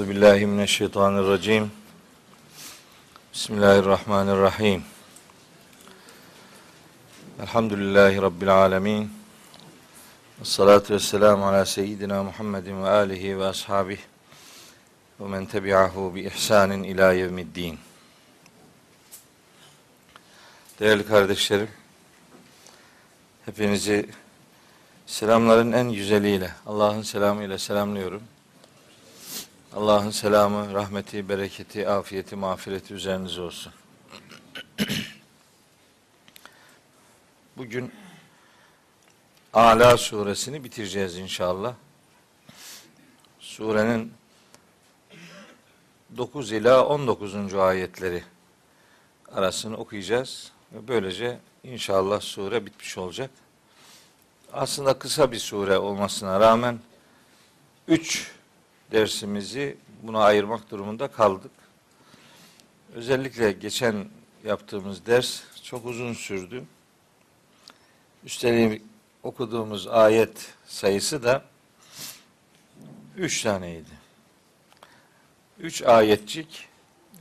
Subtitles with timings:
[0.00, 1.72] Euzu billahi mineşşeytanirracim.
[3.32, 4.82] Bismillahirrahmanirrahim.
[7.42, 9.12] Elhamdülillahi rabbil alamin.
[10.42, 14.00] Esselatu vesselamu ala seyyidina Muhammedin ve alihi ve ashabihi
[15.20, 17.78] ve men tebi'ahu bi ihsanin ila yevmiddin.
[20.80, 21.68] Değerli kardeşlerim,
[23.46, 24.08] hepinizi
[25.06, 28.22] selamların en güzeliyle, Allah'ın selamıyla selamlıyorum.
[29.76, 33.72] Allah'ın selamı, rahmeti, bereketi, afiyeti, mağfireti üzerinize olsun.
[37.56, 37.92] Bugün
[39.52, 41.74] Ala suresini bitireceğiz inşallah.
[43.40, 44.12] Surenin
[46.16, 47.54] 9 ila 19.
[47.54, 48.24] ayetleri
[49.32, 53.30] arasını okuyacağız ve böylece inşallah sure bitmiş olacak.
[54.52, 56.78] Aslında kısa bir sure olmasına rağmen
[57.88, 58.39] 3
[58.92, 61.50] dersimizi buna ayırmak durumunda kaldık.
[62.94, 64.06] Özellikle geçen
[64.44, 66.64] yaptığımız ders çok uzun sürdü.
[68.24, 68.82] Üstelik
[69.22, 71.44] okuduğumuz ayet sayısı da
[73.16, 74.00] üç taneydi.
[75.58, 76.68] Üç ayetçik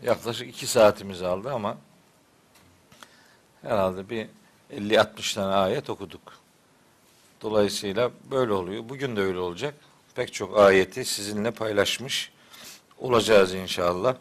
[0.03, 1.77] yaklaşık iki saatimiz aldı ama
[3.61, 4.27] herhalde bir
[4.71, 6.39] 50-60 tane ayet okuduk.
[7.41, 8.89] Dolayısıyla böyle oluyor.
[8.89, 9.73] Bugün de öyle olacak.
[10.19, 12.31] Pek çok ayeti sizinle paylaşmış
[12.97, 14.15] olacağız inşallah.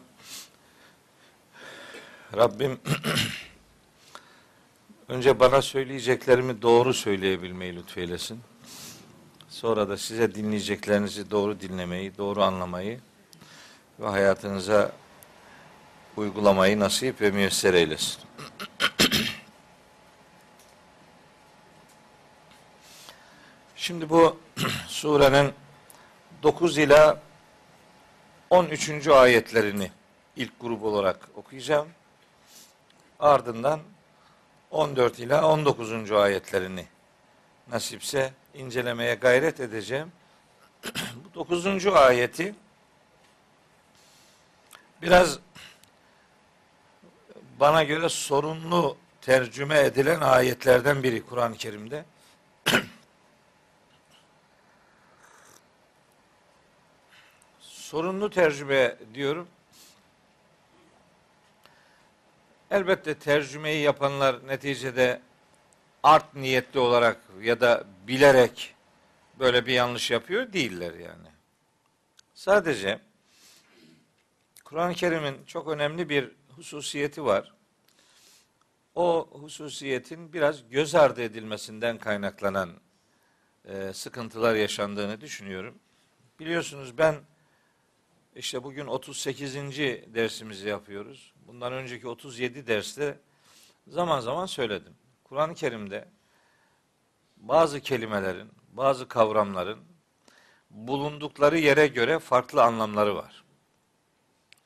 [2.35, 2.79] Rabbim
[5.07, 8.39] önce bana söyleyeceklerimi doğru söyleyebilmeyi lütfeylesin.
[9.49, 12.99] Sonra da size dinleyeceklerinizi doğru dinlemeyi, doğru anlamayı
[13.99, 14.91] ve hayatınıza
[16.17, 18.21] uygulamayı nasip ve müyesser eylesin.
[23.75, 24.37] Şimdi bu
[24.87, 25.53] surenin
[26.43, 27.19] 9 ila
[28.49, 29.07] 13.
[29.07, 29.91] ayetlerini
[30.35, 31.87] ilk grup olarak okuyacağım.
[33.19, 33.79] Ardından
[34.71, 36.11] 14 ila 19.
[36.11, 36.85] ayetlerini
[37.71, 40.11] nasipse incelemeye gayret edeceğim.
[41.35, 41.87] Bu 9.
[41.87, 42.55] ayeti
[45.01, 45.39] biraz
[47.59, 52.05] bana göre sorunlu tercüme edilen ayetlerden biri Kur'an-ı Kerim'de.
[57.89, 59.47] sorunlu tercüme diyorum.
[62.71, 65.21] Elbette tercümeyi yapanlar neticede
[66.03, 68.75] art niyetli olarak ya da bilerek
[69.39, 71.27] böyle bir yanlış yapıyor değiller yani.
[72.33, 72.99] Sadece
[74.65, 77.53] Kur'an-ı Kerim'in çok önemli bir hususiyeti var.
[78.95, 82.69] O hususiyetin biraz göz ardı edilmesinden kaynaklanan
[83.65, 85.75] e, sıkıntılar yaşandığını düşünüyorum.
[86.39, 87.15] Biliyorsunuz ben
[88.39, 89.55] işte bugün 38.
[90.13, 91.33] dersimizi yapıyoruz.
[91.47, 93.19] Bundan önceki 37 derste
[93.87, 94.93] zaman zaman söyledim.
[95.23, 96.07] Kur'an-ı Kerim'de
[97.37, 99.79] bazı kelimelerin, bazı kavramların
[100.69, 103.43] bulundukları yere göre farklı anlamları var.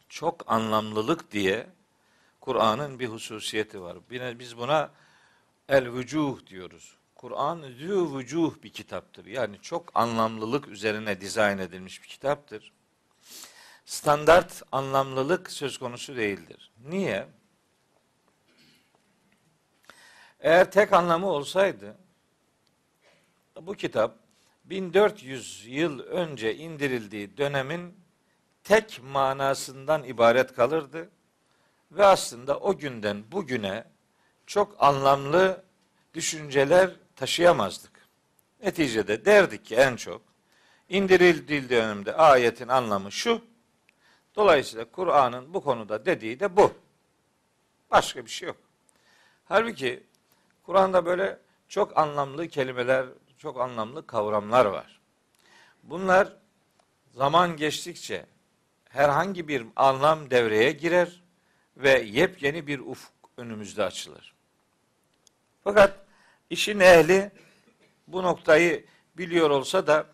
[0.10, 1.68] Çok anlamlılık diye
[2.42, 3.98] Kur'an'ın bir hususiyeti var.
[4.40, 4.92] Biz buna
[5.69, 6.96] el vücuh diyoruz.
[7.16, 9.26] Kur'an zü vücuh bir kitaptır.
[9.26, 12.72] Yani çok anlamlılık üzerine dizayn edilmiş bir kitaptır
[13.85, 16.71] standart anlamlılık söz konusu değildir.
[16.85, 17.27] Niye?
[20.39, 21.95] Eğer tek anlamı olsaydı
[23.62, 24.15] bu kitap
[24.65, 27.97] 1400 yıl önce indirildiği dönemin
[28.63, 31.09] tek manasından ibaret kalırdı
[31.91, 33.83] ve aslında o günden bugüne
[34.47, 35.63] çok anlamlı
[36.13, 37.91] düşünceler taşıyamazdık.
[38.63, 40.21] Neticede derdik ki en çok
[40.89, 43.41] indirildiği dönemde ayetin anlamı şu,
[44.35, 46.74] Dolayısıyla Kur'an'ın bu konuda dediği de bu.
[47.91, 48.57] Başka bir şey yok.
[49.45, 50.03] Halbuki
[50.63, 53.06] Kur'an'da böyle çok anlamlı kelimeler,
[53.38, 55.00] çok anlamlı kavramlar var.
[55.83, 56.33] Bunlar
[57.12, 58.25] zaman geçtikçe
[58.89, 61.24] herhangi bir anlam devreye girer
[61.77, 64.33] ve yepyeni bir ufuk önümüzde açılır.
[65.63, 65.97] Fakat
[66.50, 67.31] işin ehli
[68.07, 68.85] bu noktayı
[69.18, 70.06] biliyor olsa da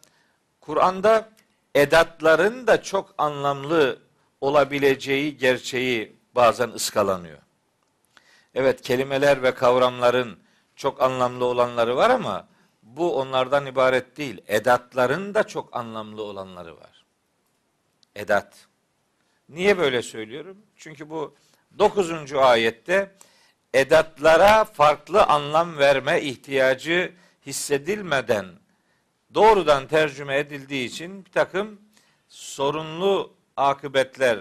[0.61, 1.29] Kur'an'da
[1.75, 3.99] edatların da çok anlamlı
[4.41, 7.37] olabileceği gerçeği bazen ıskalanıyor.
[8.55, 10.39] Evet kelimeler ve kavramların
[10.75, 12.47] çok anlamlı olanları var ama
[12.83, 14.41] bu onlardan ibaret değil.
[14.47, 17.05] Edatların da çok anlamlı olanları var.
[18.15, 18.67] Edat.
[19.49, 20.57] Niye böyle söylüyorum?
[20.75, 21.35] Çünkü bu
[21.79, 22.33] 9.
[22.33, 23.15] ayette
[23.73, 27.13] edatlara farklı anlam verme ihtiyacı
[27.45, 28.45] hissedilmeden
[29.33, 31.81] doğrudan tercüme edildiği için bir takım
[32.29, 34.39] sorunlu akıbetler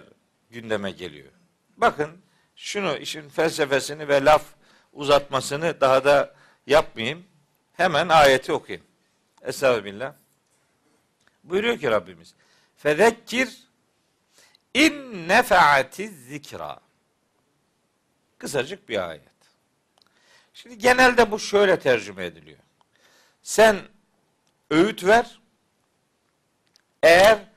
[0.50, 1.32] gündeme geliyor.
[1.76, 2.22] Bakın
[2.56, 4.44] şunu işin felsefesini ve laf
[4.92, 6.34] uzatmasını daha da
[6.66, 7.26] yapmayayım.
[7.72, 8.86] Hemen ayeti okuyayım.
[9.42, 10.14] Estağfirullah.
[11.44, 12.34] Buyuruyor ki Rabbimiz.
[12.76, 13.58] Fezekkir
[14.74, 16.80] in nefaati zikra.
[18.38, 19.22] Kısacık bir ayet.
[20.54, 22.58] Şimdi genelde bu şöyle tercüme ediliyor.
[23.42, 23.76] Sen
[24.70, 25.40] öğüt ver.
[27.02, 27.47] Eğer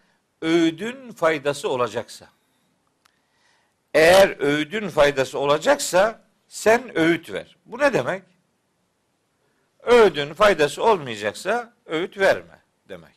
[0.41, 2.27] öğüdün faydası olacaksa.
[3.93, 7.57] Eğer öğüdün faydası olacaksa sen öğüt ver.
[7.65, 8.23] Bu ne demek?
[9.79, 12.59] Öğüdün faydası olmayacaksa öğüt verme
[12.89, 13.15] demek.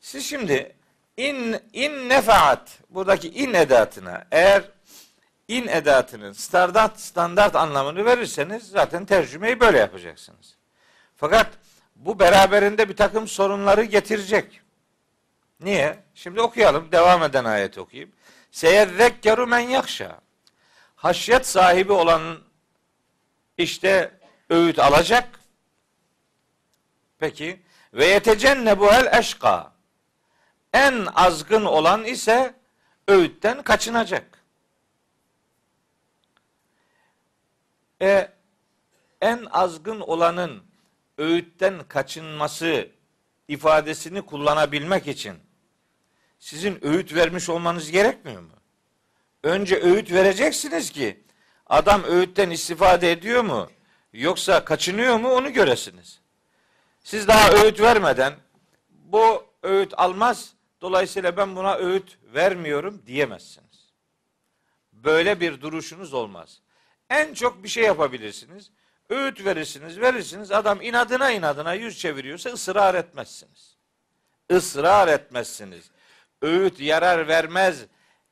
[0.00, 0.76] Siz şimdi
[1.16, 4.62] in in nefaat buradaki in edatına eğer
[5.48, 10.56] in edatının standart standart anlamını verirseniz zaten tercümeyi böyle yapacaksınız.
[11.16, 11.46] Fakat
[11.96, 14.60] bu beraberinde bir takım sorunları getirecek.
[15.60, 16.04] Niye?
[16.14, 16.92] Şimdi okuyalım.
[16.92, 18.12] Devam eden ayet okuyayım.
[18.50, 20.20] Seyezzekkeru men yakşa.
[20.96, 22.38] Haşyet sahibi olan
[23.58, 24.18] işte
[24.50, 25.40] öğüt alacak.
[27.18, 27.62] Peki
[27.94, 29.72] ve yetecennebuhel eşka.
[30.72, 32.54] En azgın olan ise
[33.08, 34.44] öğütten kaçınacak.
[38.02, 38.32] E,
[39.20, 40.62] en azgın olanın
[41.18, 42.88] öğütten kaçınması
[43.48, 45.47] ifadesini kullanabilmek için
[46.38, 48.52] sizin öğüt vermiş olmanız gerekmiyor mu?
[49.42, 51.24] Önce öğüt vereceksiniz ki
[51.66, 53.70] adam öğütten istifade ediyor mu
[54.12, 56.20] yoksa kaçınıyor mu onu göresiniz.
[57.04, 58.34] Siz daha öğüt vermeden
[58.90, 63.92] bu öğüt almaz dolayısıyla ben buna öğüt vermiyorum diyemezsiniz.
[64.92, 66.60] Böyle bir duruşunuz olmaz.
[67.10, 68.70] En çok bir şey yapabilirsiniz.
[69.08, 70.52] Öğüt verirsiniz, verirsiniz.
[70.52, 73.76] Adam inadına inadına yüz çeviriyorsa ısrar etmezsiniz.
[74.50, 75.90] Israr etmezsiniz.
[76.42, 77.86] Öğüt yarar vermez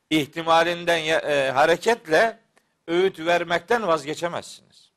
[0.09, 2.39] ihtimalinden e, hareketle
[2.87, 4.91] öğüt vermekten vazgeçemezsiniz.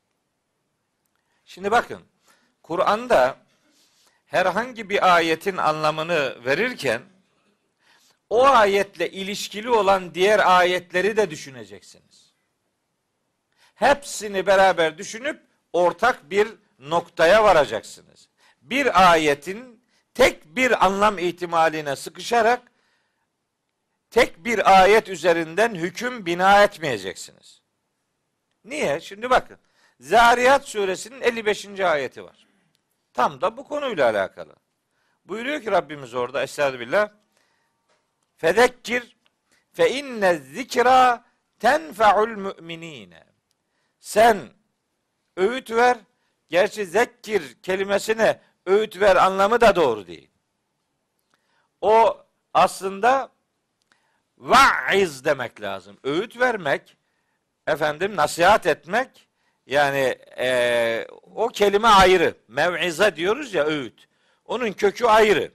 [1.45, 2.01] Şimdi bakın,
[2.63, 3.37] Kur'an'da
[4.25, 7.01] herhangi bir ayetin anlamını verirken
[8.29, 12.33] o ayetle ilişkili olan diğer ayetleri de düşüneceksiniz.
[13.75, 15.41] Hepsini beraber düşünüp
[15.73, 16.47] ortak bir
[16.79, 18.29] noktaya varacaksınız.
[18.61, 19.83] Bir ayetin
[20.13, 22.70] tek bir anlam ihtimaline sıkışarak
[24.11, 27.61] tek bir ayet üzerinden hüküm bina etmeyeceksiniz.
[28.65, 28.99] Niye?
[28.99, 29.57] Şimdi bakın.
[29.99, 31.79] Zariyat suresinin 55.
[31.79, 32.47] ayeti var.
[33.13, 34.55] Tam da bu konuyla alakalı.
[35.25, 37.09] Buyuruyor ki Rabbimiz orada Estağfirullah.
[38.37, 39.17] Fedekkir
[39.73, 41.25] fe inne zikra
[41.59, 43.23] tenfa'ul müminine.
[43.99, 44.37] Sen
[45.37, 45.97] öğüt ver.
[46.49, 50.31] Gerçi zekkir kelimesine öğüt ver anlamı da doğru değil.
[51.81, 53.31] O aslında
[54.41, 55.97] vaiz demek lazım.
[56.03, 56.97] Öğüt vermek,
[57.67, 59.27] efendim nasihat etmek,
[59.65, 62.35] yani e, o kelime ayrı.
[62.47, 64.07] Mev'iza diyoruz ya öğüt.
[64.45, 65.51] Onun kökü ayrı.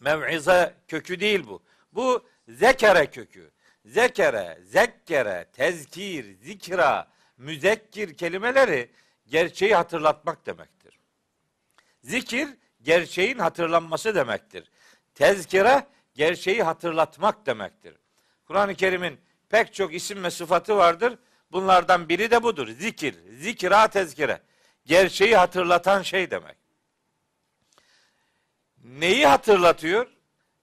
[0.00, 1.62] Mev'iza kökü değil bu.
[1.92, 3.50] Bu zekere kökü.
[3.84, 8.90] Zekere, zekkere, tezkir, zikra, müzekkir kelimeleri
[9.26, 10.98] gerçeği hatırlatmak demektir.
[12.02, 12.48] Zikir
[12.82, 14.70] gerçeğin hatırlanması demektir.
[15.14, 17.94] Tezkire gerçeği hatırlatmak demektir.
[18.46, 21.18] Kur'an-ı Kerim'in pek çok isim ve sıfatı vardır.
[21.52, 22.68] Bunlardan biri de budur.
[22.68, 24.40] Zikir, zikra tezkire.
[24.86, 26.56] Gerçeği hatırlatan şey demek.
[28.84, 30.06] Neyi hatırlatıyor?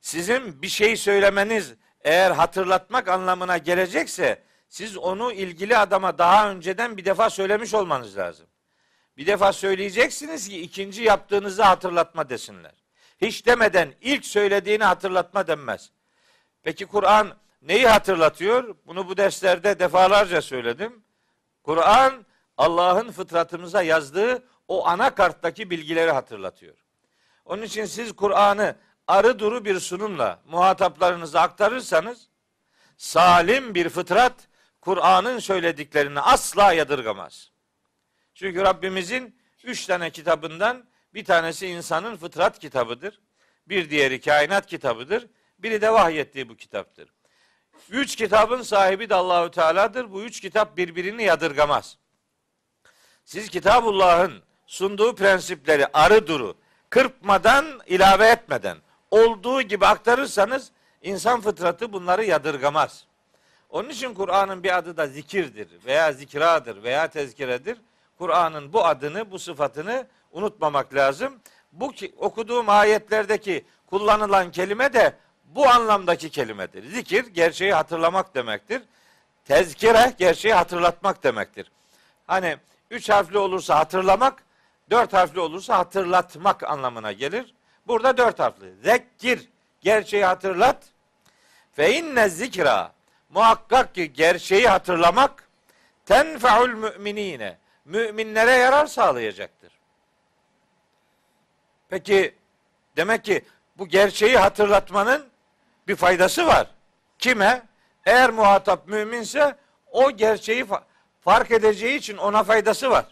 [0.02, 7.06] Sizin bir şey söylemeniz eğer hatırlatmak anlamına gelecekse siz onu ilgili adama daha önceden bir
[7.06, 8.48] defa söylemiş olmanız lazım.
[9.18, 12.87] Bir defa söyleyeceksiniz ki ikinci yaptığınızı hatırlatma desinler.
[13.22, 15.92] Hiç demeden ilk söylediğini hatırlatma denmez.
[16.64, 18.76] Peki Kur'an neyi hatırlatıyor?
[18.86, 21.04] Bunu bu derslerde defalarca söyledim.
[21.64, 22.26] Kur'an
[22.58, 26.76] Allah'ın fıtratımıza yazdığı o ana karttaki bilgileri hatırlatıyor.
[27.46, 28.76] Onun için siz Kur'an'ı
[29.08, 32.28] arı duru bir sunumla muhataplarınıza aktarırsanız
[32.98, 34.34] salim bir fıtrat
[34.82, 37.52] Kur'an'ın söylediklerini asla yadırgamaz.
[38.34, 40.86] Çünkü Rabbimizin üç tane kitabından
[41.18, 43.20] bir tanesi insanın fıtrat kitabıdır.
[43.68, 45.28] Bir diğeri kainat kitabıdır.
[45.60, 47.10] Biri de vahyettiği bu kitaptır.
[47.90, 50.12] Üç kitabın sahibi de Allahü Teala'dır.
[50.12, 51.98] Bu üç kitap birbirini yadırgamaz.
[53.26, 56.58] Siz Kitabullah'ın sunduğu prensipleri arı duru,
[56.90, 58.78] kırpmadan, ilave etmeden
[59.12, 60.72] olduğu gibi aktarırsanız
[61.02, 63.06] insan fıtratı bunları yadırgamaz.
[63.70, 67.78] Onun için Kur'an'ın bir adı da zikirdir veya zikradır veya tezkiredir.
[68.18, 71.40] Kur'an'ın bu adını, bu sıfatını unutmamak lazım.
[71.72, 75.14] Bu ki, okuduğum ayetlerdeki kullanılan kelime de
[75.46, 76.92] bu anlamdaki kelimedir.
[76.92, 78.82] Zikir gerçeği hatırlamak demektir.
[79.46, 81.72] Tezkire gerçeği hatırlatmak demektir.
[82.28, 82.58] Hani
[82.92, 84.44] üç harfli olursa hatırlamak,
[84.90, 87.54] dört harfli olursa hatırlatmak anlamına gelir.
[87.88, 88.74] Burada dört harfli.
[88.84, 89.50] Zekkir
[89.82, 90.84] gerçeği hatırlat.
[91.74, 92.92] Fe inne zikra
[93.30, 95.50] muhakkak ki gerçeği hatırlamak
[96.06, 99.77] tenfeul müminine müminlere yarar sağlayacaktır.
[101.90, 102.36] Peki
[102.96, 103.42] demek ki
[103.78, 105.28] bu gerçeği hatırlatmanın
[105.88, 106.68] bir faydası var.
[107.20, 107.66] Kime?
[108.06, 109.56] Eğer muhatap müminse
[109.92, 110.66] o gerçeği
[111.22, 113.06] fark edeceği için ona faydası var.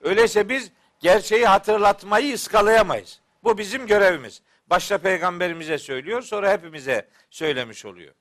[0.00, 3.20] Öyleyse biz gerçeği hatırlatmayı ıskalayamayız.
[3.44, 4.42] Bu bizim görevimiz.
[4.66, 8.14] Başta peygamberimize söylüyor, sonra hepimize söylemiş oluyor.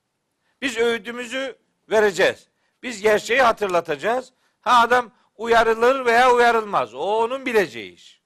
[0.61, 1.55] Biz öğüdümüzü
[1.89, 2.47] vereceğiz.
[2.83, 4.31] Biz gerçeği hatırlatacağız.
[4.61, 6.93] Ha adam uyarılır veya uyarılmaz.
[6.93, 8.18] O onun bileceği iş.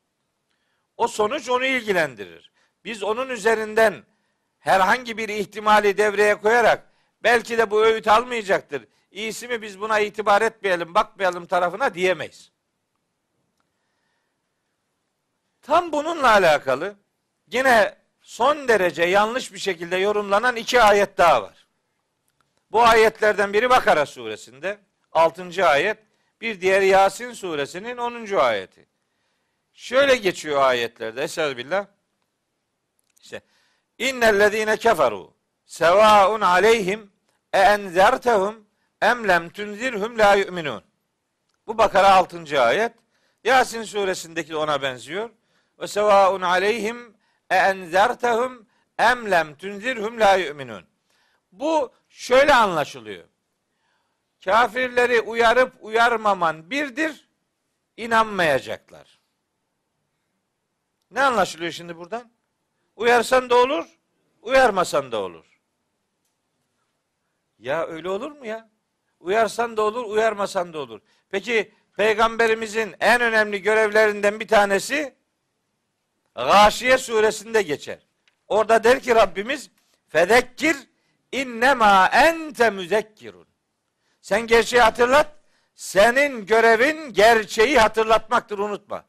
[0.97, 2.51] O sonuç onu ilgilendirir.
[2.85, 4.03] Biz onun üzerinden
[4.59, 6.89] herhangi bir ihtimali devreye koyarak
[7.23, 8.87] belki de bu öğüt almayacaktır.
[9.11, 12.51] İyisi mi biz buna itibar etmeyelim, bakmayalım tarafına diyemeyiz.
[15.61, 16.95] Tam bununla alakalı
[17.47, 21.67] yine son derece yanlış bir şekilde yorumlanan iki ayet daha var.
[22.71, 24.77] Bu ayetlerden biri Bakara suresinde
[25.11, 25.67] 6.
[25.67, 25.97] ayet,
[26.41, 28.35] bir diğeri Yasin suresinin 10.
[28.35, 28.92] ayeti.
[29.73, 31.85] Şöyle geçiyor ayetlerde Estağfirullah.
[33.21, 33.41] İşte
[33.97, 35.33] innellezine keferu
[35.65, 37.11] sevaun aleyhim
[37.53, 38.67] e enzertehum
[39.01, 40.83] em lem tunzirhum la yu'minun.
[41.67, 42.61] Bu Bakara 6.
[42.61, 42.93] ayet.
[43.43, 45.29] Yasin suresindeki de ona benziyor.
[45.79, 47.17] Ve sevaun aleyhim
[47.49, 48.67] e enzertehum
[48.99, 50.85] em lem tunzirhum la yu'minun.
[51.51, 53.23] Bu şöyle anlaşılıyor.
[54.45, 57.29] Kafirleri uyarıp uyarmaman birdir,
[57.97, 59.22] inanmayacaklar.
[61.13, 62.31] Ne anlaşılıyor şimdi buradan?
[62.95, 63.85] Uyarsan da olur,
[64.41, 65.45] uyarmasan da olur.
[67.59, 68.69] Ya öyle olur mu ya?
[69.19, 71.01] Uyarsan da olur, uyarmasan da olur.
[71.29, 75.15] Peki peygamberimizin en önemli görevlerinden bir tanesi
[76.35, 77.99] Gâşiye suresinde geçer.
[78.47, 79.69] Orada der ki Rabbimiz
[80.07, 80.75] fedekkir
[81.31, 83.47] innema ente müzekkirun.
[84.21, 85.35] Sen gerçeği hatırlat.
[85.75, 89.05] Senin görevin gerçeği hatırlatmaktır unutma.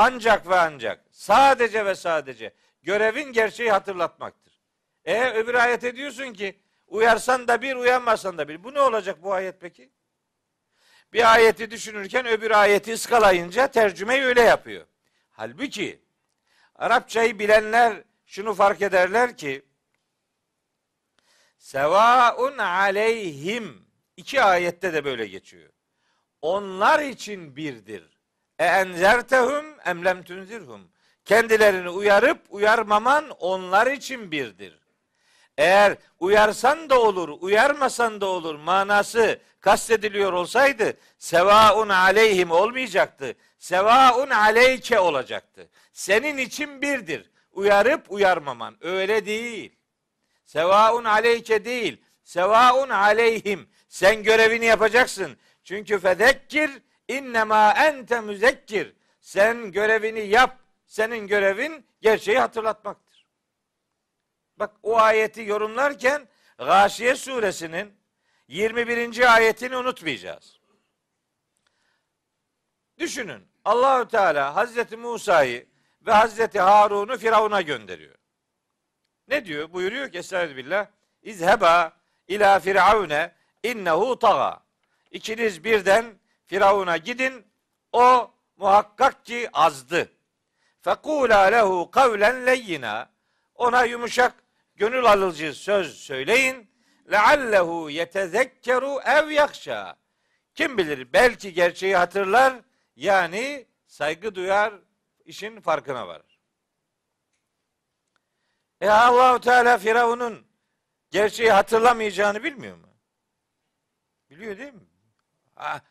[0.00, 4.60] Ancak ve ancak sadece ve sadece görevin gerçeği hatırlatmaktır.
[5.04, 8.64] E öbür ayet ediyorsun ki uyarsan da bir uyanmasan da bir.
[8.64, 9.90] Bu ne olacak bu ayet peki?
[11.12, 14.86] Bir ayeti düşünürken öbür ayeti ıskalayınca tercümeyi öyle yapıyor.
[15.30, 16.02] Halbuki
[16.74, 19.64] Arapçayı bilenler şunu fark ederler ki
[21.58, 23.86] Sevaun aleyhim
[24.16, 25.70] iki ayette de böyle geçiyor.
[26.42, 28.17] Onlar için birdir.
[28.58, 30.88] E enzertehum em lem tunzirhum.
[31.24, 34.78] Kendilerini uyarıp uyarmaman onlar için birdir.
[35.58, 43.34] Eğer uyarsan da olur, uyarmasan da olur manası kastediliyor olsaydı sevaun aleyhim olmayacaktı.
[43.58, 45.68] Sevaun aleyke olacaktı.
[45.92, 47.30] Senin için birdir.
[47.52, 48.76] Uyarıp uyarmaman.
[48.80, 49.72] Öyle değil.
[50.44, 52.02] Sevaun aleyke değil.
[52.24, 53.68] Sevaun aleyhim.
[53.88, 55.36] Sen görevini yapacaksın.
[55.64, 56.70] Çünkü fedekkir
[57.08, 58.94] innema ente müzekkir.
[59.20, 60.58] Sen görevini yap.
[60.86, 63.26] Senin görevin gerçeği hatırlatmaktır.
[64.56, 67.94] Bak o ayeti yorumlarken Gâşiye suresinin
[68.48, 69.34] 21.
[69.34, 70.58] ayetini unutmayacağız.
[72.98, 73.48] Düşünün.
[73.64, 75.66] Allahü Teala Hazreti Musa'yı
[76.06, 78.14] ve Hazreti Harun'u Firavun'a gönderiyor.
[79.28, 79.72] Ne diyor?
[79.72, 80.86] Buyuruyor ki Estağfirullah.
[81.22, 81.92] İzheba
[82.28, 84.60] ila firavune innehu taga.
[85.10, 87.46] İkiniz birden Firavun'a gidin.
[87.92, 90.12] O muhakkak ki azdı.
[90.80, 93.10] Fekula lehu kavlen leyyina.
[93.54, 94.34] Ona yumuşak,
[94.76, 96.70] gönül alıcı söz söyleyin.
[97.10, 99.96] Leallehu yetezekkeru ev yakşa.
[100.54, 102.54] Kim bilir belki gerçeği hatırlar
[102.96, 104.74] yani saygı duyar,
[105.24, 106.40] işin farkına varır.
[108.80, 110.46] E Allahu Teala Firavun'un
[111.10, 112.88] gerçeği hatırlamayacağını bilmiyor mu?
[114.30, 114.87] Biliyor değil mi?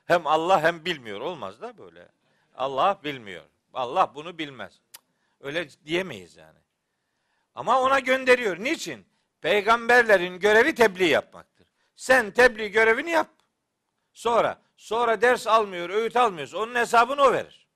[0.05, 1.21] Hem Allah hem bilmiyor.
[1.21, 2.07] Olmaz da böyle.
[2.55, 3.43] Allah bilmiyor.
[3.73, 4.79] Allah bunu bilmez.
[5.41, 6.59] Öyle diyemeyiz yani.
[7.55, 8.59] Ama ona gönderiyor.
[8.59, 9.05] Niçin?
[9.41, 11.67] Peygamberlerin görevi tebliğ yapmaktır.
[11.95, 13.27] Sen tebliğ görevini yap.
[14.13, 17.67] Sonra sonra ders almıyor, öğüt almıyorsa onun hesabını o verir.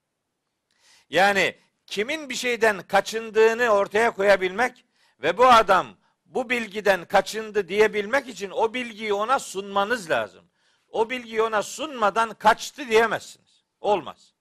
[1.09, 1.55] Yani
[1.85, 4.85] kimin bir şeyden kaçındığını ortaya koyabilmek
[5.19, 5.87] ve bu adam
[6.25, 10.45] bu bilgiden kaçındı diyebilmek için o bilgiyi ona sunmanız lazım.
[10.91, 13.63] O bilgiyi ona sunmadan kaçtı diyemezsiniz.
[13.81, 14.33] Olmaz.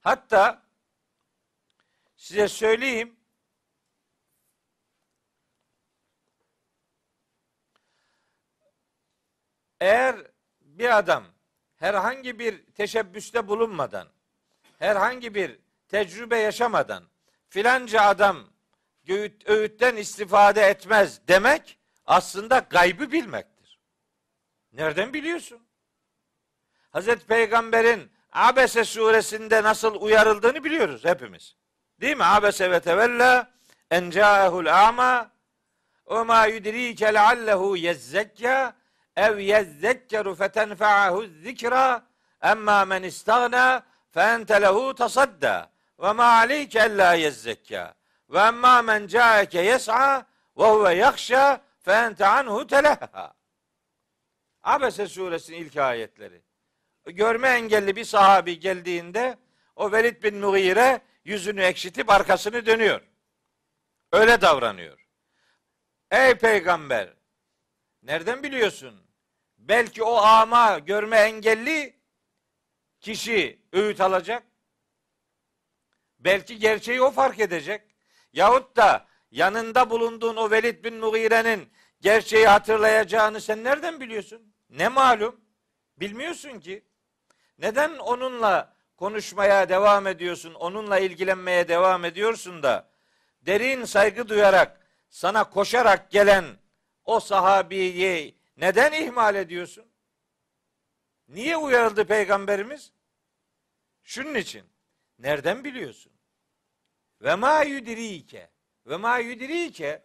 [0.00, 0.62] Hatta
[2.16, 3.16] size söyleyeyim.
[9.80, 10.16] Eğer
[10.60, 11.24] bir adam
[11.76, 14.08] herhangi bir teşebbüste bulunmadan,
[14.78, 15.58] herhangi bir
[15.88, 17.04] tecrübe yaşamadan
[17.48, 18.46] filanca adam
[19.08, 23.55] öğüt, öğütten istifade etmez demek aslında gaybı bilmektir.
[24.76, 25.66] Nereden biliyorsun?
[26.90, 31.56] Hazreti Peygamber'in Abese suresinde nasıl uyarıldığını biliyoruz hepimiz.
[32.00, 32.24] Değil mi?
[32.24, 33.50] Abese ve tevella
[33.90, 35.30] en ca'ehul a'ma
[36.10, 38.76] ve ma yudrike leallehu yezzekya
[39.16, 42.02] ev yezzekkeru fetenfa'ahu zikra
[42.42, 47.94] emma men istagna fe ente lehu tasadda ve ma aleyke ella yezzekya
[48.30, 50.26] ve emma men ca'eke yes'a
[50.58, 53.35] ve huve yakşa fe anhu telehha.
[54.66, 56.42] Abese suresinin ilk ayetleri.
[57.06, 59.38] Görme engelli bir sahabi geldiğinde
[59.76, 63.00] o Velid bin Mughire yüzünü ekşitip arkasını dönüyor.
[64.12, 65.06] Öyle davranıyor.
[66.10, 67.14] Ey peygamber
[68.02, 69.06] nereden biliyorsun?
[69.58, 71.96] Belki o ama görme engelli
[73.00, 74.42] kişi öğüt alacak.
[76.18, 77.82] Belki gerçeği o fark edecek.
[78.32, 84.55] Yahut da yanında bulunduğun o Velid bin Mughire'nin gerçeği hatırlayacağını sen nereden biliyorsun?
[84.70, 85.40] Ne malum?
[85.96, 86.84] Bilmiyorsun ki.
[87.58, 92.88] Neden onunla konuşmaya devam ediyorsun, onunla ilgilenmeye devam ediyorsun da
[93.42, 96.44] derin saygı duyarak sana koşarak gelen
[97.04, 99.84] o sahabiyi neden ihmal ediyorsun?
[101.28, 102.92] Niye uyarıldı peygamberimiz?
[104.02, 104.64] Şunun için.
[105.18, 106.12] Nereden biliyorsun?
[107.22, 108.50] Ve ma yudirike.
[108.86, 110.02] Ve ma yudirike.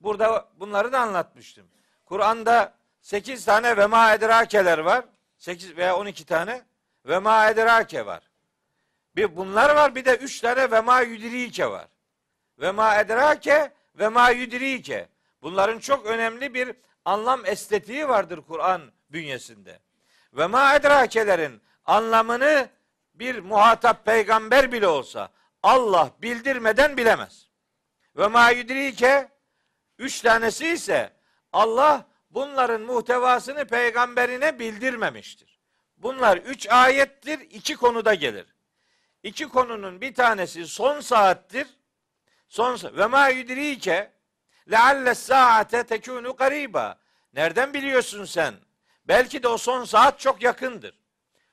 [0.00, 1.66] Burada bunları da anlatmıştım.
[2.04, 2.77] Kur'an'da
[3.08, 5.04] 8 tane ve ma edrakeler var.
[5.38, 6.62] 8 veya 12 tane
[7.06, 8.30] ve ma edrake var.
[9.16, 11.88] Bir bunlar var bir de 3 tane ve ma yudirike var.
[12.58, 15.08] Ve ma edrake ve ma yudirike.
[15.42, 19.78] Bunların çok önemli bir anlam estetiği vardır Kur'an bünyesinde.
[20.32, 22.68] Ve ma edrakelerin anlamını
[23.14, 25.28] bir muhatap peygamber bile olsa
[25.62, 27.48] Allah bildirmeden bilemez.
[28.16, 29.28] Ve ma yudrike
[29.98, 31.12] üç tanesi ise
[31.52, 35.58] Allah bunların muhtevasını peygamberine bildirmemiştir.
[35.96, 38.46] Bunlar üç ayettir, iki konuda gelir.
[39.22, 41.66] İki konunun bir tanesi son saattir.
[42.48, 44.12] Son ve ma yudrike
[44.70, 46.98] lealle saate tekunu gariba.
[47.32, 48.54] Nereden biliyorsun sen?
[49.04, 50.98] Belki de o son saat çok yakındır.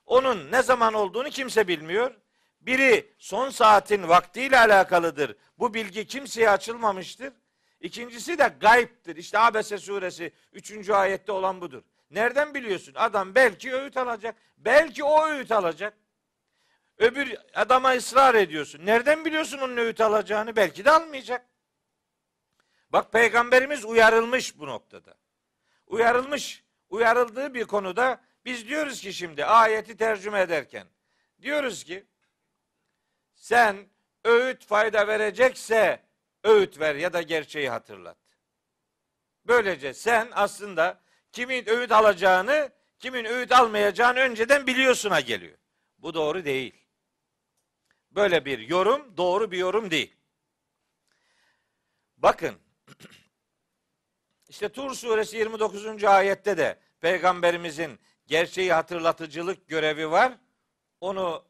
[0.05, 2.15] Onun ne zaman olduğunu kimse bilmiyor.
[2.61, 5.35] Biri son saatin vaktiyle alakalıdır.
[5.59, 7.33] Bu bilgi kimseye açılmamıştır.
[7.79, 9.15] İkincisi de gayiptir.
[9.15, 10.89] İşte Abese suresi 3.
[10.89, 11.83] ayette olan budur.
[12.11, 12.93] Nereden biliyorsun?
[12.95, 14.35] Adam belki öğüt alacak.
[14.57, 15.97] Belki o öğüt alacak.
[16.97, 18.85] Öbür adama ısrar ediyorsun.
[18.85, 20.55] Nereden biliyorsun onun öğüt alacağını?
[20.55, 21.45] Belki de almayacak.
[22.89, 25.15] Bak peygamberimiz uyarılmış bu noktada.
[25.87, 26.63] Uyarılmış.
[26.89, 30.87] Uyarıldığı bir konuda biz diyoruz ki şimdi ayeti tercüme ederken
[31.41, 32.05] diyoruz ki
[33.35, 33.89] sen
[34.23, 36.04] öğüt fayda verecekse
[36.45, 38.17] öğüt ver ya da gerçeği hatırlat.
[39.45, 45.57] Böylece sen aslında kimin öğüt alacağını, kimin öğüt almayacağını önceden biliyorsuna geliyor.
[45.97, 46.85] Bu doğru değil.
[48.11, 50.15] Böyle bir yorum doğru bir yorum değil.
[52.17, 52.55] Bakın
[54.49, 56.03] işte Tur suresi 29.
[56.03, 60.37] ayette de peygamberimizin gerçeği hatırlatıcılık görevi var.
[61.01, 61.45] Onu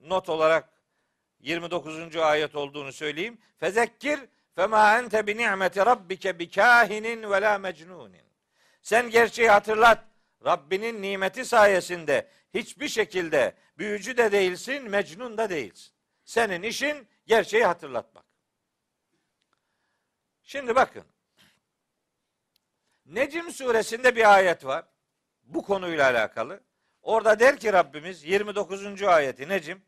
[0.00, 0.71] not olarak
[1.42, 2.16] 29.
[2.16, 3.38] ayet olduğunu söyleyeyim.
[3.58, 4.20] Fezekkir
[4.54, 8.22] fema ente bi ni'meti rabbike bi kahinin ve la mecnunin.
[8.82, 10.04] Sen gerçeği hatırlat.
[10.44, 15.92] Rabbinin nimeti sayesinde hiçbir şekilde büyücü de değilsin, mecnun da değilsin.
[16.24, 18.24] Senin işin gerçeği hatırlatmak.
[20.42, 21.04] Şimdi bakın.
[23.06, 24.84] Necim suresinde bir ayet var.
[25.42, 26.60] Bu konuyla alakalı.
[27.02, 29.02] Orada der ki Rabbimiz 29.
[29.02, 29.82] ayeti Necim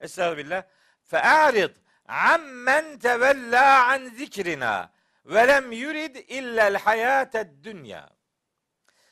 [0.00, 0.62] Estağfirullah.
[1.02, 1.70] Fe'arid
[2.08, 4.92] ammen tevella an zikrina
[5.24, 8.10] ve lem yurid illel hayated dünya.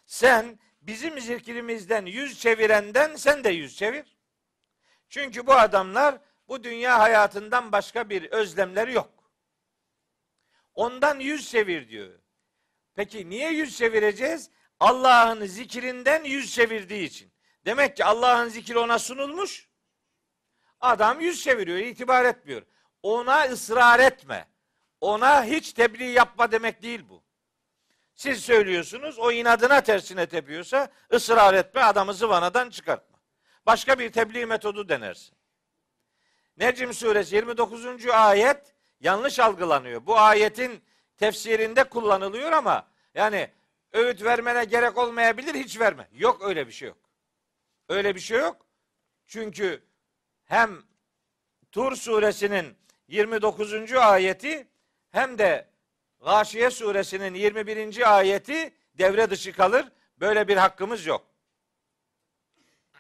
[0.07, 4.17] Sen bizim zikrimizden yüz çevirenden sen de yüz çevir.
[5.09, 6.19] Çünkü bu adamlar
[6.49, 9.33] bu dünya hayatından başka bir özlemleri yok.
[10.75, 12.19] Ondan yüz çevir diyor.
[12.95, 14.51] Peki niye yüz çevireceğiz?
[14.81, 17.33] Allah'ın zikrinden yüz çevirdiği için.
[17.65, 19.69] Demek ki Allah'ın zikri ona sunulmuş.
[20.81, 22.63] Adam yüz çeviriyor, itibar etmiyor.
[23.03, 24.49] Ona ısrar etme.
[25.01, 27.23] ona hiç tebliğ yapma demek değil bu.
[28.15, 33.19] Siz söylüyorsunuz, o inadına tersine tepiyorsa ısrar etme, adamı zıvanadan çıkartma.
[33.67, 35.37] Başka bir tebliğ metodu denersin.
[36.57, 38.07] Necm suresi 29.
[38.07, 40.07] ayet yanlış algılanıyor.
[40.07, 40.83] Bu ayetin
[41.17, 43.51] tefsirinde kullanılıyor ama yani
[43.93, 46.09] öğüt vermene gerek olmayabilir hiç verme.
[46.13, 46.99] Yok öyle bir şey yok.
[47.89, 48.57] Öyle bir şey yok.
[49.27, 49.83] Çünkü
[50.47, 50.83] hem
[51.73, 52.77] Tur suresinin
[53.09, 53.93] 29.
[53.93, 54.69] ayeti
[55.11, 55.69] hem de
[56.25, 58.17] Gâşiye suresinin 21.
[58.17, 59.93] ayeti devre dışı kalır.
[60.21, 61.27] Böyle bir hakkımız yok.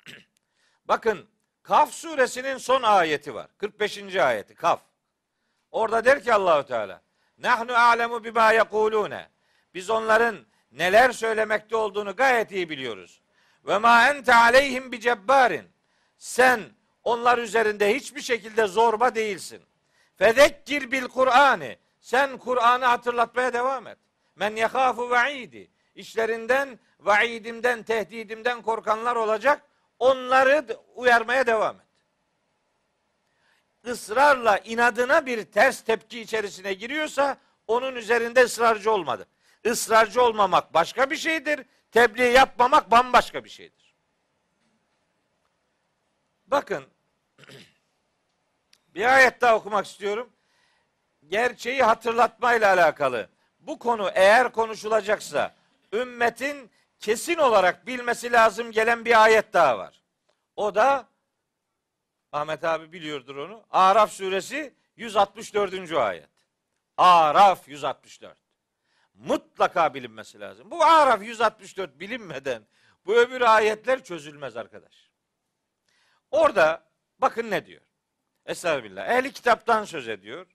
[0.85, 1.29] Bakın
[1.63, 3.51] Kaf suresinin son ayeti var.
[3.59, 4.17] 45.
[4.17, 4.83] ayeti Kaf.
[5.71, 7.03] Orada der ki Allahu Teala
[7.39, 9.29] Nahnu alemu bima yekulune.
[9.75, 13.21] Biz onların neler söylemekte olduğunu gayet iyi biliyoruz.
[13.65, 15.69] Ve ma ente aleyhim bi cebbarin.
[16.19, 16.61] Sen
[17.07, 19.62] onlar üzerinde hiçbir şekilde zorba değilsin.
[20.16, 21.77] Fezekkir bil Kur'an'ı.
[22.01, 23.99] Sen Kur'an'ı hatırlatmaya devam et.
[24.37, 25.71] Men yekhafu vaidi.
[25.95, 29.62] İşlerinden, vaidimden, tehdidimden korkanlar olacak.
[29.99, 31.87] Onları uyarmaya devam et.
[33.85, 39.27] Israrla, inadına bir ters tepki içerisine giriyorsa onun üzerinde ısrarcı olmadı.
[39.64, 41.66] Israrcı olmamak başka bir şeydir.
[41.90, 43.95] Tebliğ yapmamak bambaşka bir şeydir.
[46.47, 46.96] Bakın
[48.94, 50.31] bir ayet daha okumak istiyorum.
[51.29, 53.29] Gerçeği hatırlatmayla alakalı.
[53.59, 55.55] Bu konu eğer konuşulacaksa
[55.92, 56.70] ümmetin
[57.01, 60.03] kesin olarak bilmesi lazım gelen bir ayet daha var.
[60.57, 61.09] O da
[62.33, 63.64] Ahmet abi biliyordur onu.
[63.70, 65.92] Araf suresi 164.
[65.92, 66.29] ayet.
[66.96, 68.38] Araf 164.
[69.14, 70.70] Mutlaka bilinmesi lazım.
[70.70, 72.62] Bu Araf 164 bilinmeden
[73.07, 75.11] bu öbür ayetler çözülmez arkadaş.
[76.31, 76.86] Orada
[77.18, 77.83] bakın ne diyor.
[78.46, 79.09] Estağfirullah.
[79.09, 80.46] Ehli kitaptan söz ediyor.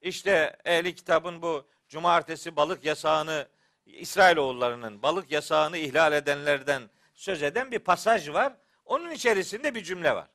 [0.00, 3.48] İşte ehli kitabın bu cumartesi balık yasağını
[3.86, 6.82] İsrailoğullarının balık yasağını ihlal edenlerden
[7.14, 8.52] söz eden bir pasaj var.
[8.84, 10.28] Onun içerisinde bir cümle var.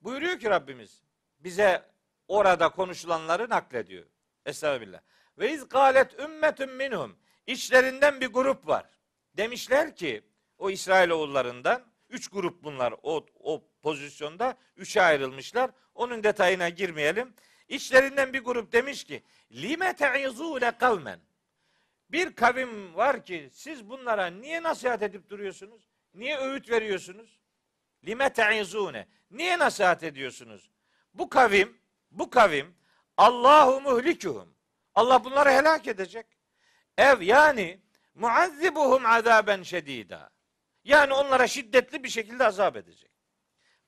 [0.00, 1.02] Buyuruyor ki Rabbimiz
[1.38, 1.82] bize
[2.28, 4.06] orada konuşulanları naklediyor.
[4.46, 5.00] Estağfirullah.
[5.38, 7.16] Ve iz galet ümmetün minhum.
[7.46, 8.84] İçlerinden bir grup var.
[9.36, 10.22] Demişler ki
[10.58, 15.70] o İsrailoğullarından üç grup bunlar o, o pozisyonda üçe ayrılmışlar.
[15.94, 17.34] Onun detayına girmeyelim.
[17.68, 21.20] İçlerinden bir grup demiş ki lime te'izûle kavmen.
[22.10, 25.88] Bir kavim var ki siz bunlara niye nasihat edip duruyorsunuz?
[26.14, 27.38] Niye öğüt veriyorsunuz?
[28.06, 29.06] Lime te'izûne.
[29.30, 30.70] Niye nasihat ediyorsunuz?
[31.14, 31.78] Bu kavim,
[32.10, 32.74] bu kavim
[33.16, 34.54] Allahu muhlikuhum.
[34.94, 36.26] Allah bunları helak edecek.
[36.98, 37.80] Ev yani
[38.14, 40.30] muazzibuhum azaben şedida.
[40.84, 43.09] Yani onlara şiddetli bir şekilde azap edecek.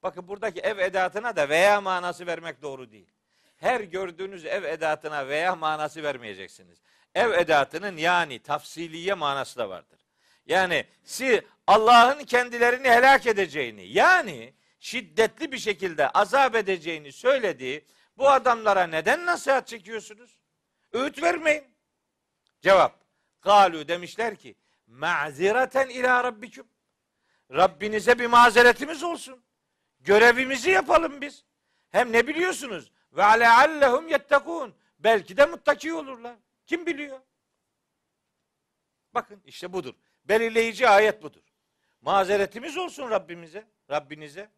[0.03, 3.09] Bakın buradaki ev edatına da veya manası vermek doğru değil.
[3.57, 6.79] Her gördüğünüz ev edatına veya manası vermeyeceksiniz.
[7.15, 10.01] Ev edatının yani tafsiliye manası da vardır.
[10.47, 17.85] Yani si Allah'ın kendilerini helak edeceğini yani şiddetli bir şekilde azap edeceğini söylediği
[18.19, 20.39] bu adamlara neden nasihat çekiyorsunuz?
[20.93, 21.65] Öğüt vermeyin.
[22.61, 23.03] Cevap.
[23.43, 24.55] Galu demişler ki
[24.87, 26.67] ma'zireten ila rabbiküm.
[27.51, 29.45] Rabbinize bir mazeretimiz olsun.
[30.05, 31.45] Görevimizi yapalım biz.
[31.91, 32.93] Hem ne biliyorsunuz?
[33.13, 34.75] Ve aleallehum yettekun.
[34.99, 36.37] Belki de muttaki olurlar.
[36.67, 37.21] Kim biliyor?
[39.15, 39.95] Bakın işte budur.
[40.25, 41.43] Belirleyici ayet budur.
[42.01, 44.51] Mazeretimiz olsun Rabbimize, Rabbinize.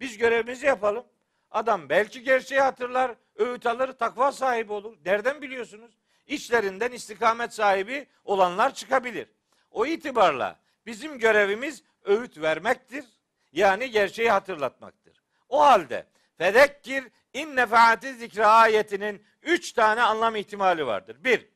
[0.00, 1.04] Biz görevimizi yapalım.
[1.50, 4.96] Adam belki gerçeği hatırlar, öğüt alır, takva sahibi olur.
[5.04, 5.90] Nereden biliyorsunuz?
[6.26, 9.28] İçlerinden istikamet sahibi olanlar çıkabilir.
[9.70, 13.04] O itibarla bizim görevimiz öğüt vermektir.
[13.52, 15.22] Yani gerçeği hatırlatmaktır.
[15.48, 16.06] O halde
[16.38, 21.16] fedekkir in nefaati zikra ayetinin üç tane anlam ihtimali vardır.
[21.24, 21.48] Bir,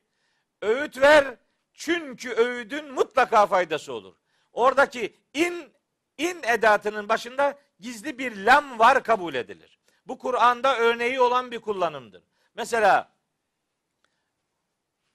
[0.61, 1.35] öğüt ver
[1.73, 4.15] çünkü öğüdün mutlaka faydası olur.
[4.51, 5.73] Oradaki in
[6.17, 9.79] in edatının başında gizli bir lam var kabul edilir.
[10.05, 12.23] Bu Kur'an'da örneği olan bir kullanımdır.
[12.55, 13.13] Mesela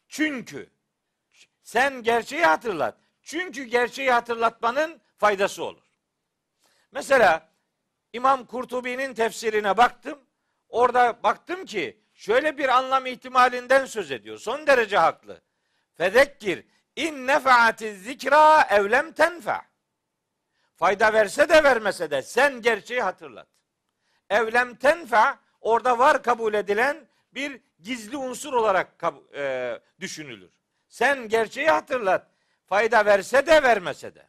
[0.09, 0.71] çünkü
[1.63, 2.99] sen gerçeği hatırlat.
[3.23, 5.88] Çünkü gerçeği hatırlatmanın faydası olur.
[6.93, 7.49] Mesela
[8.13, 10.19] İmam Kurtubi'nin tefsirine baktım.
[10.69, 14.39] Orada baktım ki şöyle bir anlam ihtimalinden söz ediyor.
[14.39, 15.41] Son derece haklı.
[15.95, 16.65] Fezekkir
[16.97, 19.63] in nefaati zikra evlem tenfa.
[20.77, 23.49] Fayda verse de vermese de sen gerçeği hatırlat.
[24.31, 30.51] Evlem tenfa orada var kabul edilen bir gizli unsur olarak e, düşünülür.
[30.89, 32.27] Sen gerçeği hatırlat.
[32.67, 34.29] Fayda verse de vermese de.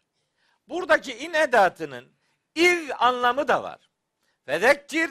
[0.67, 2.18] Buradaki in edatının
[2.55, 3.89] il anlamı da var.
[4.45, 5.09] Fezekkir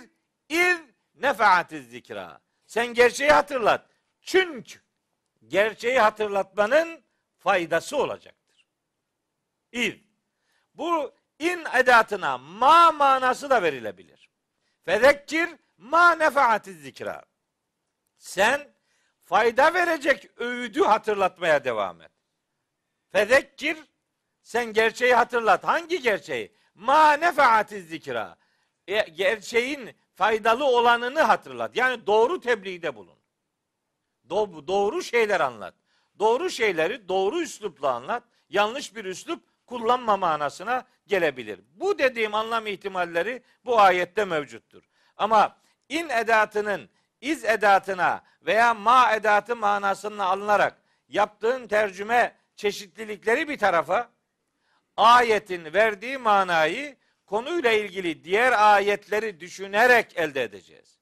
[0.49, 0.79] il
[1.15, 2.41] nefaatiz zikra.
[2.67, 3.87] Sen gerçeği hatırlat.
[4.21, 4.81] Çünkü
[5.47, 7.05] gerçeği hatırlatmanın
[7.39, 8.67] faydası olacaktır.
[9.73, 10.05] Bir,
[10.75, 14.31] bu in edatına ma manası da verilebilir.
[14.85, 15.49] Fezekkir
[15.79, 17.23] ma nefaati zikra.
[18.17, 18.75] Sen
[19.25, 22.13] fayda verecek öğüdü hatırlatmaya devam et.
[23.13, 23.79] Fezekkir
[24.43, 25.65] sen gerçeği hatırlat.
[25.65, 26.58] Hangi gerçeği?
[26.79, 28.37] Ma nefaati zikra.
[28.89, 31.77] E, gerçeğin faydalı olanını hatırlat.
[31.77, 33.19] Yani doğru tebliğde bulun.
[34.31, 35.75] Do- doğru şeyler anlat.
[36.19, 38.23] Doğru şeyleri doğru üslupla anlat.
[38.49, 41.61] Yanlış bir üslup kullanma manasına gelebilir.
[41.75, 44.83] Bu dediğim anlam ihtimalleri bu ayette mevcuttur.
[45.17, 45.57] Ama
[45.89, 46.89] in edatının
[47.21, 54.11] iz edatına veya ma edatı manasına alınarak yaptığın tercüme çeşitlilikleri bir tarafa
[54.99, 60.99] ayetin verdiği manayı konuyla ilgili diğer ayetleri düşünerek elde edeceğiz.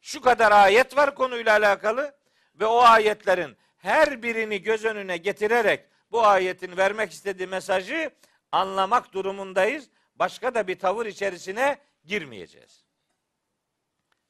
[0.00, 2.14] Şu kadar ayet var konuyla alakalı
[2.54, 8.10] ve o ayetlerin her birini göz önüne getirerek bu ayetin vermek istediği mesajı
[8.52, 9.88] anlamak durumundayız.
[10.14, 12.84] Başka da bir tavır içerisine girmeyeceğiz.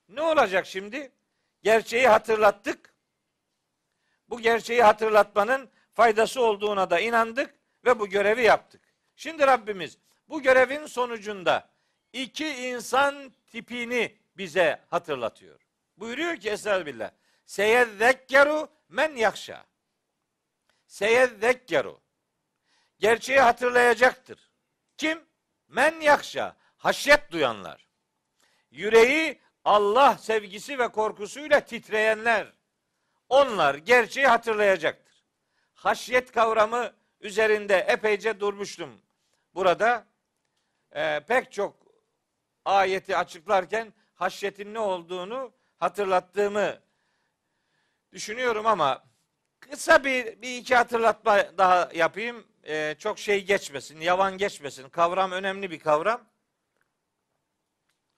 [0.08, 1.12] Ne olacak şimdi?
[1.62, 2.94] Gerçeği hatırlattık.
[4.28, 8.91] Bu gerçeği hatırlatmanın faydası olduğuna da inandık ve bu görevi yaptık.
[9.22, 11.68] Şimdi Rabbimiz bu görevin sonucunda
[12.12, 15.60] iki insan tipini bize hatırlatıyor.
[15.96, 17.10] Buyuruyor ki Estağfirullah.
[17.46, 19.66] Seyezzekkeru men yakşa.
[20.86, 22.00] Seyezzekkeru.
[22.98, 24.50] Gerçeği hatırlayacaktır.
[24.96, 25.24] Kim?
[25.68, 26.56] Men yakşa.
[26.76, 27.88] Haşyet duyanlar.
[28.70, 32.52] Yüreği Allah sevgisi ve korkusuyla titreyenler.
[33.28, 35.24] Onlar gerçeği hatırlayacaktır.
[35.74, 39.02] Haşyet kavramı üzerinde epeyce durmuştum.
[39.54, 40.06] Burada
[40.92, 41.76] e, pek çok
[42.64, 46.80] ayeti açıklarken haşyetin ne olduğunu hatırlattığımı
[48.12, 49.04] düşünüyorum ama
[49.60, 52.46] kısa bir, bir iki hatırlatma daha yapayım.
[52.64, 54.88] E, çok şey geçmesin, yavan geçmesin.
[54.88, 56.24] Kavram önemli bir kavram.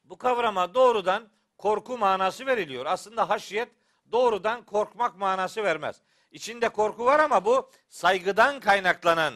[0.05, 2.87] Bu kavrama doğrudan korku manası veriliyor.
[2.87, 3.69] Aslında haşyet
[4.13, 6.03] doğrudan korkmak manası vermez.
[6.31, 9.35] İçinde korku var ama bu saygıdan kaynaklanan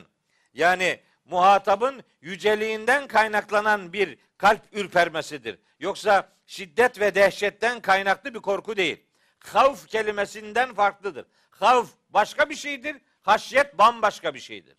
[0.54, 5.58] yani muhatabın yüceliğinden kaynaklanan bir kalp ürpermesidir.
[5.80, 9.04] Yoksa şiddet ve dehşetten kaynaklı bir korku değil.
[9.38, 11.26] Havf kelimesinden farklıdır.
[11.50, 14.76] Havf başka bir şeydir, haşyet bambaşka bir şeydir.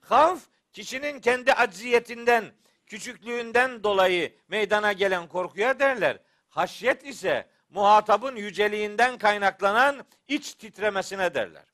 [0.00, 2.44] Havf kişinin kendi acziyetinden,
[2.86, 6.18] küçüklüğünden dolayı meydana gelen korkuya derler.
[6.48, 11.64] Haşyet ise muhatabın yüceliğinden kaynaklanan iç titremesine derler.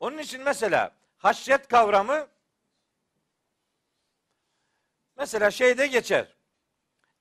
[0.00, 2.26] Onun için mesela haşyet kavramı
[5.16, 6.36] mesela şeyde geçer.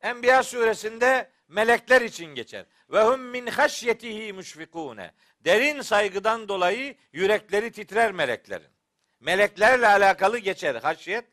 [0.01, 2.65] Enbiya suresinde melekler için geçer.
[2.89, 5.11] Ve hum min haşyetihi müşfikune.
[5.39, 8.69] Derin saygıdan dolayı yürekleri titrer meleklerin.
[9.19, 11.25] Meleklerle alakalı geçer haşyet.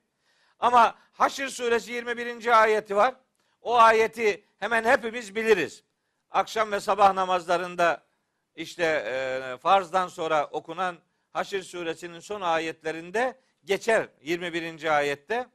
[0.58, 2.62] Ama Haşr suresi 21.
[2.62, 3.14] ayeti var.
[3.60, 5.84] O ayeti hemen hepimiz biliriz.
[6.30, 8.06] Akşam ve sabah namazlarında
[8.54, 10.98] işte e, farzdan sonra okunan
[11.32, 14.96] Haşr suresinin son ayetlerinde geçer 21.
[14.96, 15.46] ayette.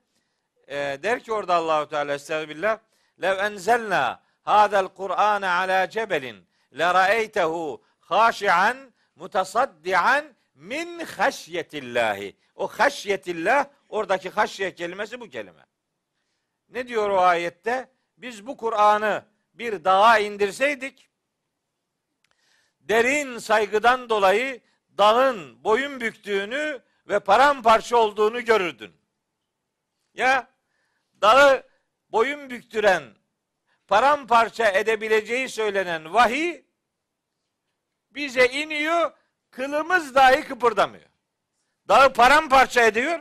[0.67, 2.79] E, der ki orada Allahu Teala estağfirullah
[3.21, 8.77] lev enzelna hadal Kur'an ala cebelin la ra'eytehu haşi'an
[9.15, 10.25] mutasaddian
[10.55, 12.35] min haşyetillahi.
[12.55, 15.65] O haşyetillah oradaki haşye kelimesi bu kelime.
[16.69, 17.89] Ne diyor o ayette?
[18.17, 21.09] Biz bu Kur'an'ı bir dağa indirseydik
[22.79, 24.61] derin saygıdan dolayı
[24.97, 28.93] dağın boyun büktüğünü ve paramparça olduğunu görürdün.
[30.13, 30.47] Ya
[31.25, 31.63] dağı
[32.09, 33.03] boyun büktüren,
[33.87, 36.63] paramparça edebileceği söylenen vahiy
[38.11, 39.11] bize iniyor,
[39.51, 41.09] kılımız dahi kıpırdamıyor.
[41.87, 43.19] Dağı paramparça ediyor,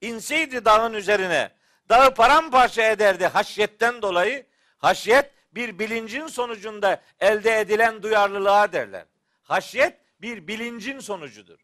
[0.00, 1.52] inseydi dağın üzerine,
[1.88, 4.46] dağı paramparça ederdi haşyetten dolayı.
[4.78, 9.04] Haşyet bir bilincin sonucunda elde edilen duyarlılığa derler.
[9.42, 11.58] Haşyet bir bilincin sonucudur.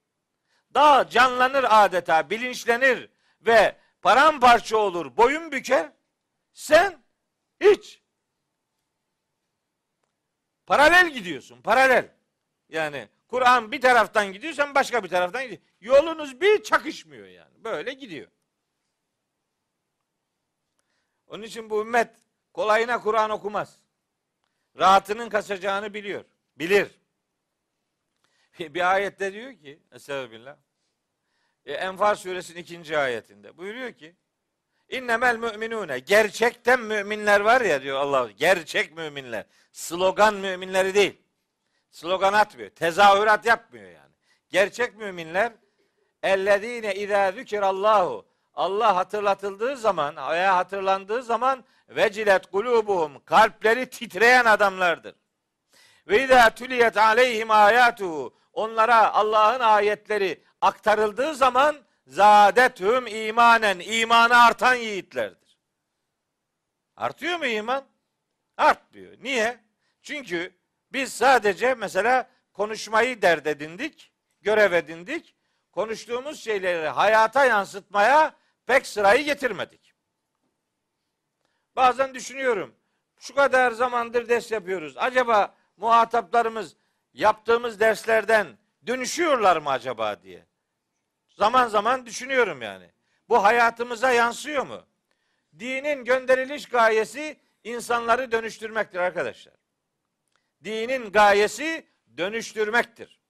[0.74, 3.08] Dağ canlanır adeta, bilinçlenir
[3.40, 5.92] ve paramparça olur, boyun büker.
[6.52, 7.02] Sen
[7.60, 8.02] hiç
[10.66, 12.14] paralel gidiyorsun, paralel.
[12.68, 15.60] Yani Kur'an bir taraftan gidiyor, sen başka bir taraftan gidiyor.
[15.80, 17.64] Yolunuz bir çakışmıyor yani.
[17.64, 18.30] Böyle gidiyor.
[21.26, 22.10] Onun için bu ümmet
[22.52, 23.78] kolayına Kur'an okumaz.
[24.78, 26.24] Rahatının kaçacağını biliyor.
[26.56, 26.90] Bilir.
[28.58, 30.56] Bir ayette diyor ki Estağfirullah.
[31.66, 34.16] E, Enfal suresinin ikinci ayetinde buyuruyor ki
[34.92, 38.30] İnnemel müminune gerçekten müminler var ya diyor Allah.
[38.36, 39.44] Gerçek müminler.
[39.72, 41.22] Slogan müminleri değil.
[41.90, 42.70] Slogan atmıyor.
[42.70, 44.12] Tezahürat yapmıyor yani.
[44.48, 45.52] Gerçek müminler
[46.22, 55.14] ellezine izâ zükirallahu Allah hatırlatıldığı zaman veya hatırlandığı zaman vecilet kulubuhum kalpleri titreyen adamlardır.
[56.08, 65.58] Ve izâ tüliyet aleyhim ayatuhu onlara Allah'ın ayetleri aktarıldığı zaman zadethum imanen imanı artan yiğitlerdir.
[66.96, 67.84] Artıyor mu iman?
[68.56, 69.16] Artmıyor.
[69.22, 69.60] Niye?
[70.02, 70.54] Çünkü
[70.92, 75.36] biz sadece mesela konuşmayı dert edindik, görev edindik.
[75.72, 78.34] Konuştuğumuz şeyleri hayata yansıtmaya
[78.66, 79.94] pek sırayı getirmedik.
[81.76, 82.74] Bazen düşünüyorum.
[83.18, 84.94] Şu kadar zamandır ders yapıyoruz.
[84.96, 86.76] Acaba muhataplarımız
[87.14, 90.51] yaptığımız derslerden dönüşüyorlar mı acaba diye.
[91.36, 92.90] Zaman zaman düşünüyorum yani.
[93.28, 94.86] Bu hayatımıza yansıyor mu?
[95.58, 99.54] Dinin gönderiliş gayesi insanları dönüştürmektir arkadaşlar.
[100.64, 103.20] Dinin gayesi dönüştürmektir.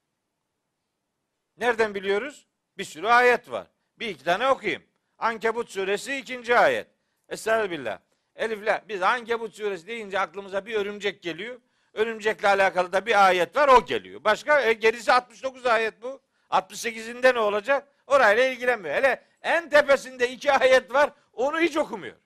[1.56, 2.46] Nereden biliyoruz?
[2.78, 3.66] Bir sürü ayet var.
[3.98, 4.82] Bir iki tane okuyayım.
[5.18, 6.86] Ankebut suresi ikinci ayet.
[7.28, 7.98] Estağfirullah.
[8.36, 8.84] Elif la.
[8.88, 11.60] Biz Ankebut suresi deyince aklımıza bir örümcek geliyor.
[11.92, 14.24] Örümcekle alakalı da bir ayet var o geliyor.
[14.24, 16.20] Başka e, gerisi 69 ayet bu.
[16.52, 17.88] 68'inde ne olacak?
[18.06, 18.94] Orayla ilgilenmiyor.
[18.94, 21.10] Hele en tepesinde iki ayet var.
[21.32, 22.16] Onu hiç okumuyor.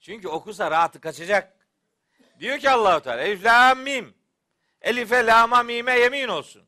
[0.00, 1.52] Çünkü okusa rahatı kaçacak.
[2.40, 4.14] Diyor ki Allahu Teala Elif la mim.
[4.80, 6.62] Elife lama mime yemin olsun.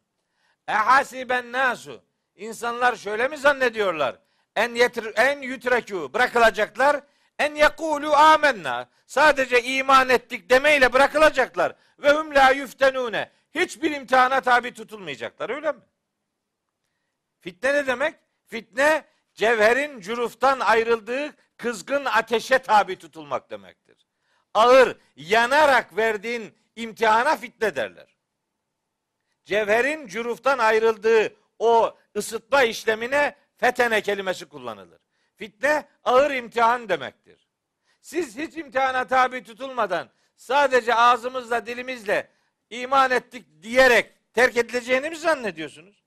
[0.68, 2.02] E hasiben nasu.
[2.36, 4.18] İnsanlar şöyle mi zannediyorlar?
[4.56, 7.00] En yetir en yutreku bırakılacaklar.
[7.38, 8.88] En yekulu amenna.
[9.06, 11.74] Sadece iman ettik demeyle bırakılacaklar.
[11.98, 13.30] Ve hum la yuftenune.
[13.56, 15.80] Hiçbir imtihana tabi tutulmayacaklar öyle mi?
[17.40, 18.14] Fitne ne demek?
[18.46, 24.06] Fitne cevherin cüruftan ayrıldığı kızgın ateşe tabi tutulmak demektir.
[24.54, 28.16] Ağır, yanarak verdiğin imtihana fitne derler.
[29.44, 35.00] Cevherin cüruftan ayrıldığı o ısıtma işlemine fetene kelimesi kullanılır.
[35.36, 37.48] Fitne ağır imtihan demektir.
[38.00, 42.35] Siz hiç imtihana tabi tutulmadan sadece ağzımızla dilimizle
[42.70, 46.04] iman ettik diyerek terk edileceğini mi zannediyorsunuz?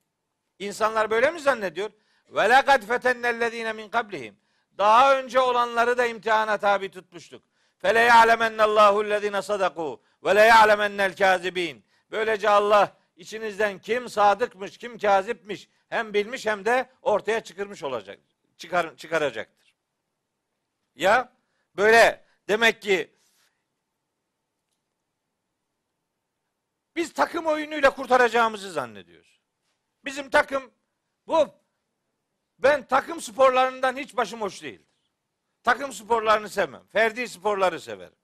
[0.59, 1.89] İnsanlar böyle mi zannediyor?
[2.29, 4.37] Ve lekad fetennellezine min kablihim.
[4.77, 7.43] Daha önce olanları da imtihana tabi tutmuştuk.
[7.77, 11.85] Fele ya'lemennallahu lezine sadaku ve le ya'lemennel kazibin.
[12.11, 18.19] Böylece Allah içinizden kim sadıkmış, kim kazipmiş hem bilmiş hem de ortaya çıkarmış olacak.
[18.57, 19.75] Çıkar, çıkaracaktır.
[20.95, 21.33] Ya
[21.77, 23.11] böyle demek ki
[26.99, 29.39] biz takım oyunuyla kurtaracağımızı zannediyoruz.
[30.05, 30.71] Bizim takım
[31.27, 31.47] bu
[32.57, 34.87] ben takım sporlarından hiç başım hoş değildir.
[35.63, 36.87] Takım sporlarını sevmem.
[36.87, 38.15] Ferdi sporları severim.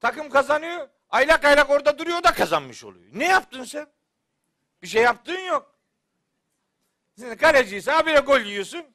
[0.00, 0.88] Takım kazanıyor.
[1.10, 3.06] Aylak aylak orada duruyor da kazanmış oluyor.
[3.12, 3.86] Ne yaptın sen?
[4.82, 5.78] Bir şey yaptığın yok.
[7.18, 8.86] Şimdi kaleciyse habire gol yiyorsun.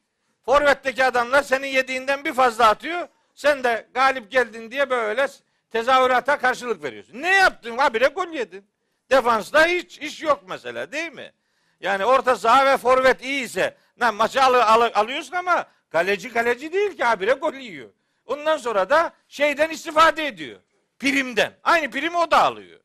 [0.45, 3.07] Forvet'teki adamlar senin yediğinden bir fazla atıyor.
[3.33, 5.27] Sen de galip geldin diye böyle
[5.71, 7.21] tezahürata karşılık veriyorsun.
[7.21, 7.77] Ne yaptın?
[7.77, 8.69] Habire gol yedin.
[9.11, 11.33] Defansta hiç iş yok mesela değil mi?
[11.79, 16.97] Yani orta saha ve forvet iyiyse lan maçı al, al, alıyorsun ama kaleci kaleci değil
[16.97, 17.89] ki habire gol yiyor.
[18.25, 20.59] Ondan sonra da şeyden istifade ediyor.
[20.99, 21.53] Primden.
[21.63, 22.79] Aynı primi o da alıyor.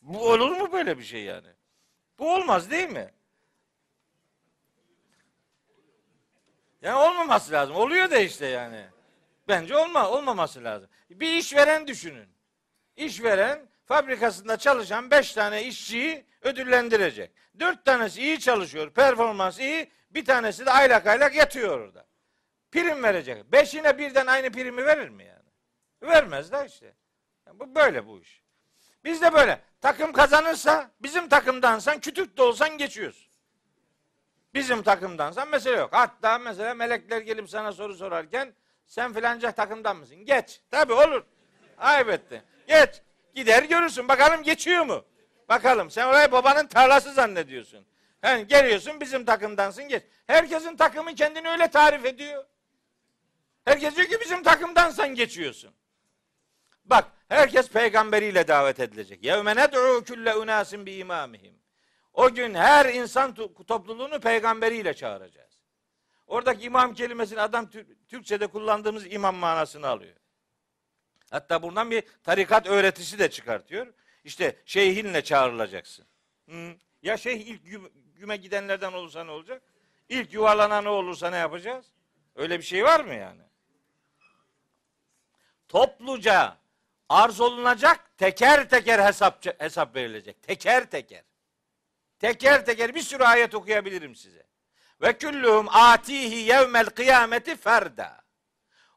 [0.00, 1.48] Bu olur mu böyle bir şey yani?
[2.18, 3.12] Bu olmaz değil mi?
[6.82, 7.76] Yani olmaması lazım.
[7.76, 8.86] Oluyor da işte yani.
[9.48, 10.90] Bence olma, olmaması lazım.
[11.10, 12.28] Bir işveren düşünün.
[12.96, 17.30] İşveren fabrikasında çalışan beş tane işçiyi ödüllendirecek.
[17.60, 22.06] Dört tanesi iyi çalışıyor, performans iyi, bir tanesi de aylak aylak yatıyor orada.
[22.72, 23.52] Prim verecek.
[23.52, 25.48] Beşine birden aynı primi verir mi yani?
[26.12, 26.94] Vermez de işte.
[27.46, 28.42] Yani bu böyle bu iş.
[29.04, 29.60] Biz de böyle.
[29.80, 33.28] Takım kazanırsa bizim takımdansan kütük de olsan geçiyorsun.
[34.54, 35.92] Bizim takımdansan mesele yok.
[35.92, 38.54] Hatta mesela melekler gelip sana soru sorarken
[38.88, 40.16] sen filanca takımdan mısın?
[40.16, 40.60] Geç.
[40.70, 41.22] Tabi olur.
[41.78, 42.42] Ayıp etti.
[42.68, 42.90] Geç.
[43.34, 44.08] Gider görürsün.
[44.08, 45.04] Bakalım geçiyor mu?
[45.48, 45.90] Bakalım.
[45.90, 47.86] Sen orayı babanın tarlası zannediyorsun.
[48.22, 50.02] Yani geliyorsun bizim takımdansın geç.
[50.26, 52.44] Herkesin takımı kendini öyle tarif ediyor.
[53.64, 55.70] Herkes diyor ki bizim takımdansan geçiyorsun.
[56.84, 59.24] Bak herkes peygamberiyle davet edilecek.
[59.24, 61.54] Yevme ned'u külle unasin bi imamihim.
[62.12, 63.34] O gün her insan
[63.68, 65.47] topluluğunu peygamberiyle çağıracağız.
[66.28, 67.70] Oradaki imam kelimesini adam
[68.08, 70.16] Türkçe'de kullandığımız imam manasını alıyor.
[71.30, 73.86] Hatta buradan bir tarikat öğretisi de çıkartıyor.
[74.24, 76.06] İşte şeyhinle çağrılacaksın.
[77.02, 77.60] Ya şeyh ilk
[78.16, 79.62] güme gidenlerden olursa ne olacak?
[80.08, 81.86] İlk yuvarlanan ne olursa ne yapacağız?
[82.36, 83.42] Öyle bir şey var mı yani?
[85.68, 86.56] Topluca
[87.08, 90.42] arz olunacak, teker teker hesap hesap verilecek.
[90.42, 91.22] Teker teker.
[92.18, 94.47] Teker teker bir sürü ayet okuyabilirim size.
[95.02, 98.20] Ve kulluhum atihi yevmel kıyameti ferda.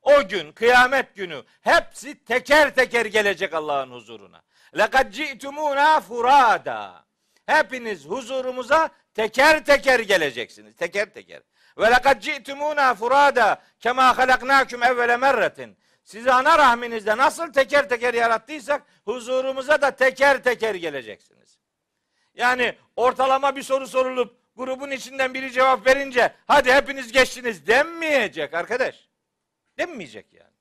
[0.02, 4.42] O gün, kıyamet günü hepsi teker teker gelecek Allah'ın huzuruna.
[4.78, 7.06] Lekad ci'tumuna furada.
[7.46, 10.76] Hepiniz huzurumuza teker teker geleceksiniz.
[10.76, 11.42] Teker teker.
[11.78, 15.78] Ve lekad ci'tumuna furada kema halaknakum evvele merretin.
[16.04, 21.60] Sizi ana rahminizde nasıl teker teker yarattıysak huzurumuza da teker teker geleceksiniz.
[22.34, 29.10] Yani ortalama bir soru sorulup grubun içinden biri cevap verince hadi hepiniz geçtiniz denmeyecek arkadaş.
[29.78, 30.54] Denmeyecek yani.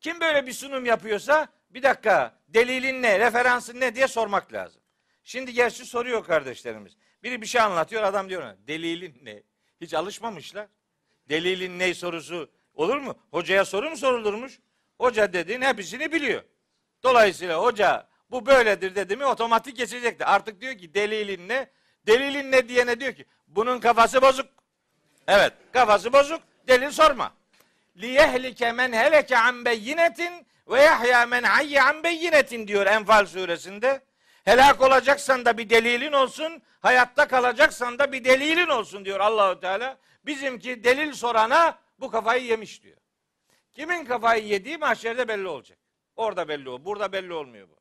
[0.00, 4.82] Kim böyle bir sunum yapıyorsa bir dakika delilin ne, referansın ne diye sormak lazım.
[5.22, 6.96] Şimdi gerçi soruyor kardeşlerimiz.
[7.22, 9.42] Biri bir şey anlatıyor adam diyor delilin ne?
[9.80, 10.66] Hiç alışmamışlar.
[11.28, 13.18] Delilin ne sorusu olur mu?
[13.30, 14.60] Hocaya soru mu sorulurmuş?
[14.98, 16.42] Hoca dediğin hepsini biliyor.
[17.02, 20.24] Dolayısıyla hoca bu böyledir dedi mi otomatik geçecekti.
[20.24, 21.70] Artık diyor ki delilin ne?
[22.06, 24.46] Delilin ne diyene diyor ki bunun kafası bozuk.
[25.28, 26.40] Evet kafası bozuk.
[26.68, 27.32] Delil sorma.
[27.96, 34.02] Liyehlike men heleke an beyinetin ve yahya men hayye an beyinetin diyor Enfal suresinde.
[34.44, 39.98] Helak olacaksan da bir delilin olsun, hayatta kalacaksan da bir delilin olsun diyor Allahu Teala.
[40.26, 42.96] Bizimki delil sorana bu kafayı yemiş diyor.
[43.72, 45.78] Kimin kafayı yediği mahşerde belli olacak.
[46.16, 47.76] Orada belli ol, burada belli olmuyor bu.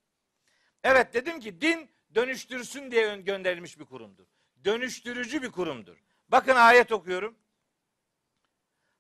[0.84, 4.26] Evet dedim ki din dönüştürsün diye gönderilmiş bir kurumdur.
[4.66, 5.98] Dönüştürücü bir kurumdur.
[6.30, 7.36] Bakın ayet okuyorum.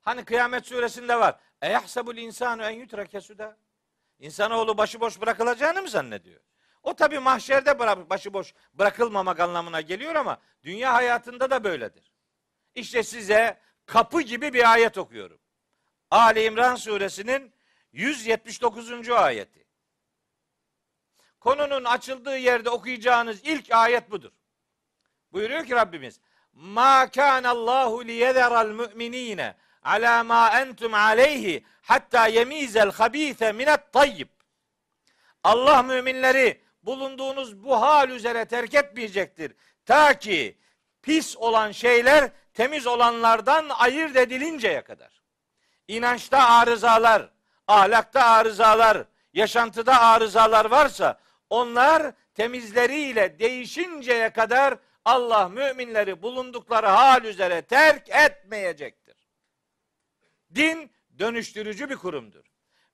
[0.01, 1.39] Hani kıyamet suresinde var.
[1.61, 3.57] Eyahsebul insanu en yutrake suda.
[4.19, 6.41] İnsanoğlu başıboş bırakılacağını mı zannediyor?
[6.83, 12.11] O tabi mahşerde başıboş bırakılmamak anlamına geliyor ama dünya hayatında da böyledir.
[12.75, 15.39] İşte size kapı gibi bir ayet okuyorum.
[16.11, 17.53] Ali İmran suresinin
[17.91, 19.09] 179.
[19.09, 19.62] ayeti.
[21.43, 24.31] Konunun açıldığı yerde okuyacağınız ilk ayet budur.
[25.31, 26.19] Buyuruyor ki Rabbimiz
[26.53, 34.27] Ma kana Allahu liyederal mu'minine ala ma entum aleyhi hatta yemizel habise minet tayyib.
[35.43, 39.53] Allah müminleri bulunduğunuz bu hal üzere terk etmeyecektir.
[39.85, 40.57] Ta ki
[41.01, 45.21] pis olan şeyler temiz olanlardan ayırt edilinceye kadar.
[45.87, 47.29] İnançta arızalar,
[47.67, 51.19] ahlakta arızalar, yaşantıda arızalar varsa
[51.53, 59.15] onlar temizleriyle değişinceye kadar Allah müminleri bulundukları hal üzere terk etmeyecektir.
[60.55, 62.45] Din dönüştürücü bir kurumdur.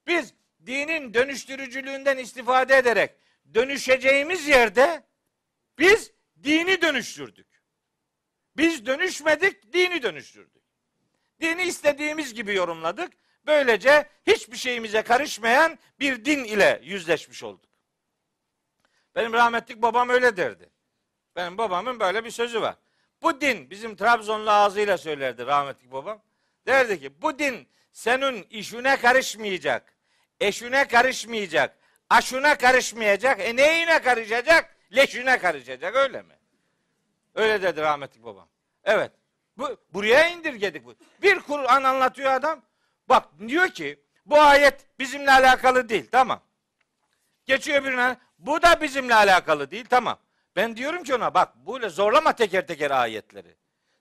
[0.07, 0.33] Biz
[0.65, 3.11] dinin dönüştürücülüğünden istifade ederek
[3.53, 5.03] dönüşeceğimiz yerde
[5.77, 6.11] biz
[6.43, 7.47] dini dönüştürdük.
[8.57, 10.63] Biz dönüşmedik, dini dönüştürdük.
[11.41, 13.13] Dini istediğimiz gibi yorumladık.
[13.45, 17.68] Böylece hiçbir şeyimize karışmayan bir din ile yüzleşmiş olduk.
[19.19, 20.69] Benim rahmetlik babam öyle derdi.
[21.35, 22.75] Benim babamın böyle bir sözü var.
[23.21, 26.21] Bu din bizim Trabzonlu ağzıyla söylerdi rahmetlik babam.
[26.67, 29.93] Derdi ki bu din senin işine karışmayacak.
[30.39, 31.75] Eşine karışmayacak.
[32.09, 33.39] Aşuna karışmayacak.
[33.39, 34.75] E neyine karışacak?
[34.95, 36.35] Leşine karışacak öyle mi?
[37.35, 38.47] Öyle dedi rahmetli babam.
[38.83, 39.11] Evet.
[39.57, 40.95] Bu, buraya indirgedik bu.
[41.21, 42.61] Bir Kur'an anlatıyor adam.
[43.09, 46.07] Bak diyor ki bu ayet bizimle alakalı değil.
[46.11, 46.41] Tamam.
[47.45, 48.17] Geçiyor birine.
[48.39, 49.85] Bu da bizimle alakalı değil.
[49.89, 50.19] Tamam.
[50.55, 53.55] Ben diyorum ki ona bak böyle zorlama teker teker ayetleri.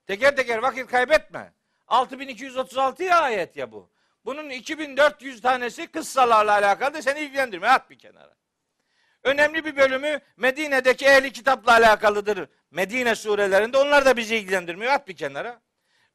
[0.07, 1.53] Teker teker vakit kaybetme.
[1.89, 3.91] 6236 ayet ya bu.
[4.25, 7.73] Bunun 2400 tanesi kıssalarla alakalı seni ilgilendirmiyor.
[7.73, 8.35] At bir kenara.
[9.23, 12.49] Önemli bir bölümü Medine'deki ehli kitapla alakalıdır.
[12.71, 14.93] Medine surelerinde onlar da bizi ilgilendirmiyor.
[14.93, 15.61] At bir kenara.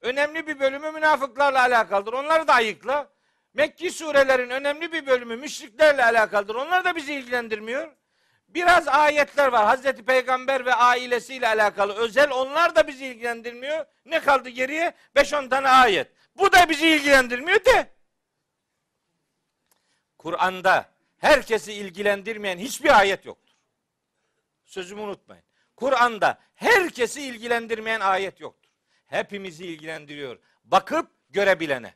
[0.02, 2.14] Önemli bir bölümü münafıklarla alakalıdır.
[2.14, 3.10] Onları da ayıkla.
[3.54, 6.56] Mekki surelerin önemli bir bölümü müşriklerle alakalıdır.
[6.56, 7.92] Onlar da bizi ilgilendirmiyor.
[8.54, 9.66] Biraz ayetler var.
[9.66, 12.32] Hazreti Peygamber ve ailesiyle alakalı özel.
[12.32, 13.86] Onlar da bizi ilgilendirmiyor.
[14.06, 14.94] Ne kaldı geriye?
[15.16, 16.12] 5-10 tane ayet.
[16.38, 17.94] Bu da bizi ilgilendirmiyor de.
[20.18, 23.54] Kur'an'da herkesi ilgilendirmeyen hiçbir ayet yoktur.
[24.66, 25.44] Sözümü unutmayın.
[25.76, 28.70] Kur'an'da herkesi ilgilendirmeyen ayet yoktur.
[29.08, 30.40] Hepimizi ilgilendiriyor.
[30.64, 31.94] Bakıp görebilene.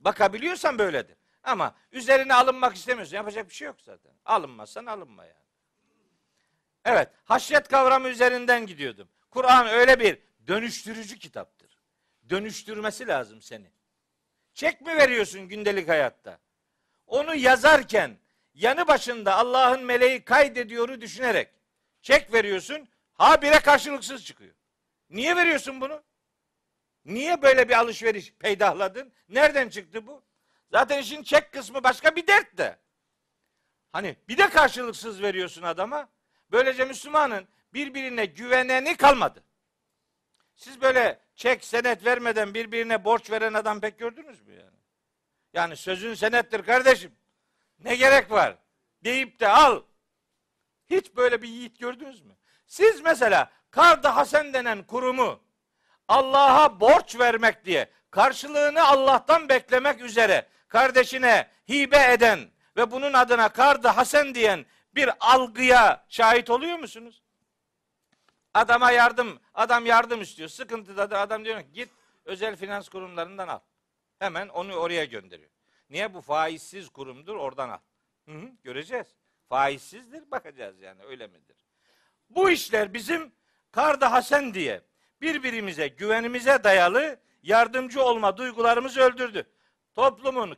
[0.00, 1.16] Bakabiliyorsan böyledir.
[1.42, 3.16] Ama üzerine alınmak istemiyorsun.
[3.16, 4.12] Yapacak bir şey yok zaten.
[4.24, 5.45] Alınmazsan alınma yani.
[6.86, 9.08] Evet, haşyet kavramı üzerinden gidiyordum.
[9.30, 11.78] Kur'an öyle bir dönüştürücü kitaptır.
[12.30, 13.70] Dönüştürmesi lazım seni.
[14.54, 16.38] Çek mi veriyorsun gündelik hayatta?
[17.06, 18.18] Onu yazarken
[18.54, 21.50] yanı başında Allah'ın meleği kaydediyoru düşünerek
[22.02, 24.54] çek veriyorsun, habire karşılıksız çıkıyor.
[25.10, 26.02] Niye veriyorsun bunu?
[27.04, 29.12] Niye böyle bir alışveriş peydahladın?
[29.28, 30.22] Nereden çıktı bu?
[30.70, 32.78] Zaten işin çek kısmı başka bir dert de.
[33.92, 36.15] Hani bir de karşılıksız veriyorsun adama.
[36.50, 39.44] Böylece Müslümanın birbirine güveneni kalmadı.
[40.54, 44.76] Siz böyle çek senet vermeden birbirine borç veren adam pek gördünüz mü yani?
[45.52, 47.12] Yani sözün senettir kardeşim.
[47.78, 48.56] Ne gerek var?
[49.04, 49.82] Deyip de al.
[50.90, 52.36] Hiç böyle bir yiğit gördünüz mü?
[52.66, 55.40] Siz mesela Kardı Hasen denen kurumu
[56.08, 62.40] Allah'a borç vermek diye karşılığını Allah'tan beklemek üzere kardeşine hibe eden
[62.76, 64.66] ve bunun adına Kardı Hasen diyen
[64.96, 67.22] bir algıya şahit oluyor musunuz?
[68.54, 70.48] Adama yardım, adam yardım istiyor.
[70.48, 71.88] Sıkıntıda da adam diyor ki git
[72.24, 73.60] özel finans kurumlarından al.
[74.18, 75.50] Hemen onu oraya gönderiyor.
[75.90, 77.78] Niye bu faizsiz kurumdur oradan al.
[78.28, 79.06] Hı hı, göreceğiz.
[79.48, 81.56] Faizsizdir bakacağız yani öyle midir?
[82.30, 83.32] Bu işler bizim
[83.70, 84.82] Karda Hasen diye
[85.20, 89.46] birbirimize güvenimize dayalı yardımcı olma duygularımızı öldürdü.
[89.94, 90.56] Toplumun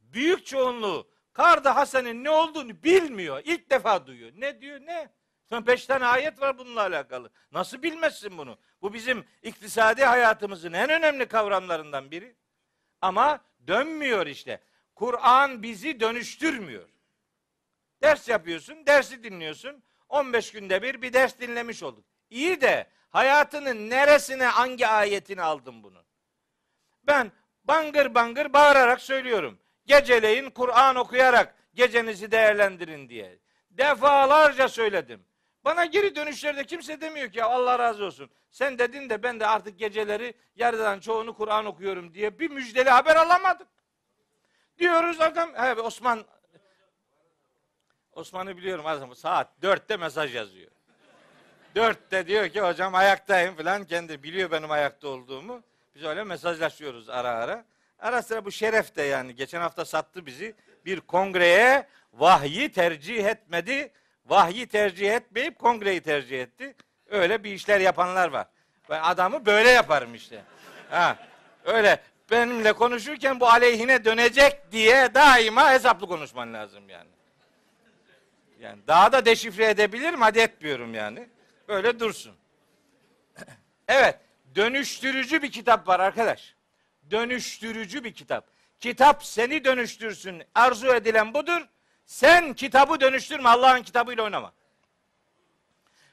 [0.00, 3.42] büyük çoğunluğu Karda Hasen'in ne olduğunu bilmiyor.
[3.44, 4.32] İlk defa duyuyor.
[4.36, 5.10] Ne diyor ne?
[5.52, 7.30] Beş tane ayet var bununla alakalı.
[7.52, 8.58] Nasıl bilmezsin bunu?
[8.82, 12.36] Bu bizim iktisadi hayatımızın en önemli kavramlarından biri.
[13.00, 14.60] Ama dönmüyor işte.
[14.94, 16.88] Kur'an bizi dönüştürmüyor.
[18.02, 19.82] Ders yapıyorsun, dersi dinliyorsun.
[20.08, 22.04] 15 günde bir bir ders dinlemiş olduk.
[22.30, 26.04] İyi de hayatının neresine hangi ayetini aldın bunu?
[27.02, 27.32] Ben
[27.64, 29.58] bangır bangır bağırarak söylüyorum.
[29.86, 33.38] Geceleyin Kur'an okuyarak gecenizi değerlendirin diye.
[33.70, 35.24] Defalarca söyledim.
[35.64, 38.30] Bana geri dönüşlerde kimse demiyor ki Allah razı olsun.
[38.50, 43.16] Sen dedin de ben de artık geceleri yarıdan çoğunu Kur'an okuyorum diye bir müjdeli haber
[43.16, 43.66] alamadım.
[44.78, 46.24] Diyoruz adam, he, Osman
[48.12, 50.70] Osman'ı biliyorum adam saat dörtte mesaj yazıyor.
[51.74, 55.62] Dörtte diyor ki hocam ayaktayım falan kendi biliyor benim ayakta olduğumu.
[55.94, 57.64] Biz öyle mesajlaşıyoruz ara ara.
[57.98, 60.54] Ara sıra bu şeref de yani geçen hafta sattı bizi.
[60.84, 63.92] Bir kongreye vahyi tercih etmedi.
[64.26, 66.74] Vahyi tercih etmeyip kongreyi tercih etti.
[67.10, 68.46] Öyle bir işler yapanlar var.
[68.90, 70.42] Ben adamı böyle yaparım işte.
[70.90, 71.18] Ha,
[71.64, 77.08] öyle benimle konuşurken bu aleyhine dönecek diye daima hesaplı konuşman lazım yani.
[78.60, 81.28] Yani daha da deşifre edebilirim hadi etmiyorum yani.
[81.68, 82.36] Böyle dursun.
[83.88, 84.18] Evet,
[84.54, 86.55] dönüştürücü bir kitap var arkadaş.
[87.10, 88.50] Dönüştürücü bir kitap.
[88.80, 90.42] Kitap seni dönüştürsün.
[90.54, 91.62] Arzu edilen budur.
[92.06, 93.48] Sen kitabı dönüştürme.
[93.48, 94.52] Allah'ın kitabıyla oynama.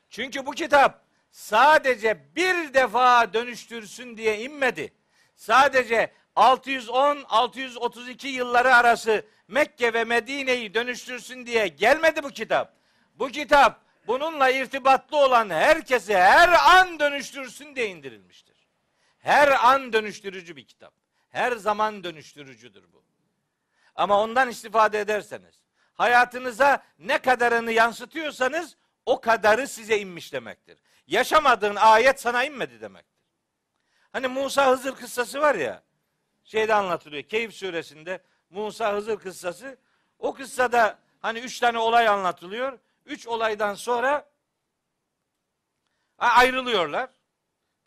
[0.10, 4.94] Çünkü bu kitap sadece bir defa dönüştürsün diye inmedi.
[5.36, 12.74] Sadece 610-632 yılları arası Mekke ve Medine'yi dönüştürsün diye gelmedi bu kitap.
[13.16, 18.53] Bu kitap bununla irtibatlı olan herkese her an dönüştürsün diye indirilmiştir.
[19.24, 20.94] Her an dönüştürücü bir kitap.
[21.30, 23.04] Her zaman dönüştürücüdür bu.
[23.96, 25.60] Ama ondan istifade ederseniz,
[25.94, 30.80] hayatınıza ne kadarını yansıtıyorsanız o kadarı size inmiş demektir.
[31.08, 33.24] Yaşamadığın ayet sana inmedi demektir.
[34.12, 35.84] Hani Musa Hızır kıssası var ya,
[36.44, 39.78] şeyde anlatılıyor, Keyif suresinde Musa Hızır kıssası.
[40.20, 42.80] O kıssada hani üç tane olay anlatılıyor.
[43.06, 44.30] Üç olaydan sonra
[46.18, 47.10] ayrılıyorlar.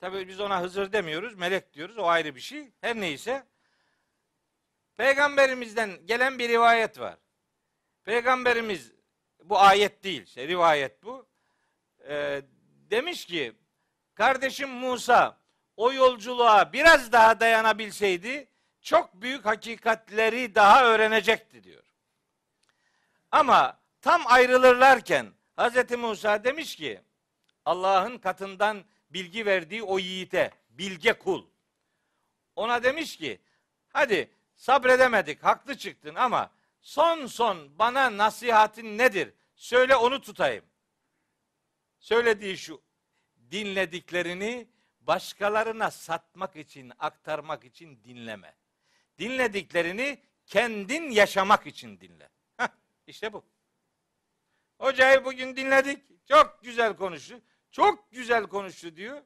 [0.01, 1.99] Tabii biz ona Hızır demiyoruz, melek diyoruz.
[1.99, 2.73] O ayrı bir şey.
[2.81, 3.47] Her neyse.
[4.97, 7.19] Peygamberimizden gelen bir rivayet var.
[8.05, 8.93] Peygamberimiz
[9.45, 11.29] bu ayet değil, işte rivayet bu.
[12.09, 12.43] Ee,
[12.91, 13.53] demiş ki
[14.15, 15.39] kardeşim Musa
[15.77, 18.49] o yolculuğa biraz daha dayanabilseydi
[18.81, 21.85] çok büyük hakikatleri daha öğrenecekti diyor.
[23.31, 25.91] Ama tam ayrılırlarken Hz.
[25.99, 27.01] Musa demiş ki
[27.65, 31.47] Allah'ın katından bilgi verdiği o yiğite, bilge kul.
[32.57, 33.41] Ona demiş ki
[33.89, 36.51] hadi sabredemedik, haklı çıktın ama
[36.81, 39.33] son son bana nasihatin nedir?
[39.55, 40.65] Söyle onu tutayım.
[41.99, 42.83] Söylediği şu,
[43.51, 44.69] dinlediklerini
[45.01, 48.57] başkalarına satmak için, aktarmak için dinleme.
[49.19, 52.29] Dinlediklerini kendin yaşamak için dinle.
[52.57, 52.69] Heh,
[53.07, 53.45] işte bu.
[54.79, 56.27] Hocayı bugün dinledik.
[56.29, 57.41] Çok güzel konuştu.
[57.77, 59.23] Çok güzel konuştu diyor.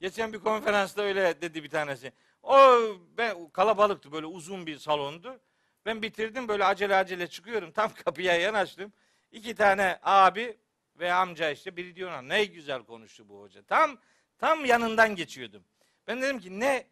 [0.00, 2.12] Geçen bir konferansta öyle dedi bir tanesi.
[2.42, 2.78] O
[3.18, 5.40] ben kalabalıktı böyle uzun bir salondu.
[5.86, 7.72] Ben bitirdim böyle acele acele çıkıyorum.
[7.72, 8.92] Tam kapıya yanaştım.
[9.32, 10.58] İki tane abi
[10.96, 13.62] ve amca işte biri diyor ne güzel konuştu bu hoca.
[13.62, 13.98] Tam
[14.38, 15.64] tam yanından geçiyordum.
[16.06, 16.86] Ben dedim ki ne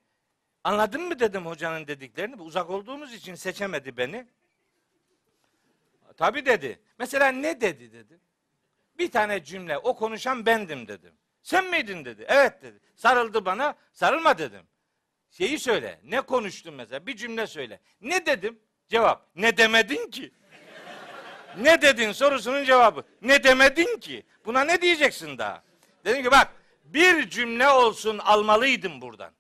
[0.65, 2.43] anladın mı dedim hocanın dediklerini.
[2.43, 4.27] Uzak olduğumuz için seçemedi beni.
[6.17, 6.81] Tabi dedi.
[6.99, 8.21] Mesela ne dedi dedim.
[8.99, 11.13] Bir tane cümle o konuşan bendim dedim.
[11.43, 12.25] Sen miydin dedi.
[12.29, 12.81] Evet dedi.
[12.95, 13.75] Sarıldı bana.
[13.93, 14.67] Sarılma dedim.
[15.31, 16.01] Şeyi söyle.
[16.05, 17.07] Ne konuştun mesela?
[17.07, 17.81] Bir cümle söyle.
[18.01, 18.59] Ne dedim?
[18.89, 19.27] Cevap.
[19.37, 20.33] Ne demedin ki?
[21.59, 23.05] Ne dedin sorusunun cevabı.
[23.23, 24.27] Ne demedin ki?
[24.45, 25.63] Buna ne diyeceksin daha?
[26.05, 26.53] Dedim ki bak
[26.85, 29.33] bir cümle olsun almalıydın buradan.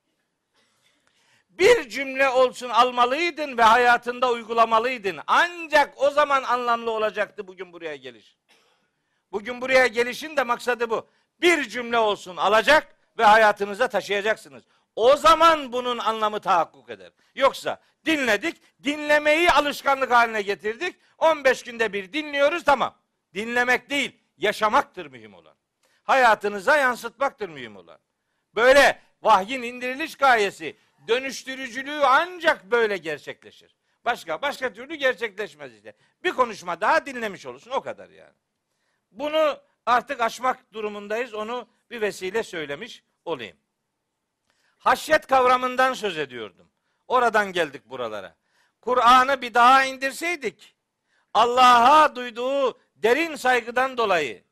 [1.50, 5.18] Bir cümle olsun almalıydın ve hayatında uygulamalıydın.
[5.26, 8.36] Ancak o zaman anlamlı olacaktı bugün buraya geliş.
[9.32, 11.08] Bugün buraya gelişin de maksadı bu.
[11.40, 14.62] Bir cümle olsun alacak ve hayatınıza taşıyacaksınız.
[14.96, 17.12] O zaman bunun anlamı tahakkuk eder.
[17.34, 20.96] Yoksa dinledik, dinlemeyi alışkanlık haline getirdik.
[21.18, 22.94] 15 günde bir dinliyoruz tamam.
[23.34, 25.54] Dinlemek değil, yaşamaktır mühim olan.
[26.02, 27.98] Hayatınıza yansıtmaktır mühim olan.
[28.54, 30.76] Böyle vahyin indiriliş gayesi,
[31.08, 33.76] dönüştürücülüğü ancak böyle gerçekleşir.
[34.04, 35.92] Başka başka türlü gerçekleşmez işte.
[36.24, 38.34] Bir konuşma daha dinlemiş olursun o kadar yani.
[39.12, 41.34] Bunu artık aşmak durumundayız.
[41.34, 43.56] Onu bir vesile söylemiş olayım.
[44.78, 46.70] Haşyet kavramından söz ediyordum.
[47.08, 48.36] Oradan geldik buralara.
[48.80, 50.76] Kur'an'ı bir daha indirseydik
[51.34, 54.44] Allah'a duyduğu derin saygıdan dolayı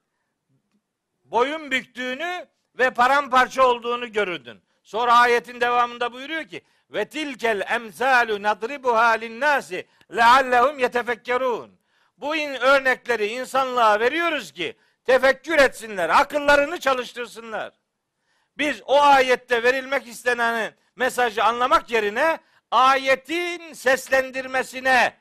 [1.24, 2.46] boyun büktüğünü
[2.78, 4.62] ve paramparça olduğunu görürdün.
[4.82, 9.86] Sonra ayetin devamında buyuruyor ki ve tilkel emsalu nadribuha linnasi
[10.16, 11.79] leallehum yetefekkerun.
[12.20, 17.72] Bu in örnekleri insanlığa veriyoruz ki tefekkür etsinler, akıllarını çalıştırsınlar.
[18.58, 22.38] Biz o ayette verilmek istenen mesajı anlamak yerine
[22.70, 25.16] ayetin seslendirmesine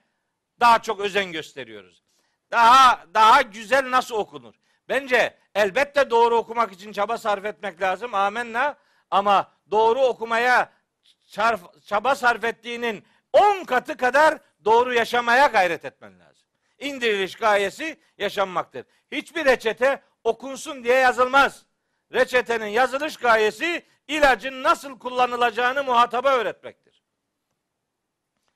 [0.60, 2.04] daha çok özen gösteriyoruz.
[2.52, 4.54] Daha daha güzel nasıl okunur?
[4.90, 8.14] Bence elbette doğru okumak için çaba sarf etmek lazım.
[8.14, 8.78] Amenna.
[9.12, 10.72] Ama doğru okumaya
[11.86, 16.29] çaba sarf ettiğinin 10 katı kadar doğru yaşamaya gayret etmen lazım.
[16.80, 18.86] İndiriliş gayesi yaşanmaktır.
[19.12, 21.66] Hiçbir reçete okunsun diye yazılmaz.
[22.14, 27.04] Reçetenin yazılış gayesi ilacın nasıl kullanılacağını muhataba öğretmektir.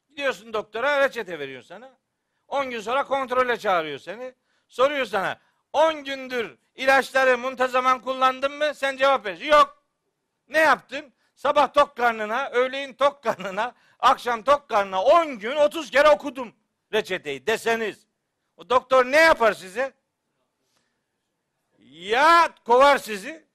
[0.10, 1.98] Gidiyorsun doktora reçete veriyor sana.
[2.48, 4.34] 10 gün sonra kontrole çağırıyor seni.
[4.68, 5.40] Soruyor sana
[5.74, 8.74] 10 gündür ilaçları muntazaman kullandın mı?
[8.76, 9.58] Sen cevap veriyorsun.
[9.58, 9.84] Yok.
[10.48, 11.14] Ne yaptın?
[11.36, 16.56] Sabah tok karnına, öğleyin tok karnına, akşam tok karnına 10 gün 30 kere okudum
[16.94, 18.08] reçeteyi deseniz.
[18.58, 19.94] O doktor ne yapar size?
[21.80, 23.46] Ya kovar sizi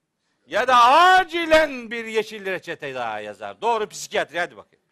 [0.46, 3.61] ya da acilen bir yeşil reçete daha yazar.
[3.61, 4.84] Doğru psikiyatri hadi bakayım.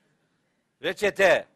[0.83, 1.47] Reçete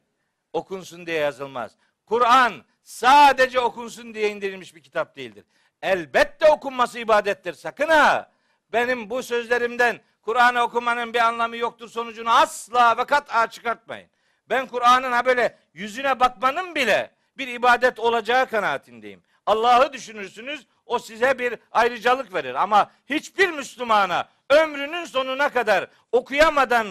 [0.53, 1.73] okunsun diye yazılmaz.
[2.07, 5.45] Kur'an sadece okunsun diye indirilmiş bir kitap değildir.
[5.83, 7.53] Elbette okunması ibadettir.
[7.53, 8.31] Sakın ha.
[8.73, 14.09] Benim bu sözlerimden Kur'an'ı okumanın bir anlamı yoktur sonucunu asla ve kat'a çıkartmayın.
[14.49, 17.11] Ben Kur'an'ın ha böyle yüzüne bakmanın bile
[17.41, 19.23] bir ibadet olacağı kanaatindeyim.
[19.47, 22.55] Allah'ı düşünürsünüz, o size bir ayrıcalık verir.
[22.55, 26.87] Ama hiçbir Müslümana ömrünün sonuna kadar okuyamadan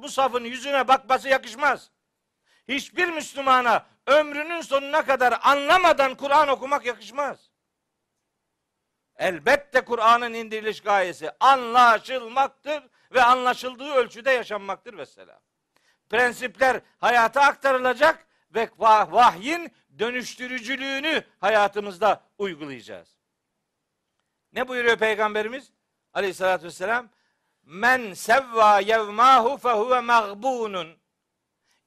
[0.00, 1.90] Musaf'ın yüzüne bakması yakışmaz.
[2.68, 7.50] Hiçbir Müslümana ömrünün sonuna kadar anlamadan Kur'an okumak yakışmaz.
[9.16, 12.82] Elbette Kur'an'ın indiriliş gayesi anlaşılmaktır
[13.12, 15.40] ve anlaşıldığı ölçüde yaşanmaktır mesela.
[16.10, 23.08] Prensipler hayata aktarılacak ve vahyin dönüştürücülüğünü hayatımızda uygulayacağız.
[24.52, 25.72] Ne buyuruyor Peygamberimiz?
[26.14, 27.08] Aleyhissalatü vesselam.
[27.62, 30.96] Men sevva yevmahu fehuve mağbunun.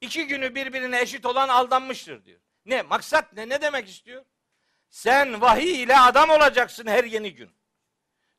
[0.02, 2.40] İki günü birbirine eşit olan aldanmıştır diyor.
[2.66, 2.82] Ne?
[2.82, 3.50] Maksat ne?
[3.50, 4.26] Ne demek istiyor?
[4.90, 7.52] Sen vahiy ile adam olacaksın her yeni gün.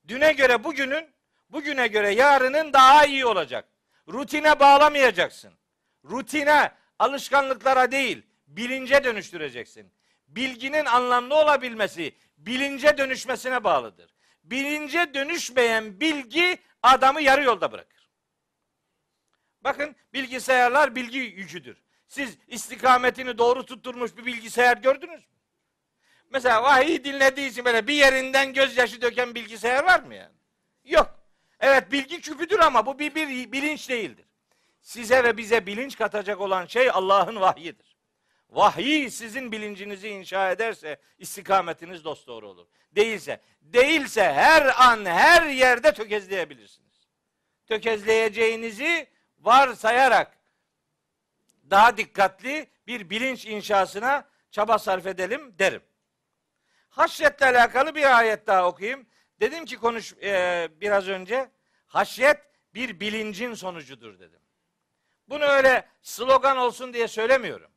[0.09, 1.11] Düne göre bugünün,
[1.51, 3.69] bugüne göre yarının daha iyi olacak.
[4.09, 5.53] Rutine bağlamayacaksın.
[6.05, 8.23] Rutine, alışkanlıklara değil,
[8.57, 9.93] bilince dönüştüreceksin.
[10.29, 14.15] Bilginin anlamlı olabilmesi, bilince dönüşmesine bağlıdır.
[14.45, 18.11] Bilince dönüşmeyen bilgi adamı yarı yolda bırakır.
[19.61, 21.83] Bakın bilgisayarlar bilgi yüküdür.
[22.09, 25.37] Siz istikametini doğru tutturmuş bir bilgisayar gördünüz mü?
[26.31, 30.35] Mesela vahiy dinlediği için böyle bir yerinden gözyaşı döken bilgisayar var mı yani?
[30.85, 31.19] Yok.
[31.61, 34.27] Evet bilgi küpüdür ama bu bir, bir bilinç değildir.
[34.83, 37.86] Size ve bize bilinç katacak olan şey Allah'ın vahyidir.
[38.51, 42.67] Vahiy sizin bilincinizi inşa ederse istikametiniz dosdoğru olur.
[42.93, 47.09] Değilse, değilse her an her yerde tökezleyebilirsiniz.
[47.67, 50.39] Tökezleyeceğinizi varsayarak
[51.71, 55.83] daha dikkatli bir bilinç inşasına çaba sarf edelim derim.
[56.89, 59.07] Haşyetle alakalı bir ayet daha okuyayım.
[59.41, 61.51] Dedim ki konuş e, biraz önce
[61.87, 62.39] haşyet
[62.75, 64.41] bir bilincin sonucudur dedim.
[65.29, 67.71] Bunu öyle slogan olsun diye söylemiyorum.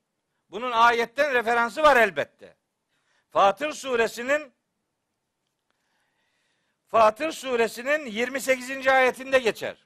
[0.51, 2.55] Bunun ayetten referansı var elbette.
[3.29, 4.53] Fatır suresinin
[6.87, 8.87] Fatır suresinin 28.
[8.87, 9.85] ayetinde geçer.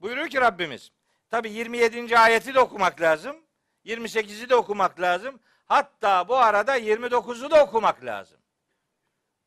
[0.00, 0.92] Buyuruyor ki Rabbimiz.
[1.30, 2.18] Tabi 27.
[2.18, 3.36] ayeti de okumak lazım.
[3.84, 5.40] 28'i de okumak lazım.
[5.66, 8.40] Hatta bu arada 29'u da okumak lazım.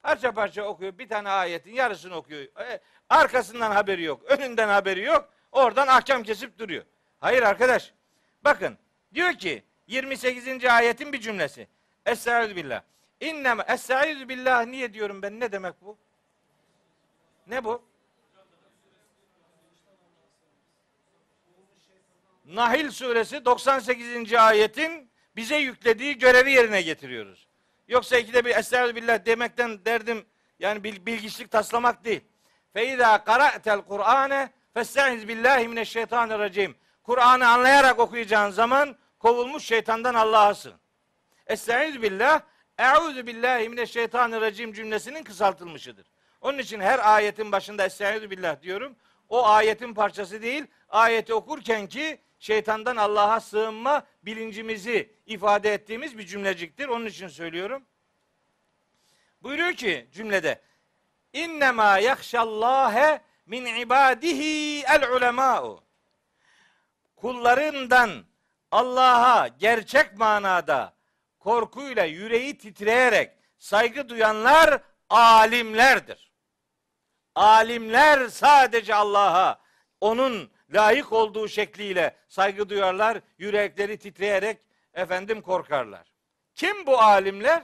[0.04, 0.98] Parça parça okuyor.
[0.98, 2.42] Bir tane ayetin yarısını okuyor.
[2.42, 2.80] E,
[3.10, 4.24] arkasından haberi yok.
[4.24, 5.30] Önünden haberi yok.
[5.52, 6.86] Oradan ahkam kesip duruyor.
[7.20, 7.94] Hayır arkadaş.
[8.44, 8.78] Bakın
[9.14, 10.66] diyor ki 28.
[10.66, 11.68] ayetin bir cümlesi.
[12.06, 12.82] Estaizu billah.
[13.20, 15.98] İnnem estaizu billah niye diyorum ben ne demek bu?
[17.48, 17.84] Ne bu?
[22.46, 24.34] Nahil suresi 98.
[24.34, 27.48] ayetin bize yüklediği görevi yerine getiriyoruz.
[27.88, 30.26] Yoksa ikide bir estaizu billah demekten derdim
[30.60, 32.22] yani bilgiçlik taslamak değil.
[32.74, 36.76] Fe izâ qara'tel Kur'ane festaiz billahi mineşşeytanirracim.
[37.04, 40.80] Kur'an'ı anlayarak okuyacağın zaman kovulmuş şeytandan Allah'a sığın.
[41.48, 42.42] Estaizu billah,
[42.78, 46.08] e'udhu billahi mineşşeytanirracim cümlesinin kısaltılmışıdır.
[46.42, 48.96] Onun için her ayetin başında Estaizu billah diyorum.
[49.30, 56.88] O ayetin parçası değil, ayeti okurken ki şeytandan Allah'a sığınma bilincimizi ifade ettiğimiz bir cümleciktir.
[56.88, 57.84] Onun için söylüyorum.
[59.44, 60.62] Buyuruyor ki cümlede
[61.34, 65.84] İnnemâ yakşallâhe min ibadihi el ulemâ'u
[67.16, 68.26] kullarından
[68.74, 70.94] Allah'a gerçek manada
[71.40, 76.32] korkuyla yüreği titreyerek saygı duyanlar alimlerdir.
[77.36, 79.60] Alimler sadece Allah'a
[80.02, 84.58] onun layık olduğu şekliyle saygı duyarlar, yürekleri titreyerek
[84.94, 86.14] efendim korkarlar.
[86.56, 87.64] Kim bu alimler?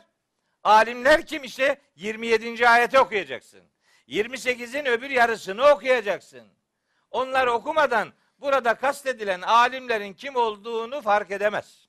[0.63, 2.69] Alimler kim işte 27.
[2.69, 3.63] ayeti okuyacaksın.
[4.07, 6.47] 28'in öbür yarısını okuyacaksın.
[7.11, 11.87] Onları okumadan burada kastedilen alimlerin kim olduğunu fark edemez.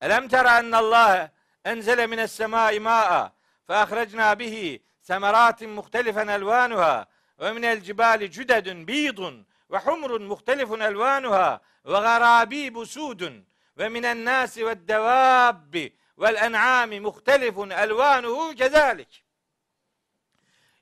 [0.00, 1.30] Elem tera ennallâhe
[1.64, 3.32] enzele mines semâi mâ'a
[3.66, 7.06] fe ahrecnâ bihi semeratin muhtelifen elvânuha
[7.40, 13.46] ve minel cibali cüdedun bîdun ve humrun muhtelifun elvânuha ve garâbîbu sûdun
[13.78, 19.24] ve minen nâsi ve devâbbi vel en'âmi muhtelifun elvânuhu kezâlik.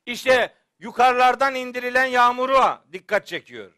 [0.07, 3.73] İşte yukarılardan indirilen yağmuru dikkat çekiyor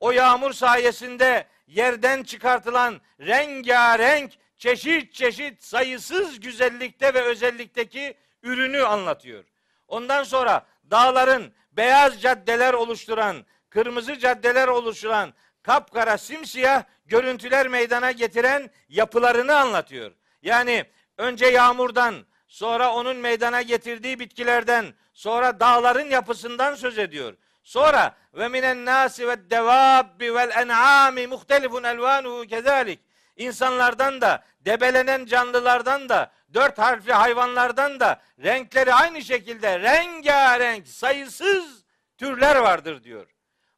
[0.00, 9.44] o yağmur sayesinde yerden çıkartılan rengarenk, çeşit çeşit sayısız güzellikte ve özellikteki ürünü anlatıyor.
[9.88, 19.56] Ondan sonra dağların beyaz caddeler oluşturan, kırmızı caddeler oluşturan, kapkara simsiyah görüntüler meydana getiren yapılarını
[19.56, 20.12] anlatıyor.
[20.42, 20.84] Yani
[21.18, 22.14] önce yağmurdan,
[22.48, 27.34] sonra onun meydana getirdiği bitkilerden, sonra dağların yapısından söz ediyor.
[27.62, 33.00] Sonra ve minen nasi ve devabbi vel en'ami muhtelifun elvanuhu kezalik.
[33.36, 41.84] İnsanlardan da, debelenen canlılardan da, dört harfli hayvanlardan da renkleri aynı şekilde rengarenk, sayısız
[42.18, 43.26] türler vardır diyor.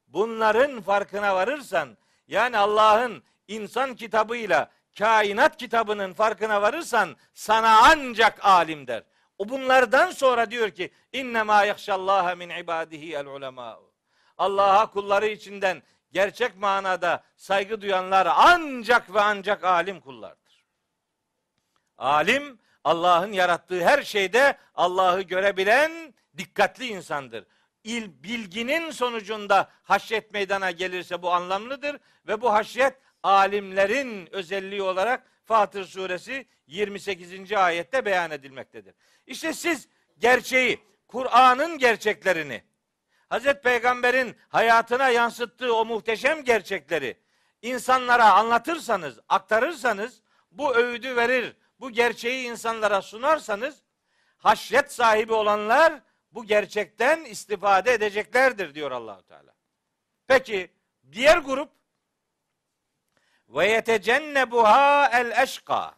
[0.09, 1.97] Bunların farkına varırsan,
[2.28, 9.03] yani Allah'ın insan kitabıyla kainat kitabının farkına varırsan sana ancak alim der.
[9.43, 13.80] O bunlardan sonra diyor ki inne ma yahşallaha min ibadihi el ulema.
[14.38, 15.82] Allah'a kulları içinden
[16.12, 20.64] gerçek manada saygı duyanlar ancak ve ancak alim kullardır.
[21.99, 27.45] Alim Allah'ın yarattığı her şeyde Allah'ı görebilen dikkatli insandır.
[27.84, 35.84] İl, bilginin sonucunda haşyet meydana gelirse bu anlamlıdır ve bu haşyet alimlerin özelliği olarak Fatır
[35.84, 37.53] suresi 28.
[37.53, 38.95] ayette beyan edilmektedir.
[39.26, 39.88] İşte siz
[40.18, 42.64] gerçeği, Kur'an'ın gerçeklerini,
[43.28, 47.16] Hazreti Peygamber'in hayatına yansıttığı o muhteşem gerçekleri
[47.62, 53.82] insanlara anlatırsanız, aktarırsanız, bu öğüdü verir, bu gerçeği insanlara sunarsanız,
[54.36, 59.55] haşyet sahibi olanlar bu gerçekten istifade edeceklerdir diyor Allahu Teala.
[60.26, 60.70] Peki
[61.12, 61.70] diğer grup
[63.53, 65.94] ve yetecennebuha el eşka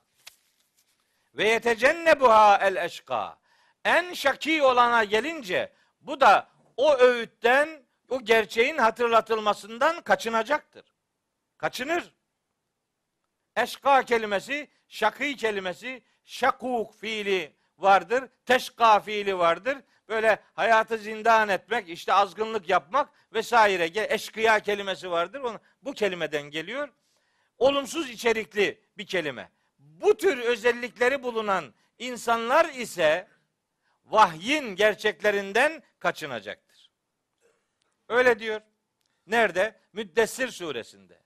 [1.35, 3.39] ve yetecennebuha el eşka
[3.85, 10.85] en şaki olana gelince bu da o öğütten, o gerçeğin hatırlatılmasından kaçınacaktır.
[11.59, 12.15] Kaçınır.
[13.57, 19.79] Eşka kelimesi, şakî kelimesi, şakuk fiili vardır, teşka fiili vardır.
[20.09, 24.15] Böyle hayatı zindan etmek, işte azgınlık yapmak vesaire.
[24.15, 25.43] Eşkıya kelimesi vardır.
[25.83, 26.89] Bu kelimeden geliyor
[27.58, 29.52] olumsuz içerikli bir kelime.
[29.80, 33.28] Bu tür özellikleri bulunan insanlar ise
[34.06, 36.92] vahyin gerçeklerinden kaçınacaktır.
[38.10, 38.62] Öyle diyor.
[39.28, 39.80] Nerede?
[39.94, 41.20] Müddessir suresinde.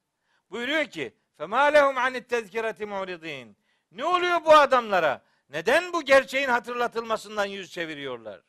[0.50, 3.54] Buyuruyor ki فَمَا لَهُمْ عَنِ التَّذْكِرَةِ مُعْرِضِينَ
[3.92, 5.22] Ne oluyor bu adamlara?
[5.50, 8.42] Neden bu gerçeğin hatırlatılmasından yüz çeviriyorlar?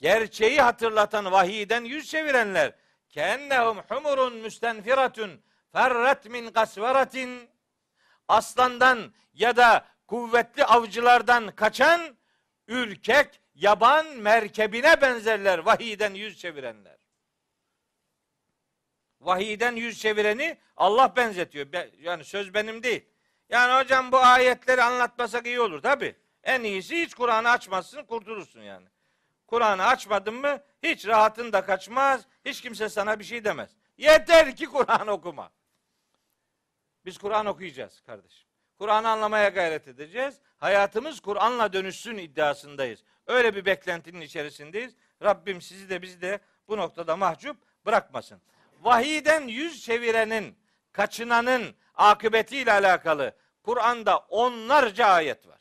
[0.00, 2.72] Gerçeği hatırlatan vahiyden yüz çevirenler
[3.14, 5.38] كَاَنَّهُمْ حُمُرٌ مُسْتَنْفِرَةٌ
[5.75, 7.49] ferret min kasveratin
[8.27, 12.17] aslandan ya da kuvvetli avcılardan kaçan
[12.67, 16.97] ürkek yaban merkebine benzerler vahiyden yüz çevirenler.
[19.21, 21.67] Vahiyden yüz çevireni Allah benzetiyor.
[21.99, 23.05] Yani söz benim değil.
[23.49, 26.15] Yani hocam bu ayetleri anlatmasak iyi olur tabi.
[26.43, 28.87] En iyisi hiç Kur'an'ı açmazsın kurtulursun yani.
[29.47, 32.21] Kur'an'ı açmadın mı hiç rahatın da kaçmaz.
[32.45, 33.69] Hiç kimse sana bir şey demez.
[33.97, 35.51] Yeter ki Kur'an okuma.
[37.05, 38.47] Biz Kur'an okuyacağız kardeşim.
[38.77, 40.39] Kur'an'ı anlamaya gayret edeceğiz.
[40.57, 43.03] Hayatımız Kur'an'la dönüşsün iddiasındayız.
[43.27, 44.95] Öyle bir beklentinin içerisindeyiz.
[45.23, 48.41] Rabbim sizi de bizi de bu noktada mahcup bırakmasın.
[48.81, 50.57] Vahiyden yüz çevirenin,
[50.91, 55.59] kaçınanın akıbetiyle alakalı Kur'an'da onlarca ayet var.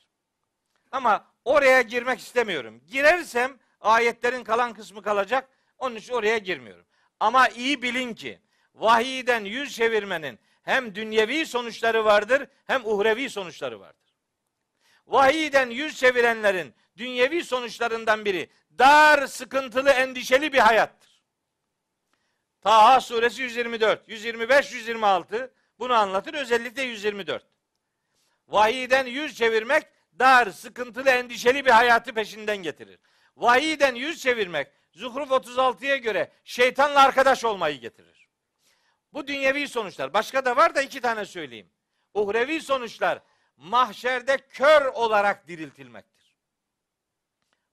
[0.92, 2.80] Ama oraya girmek istemiyorum.
[2.86, 5.49] Girersem ayetlerin kalan kısmı kalacak.
[5.78, 6.86] Onun için oraya girmiyorum.
[7.20, 8.40] Ama iyi bilin ki
[8.74, 14.14] vahiyden yüz çevirmenin hem dünyevi sonuçları vardır hem uhrevi sonuçları vardır.
[15.06, 21.22] Vahiyden yüz çevirenlerin dünyevi sonuçlarından biri dar, sıkıntılı, endişeli bir hayattır.
[22.60, 26.34] Taha suresi 124, 125, 126 bunu anlatır.
[26.34, 27.44] Özellikle 124.
[28.48, 29.86] Vahiyden yüz çevirmek
[30.18, 32.98] dar, sıkıntılı, endişeli bir hayatı peşinden getirir.
[33.36, 38.13] Vahiyden yüz çevirmek Zuhruf 36'ya göre şeytanla arkadaş olmayı getirir.
[39.14, 40.14] Bu dünyevi sonuçlar.
[40.14, 41.70] Başka da var da iki tane söyleyeyim.
[42.14, 43.22] Uhrevi sonuçlar
[43.56, 46.36] mahşerde kör olarak diriltilmektir.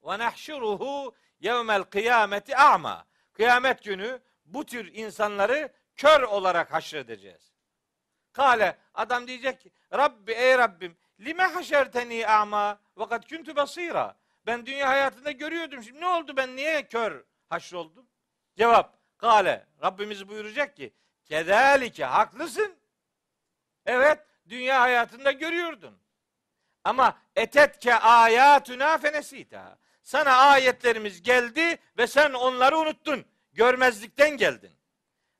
[0.03, 3.05] Ve nahşuruhu yevmel kıyameti a'ma.
[3.33, 7.53] Kıyamet günü bu tür insanları kör olarak haşredeceğiz.
[8.33, 14.17] Kale adam diyecek ki Rabbi ey Rabbim lime haşerteni a'ma ve kad kuntu basira.
[14.45, 15.83] Ben dünya hayatında görüyordum.
[15.83, 18.07] Şimdi ne oldu ben niye kör haşroldum?
[18.57, 20.93] Cevap Kale Rabbimiz buyuracak ki
[21.31, 22.75] Kedalike haklısın.
[23.85, 24.19] Evet
[24.49, 25.97] dünya hayatında görüyordun.
[26.83, 29.77] Ama etetke ayatuna fenesita.
[30.03, 33.25] Sana ayetlerimiz geldi ve sen onları unuttun.
[33.53, 34.71] Görmezlikten geldin.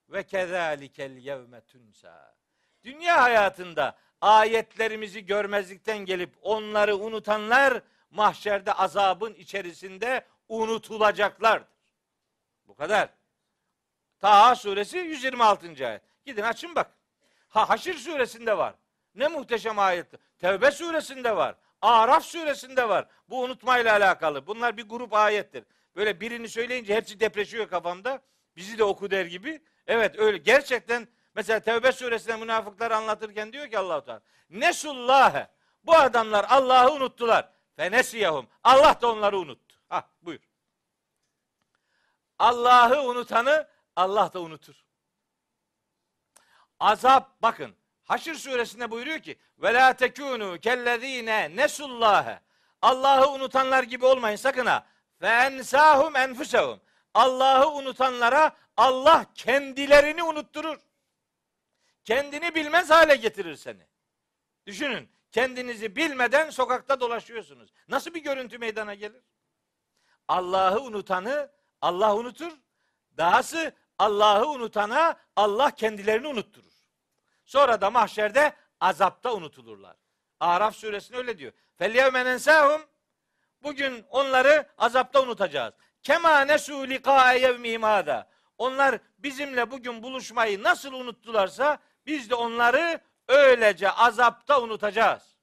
[0.09, 2.35] Ve kezalikel yevme tunsa.
[2.83, 7.81] Dünya hayatında ayetlerimizi görmezlikten gelip onları unutanlar
[8.11, 11.67] mahşerde azabın içerisinde unutulacaklardır.
[12.67, 13.20] Bu kadar.
[14.21, 15.87] Taha suresi 126.
[15.87, 16.01] ayet.
[16.25, 16.91] Gidin açın bak.
[17.49, 18.75] Ha Haşir suresinde var.
[19.15, 20.07] Ne muhteşem ayet.
[20.39, 21.55] Tevbe suresinde var.
[21.81, 23.07] Araf suresinde var.
[23.29, 24.47] Bu unutmayla alakalı.
[24.47, 25.63] Bunlar bir grup ayettir.
[25.95, 28.21] Böyle birini söyleyince hepsi depreşiyor kafamda.
[28.55, 29.61] Bizi de oku der gibi.
[29.87, 30.37] Evet öyle.
[30.37, 34.21] Gerçekten mesela Tevbe suresinde münafıklar anlatırken diyor ki Allah-u Teala.
[34.49, 35.47] Nesullâhe.
[35.83, 37.49] Bu adamlar Allah'ı unuttular.
[37.75, 38.47] Fenesiyahum.
[38.63, 39.75] Allah da onları unuttu.
[39.89, 40.41] Ha buyur.
[42.39, 44.75] Allah'ı unutanı Allah da unutur.
[46.79, 52.41] Azap bakın Haşr suresinde buyuruyor ki ve la tekunu kellezine nesullâhe
[52.81, 54.85] Allah'ı unutanlar gibi olmayın sakın ha.
[55.19, 56.81] Fe ensahum enfusehum.
[57.13, 60.77] Allah'ı unutanlara Allah kendilerini unutturur.
[62.03, 63.87] Kendini bilmez hale getirir seni.
[64.65, 67.73] Düşünün kendinizi bilmeden sokakta dolaşıyorsunuz.
[67.87, 69.23] Nasıl bir görüntü meydana gelir?
[70.27, 72.51] Allah'ı unutanı Allah unutur.
[73.17, 76.73] Dahası Allah'ı unutana Allah kendilerini unutturur.
[77.45, 79.95] Sonra da mahşerde azapta unutulurlar.
[80.39, 81.51] Araf suresinde öyle diyor.
[81.77, 82.81] Felyevmen ensahum
[83.63, 85.73] Bugün onları azapta unutacağız.
[86.03, 87.83] Kema nesu liqa'e yevmihim.
[88.57, 95.37] Onlar bizimle bugün buluşmayı nasıl unuttularsa biz de onları öylece azapta unutacağız.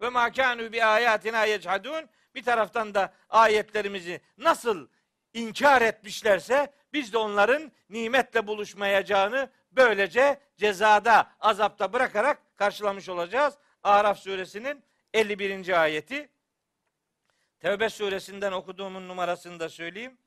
[0.00, 2.08] Ve ma kanu bi ayatina yechadun.
[2.34, 4.88] Bir taraftan da ayetlerimizi nasıl
[5.34, 13.54] inkar etmişlerse biz de onların nimetle buluşmayacağını böylece cezada, azapta bırakarak karşılamış olacağız.
[13.82, 15.82] Araf suresinin 51.
[15.82, 16.28] ayeti.
[17.60, 20.18] Tevbe suresinden okuduğumun numarasını da söyleyeyim.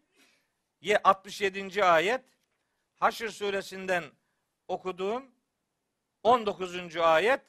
[1.04, 1.84] 67.
[1.84, 2.22] ayet.
[2.96, 4.04] Haşr suresinden
[4.68, 5.32] okuduğum
[6.24, 6.98] 19.
[6.98, 7.42] ayet.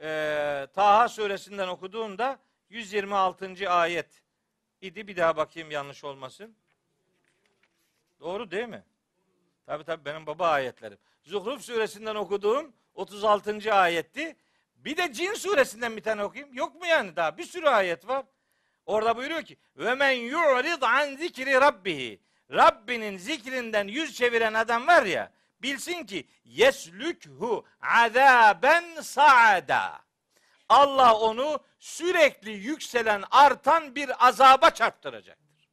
[0.00, 3.70] E, Taha suresinden okuduğumda 126.
[3.70, 4.22] ayet
[4.80, 5.06] idi.
[5.06, 6.56] Bir daha bakayım yanlış olmasın.
[8.24, 8.84] Doğru değil mi?
[9.66, 10.98] Tabi tabi benim baba ayetlerim.
[11.22, 13.74] Zuhruf suresinden okuduğum 36.
[13.74, 14.36] ayetti.
[14.76, 16.54] Bir de Cin suresinden bir tane okuyayım.
[16.54, 17.38] Yok mu yani daha?
[17.38, 18.24] Bir sürü ayet var.
[18.86, 22.20] Orada buyuruyor ki ve men yu'rid an zikri rabbihi.
[22.50, 30.00] Rabbinin zikrinden yüz çeviren adam var ya bilsin ki yeslükhu azaben saada.
[30.68, 35.68] Allah onu sürekli yükselen artan bir azaba çarptıracaktır.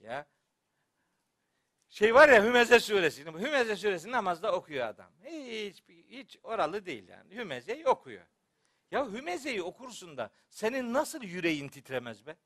[0.00, 0.26] Ya
[1.92, 3.40] şey var ya Hümeze suresini.
[3.40, 5.10] Hümeze suresini namazda okuyor adam.
[5.24, 7.34] Hiç, hiç oralı değil yani.
[7.34, 8.26] Hümeze'yi okuyor.
[8.90, 12.36] Ya Hümeze'yi okursun da senin nasıl yüreğin titremez be?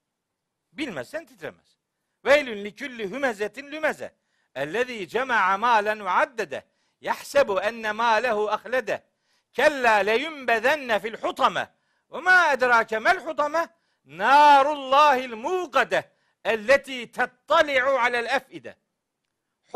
[0.73, 1.79] Bilmezsen titremez.
[2.25, 4.15] Veylün li külli hümezetin lümeze.
[4.55, 6.65] Ellezî cema'a mâlen ve addede.
[7.01, 9.05] Yahsebu enne mâlehu ahlede.
[9.53, 11.69] Kella leyunbezenne fil hutame.
[12.13, 13.69] Ve ma edrake mel hutame.
[14.05, 16.11] Narullahil muqade.
[16.45, 18.77] Elleti tettali'u alel efide.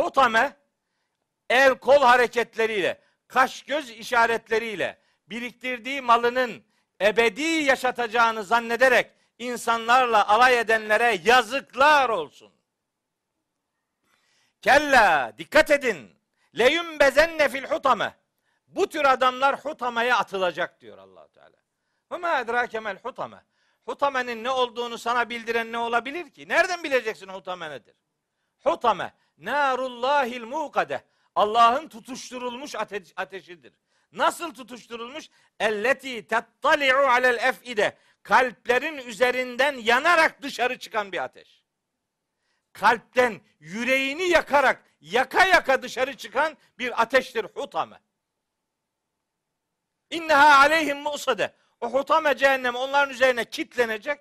[0.00, 0.56] Hutame
[1.50, 6.64] el kol hareketleriyle, kaş göz işaretleriyle biriktirdiği malının
[7.00, 12.52] ebedi yaşatacağını zannederek insanlarla alay edenlere yazıklar olsun.
[14.62, 16.16] Kella dikkat edin.
[16.58, 18.14] Leyum bezenne fil hutame.
[18.66, 21.56] Bu tür adamlar hutamaya atılacak diyor allah Teala.
[22.12, 23.44] Ve ma edrake mel hutame.
[23.84, 26.48] Hutamenin ne olduğunu sana bildiren ne olabilir ki?
[26.48, 27.94] Nereden bileceksin hutame nedir?
[28.64, 31.04] Hutame narullahil muqade.
[31.34, 33.72] Allah'ın tutuşturulmuş ate- ateşidir.
[34.12, 35.28] Nasıl tutuşturulmuş?
[35.60, 37.96] Elleti tettali'u alel efide.
[38.22, 41.64] Kalplerin üzerinden yanarak dışarı çıkan bir ateş.
[42.72, 48.00] Kalpten yüreğini yakarak, yaka yaka dışarı çıkan bir ateştir hutame.
[50.10, 51.54] İnneha aleyhim musade.
[51.80, 54.20] O hutame cehennem onların üzerine kitlenecek.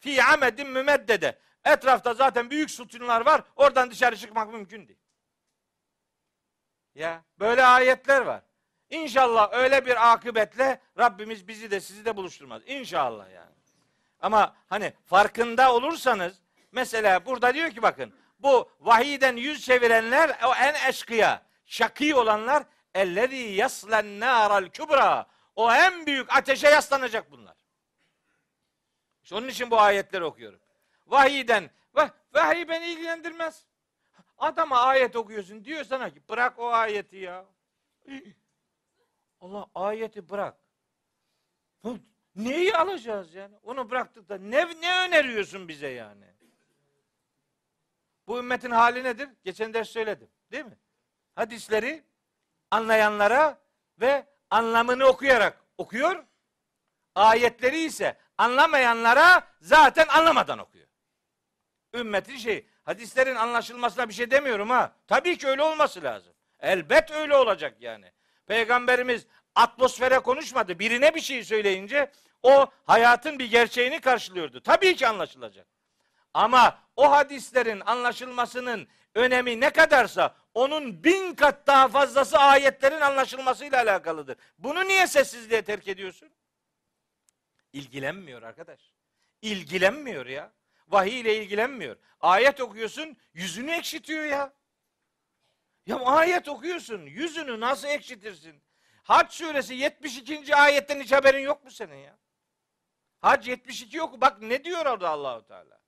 [0.00, 1.38] Fi amedin mümeddede.
[1.64, 3.42] Etrafta zaten büyük sütunlar var.
[3.56, 4.98] Oradan dışarı çıkmak mümkün değil.
[6.94, 8.42] Ya böyle ayetler var.
[8.90, 12.62] İnşallah öyle bir akıbetle Rabbimiz bizi de sizi de buluşturmaz.
[12.66, 13.54] İnşallah yani.
[14.20, 16.42] Ama hani farkında olursanız
[16.72, 23.36] mesela burada diyor ki bakın bu vahiyden yüz çevirenler o en eşkıya, şakî olanlar ellezî
[23.36, 25.26] yaslen nâral kübra.
[25.56, 27.56] O en büyük ateşe yaslanacak bunlar.
[29.22, 30.60] İşte onun için bu ayetleri okuyorum.
[31.06, 33.66] Vahiyden, vah, vahiy beni ilgilendirmez.
[34.38, 37.44] Adama ayet okuyorsun diyor sana ki bırak o ayeti ya.
[39.40, 40.56] Allah ayeti bırak.
[42.36, 43.56] Neyi alacağız yani?
[43.62, 46.24] Onu bıraktık da ne, ne öneriyorsun bize yani?
[48.26, 49.28] Bu ümmetin hali nedir?
[49.44, 50.28] Geçen ders söyledim.
[50.52, 50.78] Değil mi?
[51.34, 52.04] Hadisleri
[52.70, 53.58] anlayanlara
[54.00, 56.24] ve anlamını okuyarak okuyor.
[57.14, 60.83] Ayetleri ise anlamayanlara zaten anlamadan okuyor.
[61.94, 64.92] Ümmetin şey, hadislerin anlaşılmasına bir şey demiyorum ha.
[65.06, 66.32] Tabii ki öyle olması lazım.
[66.60, 68.12] Elbet öyle olacak yani.
[68.46, 70.78] Peygamberimiz atmosfere konuşmadı.
[70.78, 74.60] Birine bir şey söyleyince o hayatın bir gerçeğini karşılıyordu.
[74.60, 75.66] Tabii ki anlaşılacak.
[76.34, 84.36] Ama o hadislerin anlaşılmasının önemi ne kadarsa onun bin kat daha fazlası ayetlerin anlaşılmasıyla alakalıdır.
[84.58, 86.30] Bunu niye sessizliğe terk ediyorsun?
[87.72, 88.80] İlgilenmiyor arkadaş.
[89.42, 90.52] İlgilenmiyor ya.
[90.88, 91.96] Vahiy ile ilgilenmiyor.
[92.20, 94.52] Ayet okuyorsun, yüzünü ekşitiyor ya.
[95.86, 98.62] Ya ayet okuyorsun, yüzünü nasıl ekşitirsin?
[99.02, 100.56] Hac suresi 72.
[100.56, 102.18] ayetten hiç haberin yok mu senin ya?
[103.20, 104.20] Hac 72 yok.
[104.20, 105.80] Bak ne diyor orada Allahu Teala?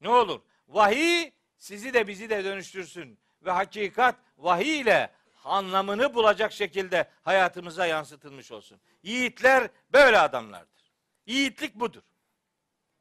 [0.00, 0.40] Ne olur?
[0.68, 5.12] Vahiy sizi de bizi de dönüştürsün ve hakikat vahiy ile
[5.44, 8.80] anlamını bulacak şekilde hayatımıza yansıtılmış olsun.
[9.02, 10.92] Yiğitler böyle adamlardır.
[11.26, 12.02] Yiğitlik budur.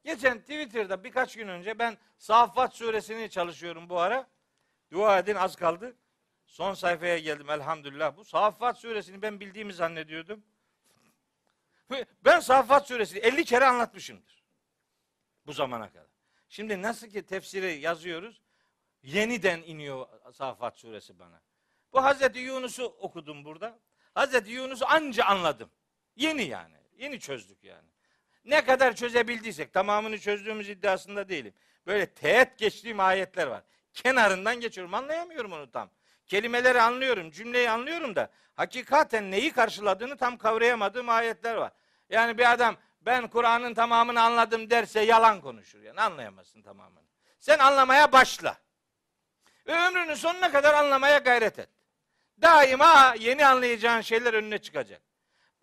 [0.06, 4.28] Geçen Twitter'da birkaç gün önce ben Saffat suresini çalışıyorum bu ara.
[4.92, 5.96] Dua edin az kaldı.
[6.46, 8.18] Son sayfaya geldim elhamdülillah.
[8.18, 10.44] Bu Saffat suresini ben bildiğimi zannediyordum.
[12.26, 14.44] Ben Saffat suresini 50 kere anlatmışımdır.
[15.46, 16.08] Bu zamana kadar.
[16.50, 18.42] Şimdi nasıl ki tefsiri yazıyoruz,
[19.04, 21.42] yeniden iniyor Saffat suresi bana.
[21.94, 23.80] Bu Hazreti Yunus'u okudum burada.
[24.14, 25.70] Hazreti Yunus'u anca anladım.
[26.16, 26.78] Yeni yani.
[26.98, 27.95] Yeni çözdük yani.
[28.46, 31.54] Ne kadar çözebildiysek tamamını çözdüğümüz iddiasında değilim.
[31.88, 33.64] Böyle teğet geçtiğim ayetler var.
[33.94, 34.94] Kenarından geçiyorum.
[34.94, 35.90] Anlayamıyorum onu tam.
[36.28, 41.72] Kelimeleri anlıyorum, cümleyi anlıyorum da hakikaten neyi karşıladığını tam kavrayamadığım ayetler var.
[42.10, 45.82] Yani bir adam ben Kur'an'ın tamamını anladım derse yalan konuşur.
[45.82, 47.06] Yani anlayamazsın tamamını.
[47.40, 48.58] Sen anlamaya başla.
[49.68, 51.70] Ve ömrünün sonuna kadar anlamaya gayret et.
[52.42, 55.02] Daima yeni anlayacağın şeyler önüne çıkacak.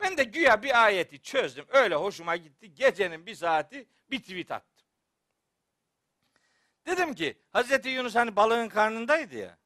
[0.03, 1.65] Ben de güya bir ayeti çözdüm.
[1.69, 2.75] Öyle hoşuma gitti.
[2.75, 4.87] Gecenin bir saati bir tweet attım.
[6.87, 9.59] Dedim ki Hazreti Yunus hani balığın karnındaydı ya.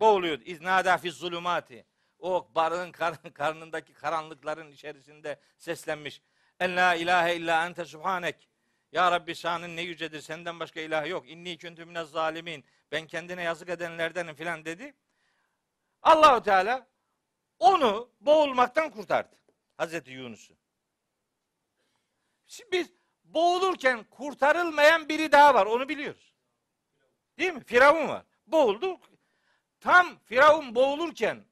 [0.00, 0.42] Boğuluyordu.
[0.44, 1.84] İznada fi zulümati.
[2.18, 2.92] O balığın
[3.34, 6.22] karnındaki karanlıkların içerisinde seslenmiş.
[6.60, 8.48] En la ilahe illa ente subhanek.
[8.92, 11.30] Ya Rabbi şanın ne yücedir senden başka ilah yok.
[11.30, 12.64] İnni küntü minez zalimin.
[12.92, 14.94] Ben kendine yazık edenlerdenim filan dedi.
[16.02, 16.86] Allahu Teala
[17.58, 19.36] onu boğulmaktan kurtardı.
[19.76, 20.54] Hazreti Yunus'u.
[22.46, 22.92] Şimdi biz
[23.24, 25.66] boğulurken kurtarılmayan biri daha var.
[25.66, 26.34] Onu biliyoruz.
[27.38, 27.64] Değil mi?
[27.64, 28.24] Firavun var.
[28.46, 29.00] Boğuldu.
[29.80, 31.44] Tam Firavun boğulurken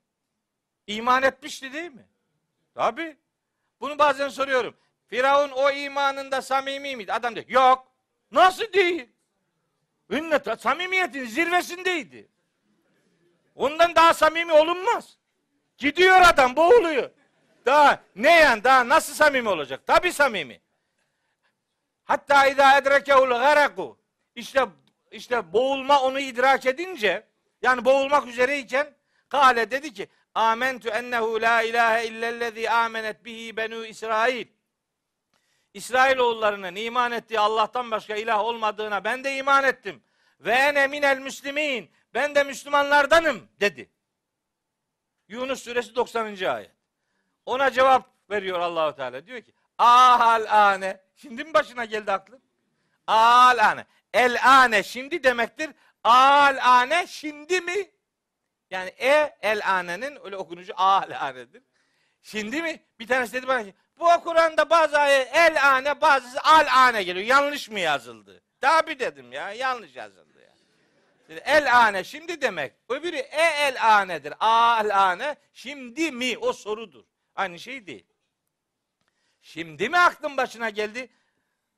[0.87, 2.09] iman etmişti değil mi?
[2.75, 3.17] Tabi.
[3.81, 4.77] Bunu bazen soruyorum.
[5.07, 7.13] Firavun o imanında samimi miydi?
[7.13, 7.93] Adam diyor yok.
[8.31, 9.09] Nasıl değil?
[10.11, 12.29] Ünnet, samimiyetin zirvesindeydi.
[13.55, 15.19] Ondan daha samimi olunmaz.
[15.83, 17.11] Gidiyor adam boğuluyor.
[17.67, 19.87] Daha ne yani daha nasıl samimi olacak?
[19.87, 20.61] Tabi samimi.
[22.05, 23.99] Hatta idâ edrekehul garaku.
[24.35, 24.67] İşte
[25.11, 27.27] işte boğulma onu idrak edince
[27.63, 28.95] yani boğulmak üzereyken
[29.29, 34.47] kale dedi ki Amentu ennehu la ilahe illellezî amenet bihi benu İsrail.
[35.75, 40.03] İsrailoğullarının iman ettiği Allah'tan başka ilah olmadığına ben de iman ettim.
[40.41, 41.91] Ve ene minel müslimin.
[42.15, 43.91] Ben de Müslümanlardanım dedi.
[45.33, 46.45] Yunus suresi 90.
[46.45, 46.71] ayet.
[47.47, 49.27] Ona cevap veriyor Allahu Teala.
[49.27, 52.43] Diyor ki: "Ahal ane." Şimdi mi başına geldi aklın?
[53.07, 53.87] Al ane.
[54.15, 55.71] El ane şimdi demektir.
[56.05, 57.91] Al ane şimdi mi?
[58.71, 61.63] Yani e el anenin öyle okunuşu al anedir.
[62.23, 62.85] Şimdi mi?
[62.99, 63.65] Bir tanesi dedi bana
[63.99, 67.27] bu Kur'an'da bazı ayet el ane bazısı al ane geliyor.
[67.27, 68.43] Yanlış mı yazıldı?
[68.61, 70.32] Tabi dedim ya yanlış yazıldı
[71.33, 72.73] Dedi, el ane şimdi demek.
[72.89, 74.35] Öbürü e el anedir.
[74.41, 76.39] Al ane şimdi mi?
[76.39, 77.05] O sorudur.
[77.35, 78.07] Aynı şey değil.
[79.41, 81.11] Şimdi mi aklın başına geldi?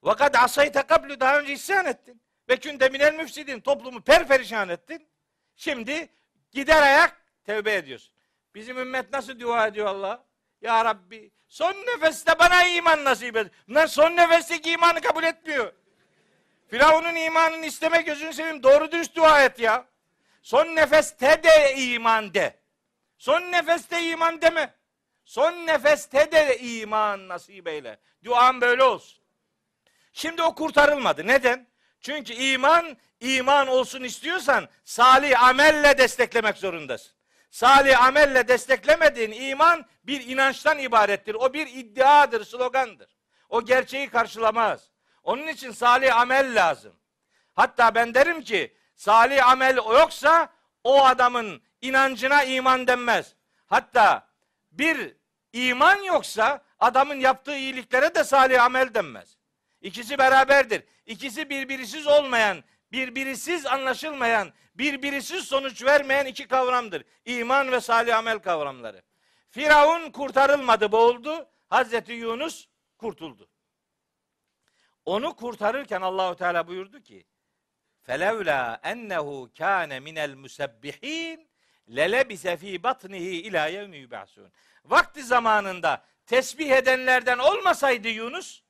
[0.02, 2.22] Vakat asayte kablu daha önce isyan ettin.
[2.48, 3.60] Ve künte minel müfsidin.
[3.60, 5.08] Toplumu perperişan ettin.
[5.56, 6.08] Şimdi
[6.52, 8.14] gider ayak tevbe ediyorsun.
[8.54, 10.24] Bizim ümmet nasıl dua ediyor Allah?
[10.60, 13.52] Ya Rabbi son nefeste bana iman nasip et.
[13.68, 15.72] Bunlar son nefesteki imanı kabul etmiyor.
[16.74, 18.62] Firavun'un imanını isteme gözünü seveyim.
[18.62, 19.86] Doğru dürüst dua et ya.
[20.42, 22.60] Son nefeste de iman de.
[23.18, 24.74] Son nefeste iman deme.
[25.24, 27.98] Son nefeste de iman nasip eyle.
[28.24, 29.24] Duan böyle olsun.
[30.12, 31.26] Şimdi o kurtarılmadı.
[31.26, 31.66] Neden?
[32.00, 37.12] Çünkü iman, iman olsun istiyorsan salih amelle desteklemek zorundasın.
[37.50, 41.34] Salih amelle desteklemediğin iman bir inançtan ibarettir.
[41.34, 43.16] O bir iddiadır, slogandır.
[43.48, 44.93] O gerçeği karşılamaz.
[45.24, 46.92] Onun için salih amel lazım.
[47.54, 50.48] Hatta ben derim ki salih amel yoksa
[50.84, 53.34] o adamın inancına iman denmez.
[53.66, 54.28] Hatta
[54.72, 55.16] bir
[55.52, 59.38] iman yoksa adamın yaptığı iyiliklere de salih amel denmez.
[59.80, 60.82] İkisi beraberdir.
[61.06, 67.02] İkisi birbirisiz olmayan, birbirisiz anlaşılmayan, birbirisiz sonuç vermeyen iki kavramdır.
[67.24, 69.02] İman ve salih amel kavramları.
[69.50, 71.48] Firavun kurtarılmadı, boğuldu.
[71.68, 72.66] Hazreti Yunus
[72.98, 73.48] kurtuldu.
[75.04, 77.26] Onu kurtarırken Allahu Teala buyurdu ki:
[78.02, 81.48] "Felevla ennehu kâne minel musebbihin
[81.88, 84.52] lelebise fî batnihi ilâ yevmi yub'asun."
[84.84, 88.62] Vakti zamanında tesbih edenlerden olmasaydı Yunus,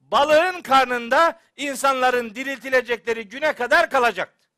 [0.00, 4.48] balığın karnında insanların diriltilecekleri güne kadar kalacaktı.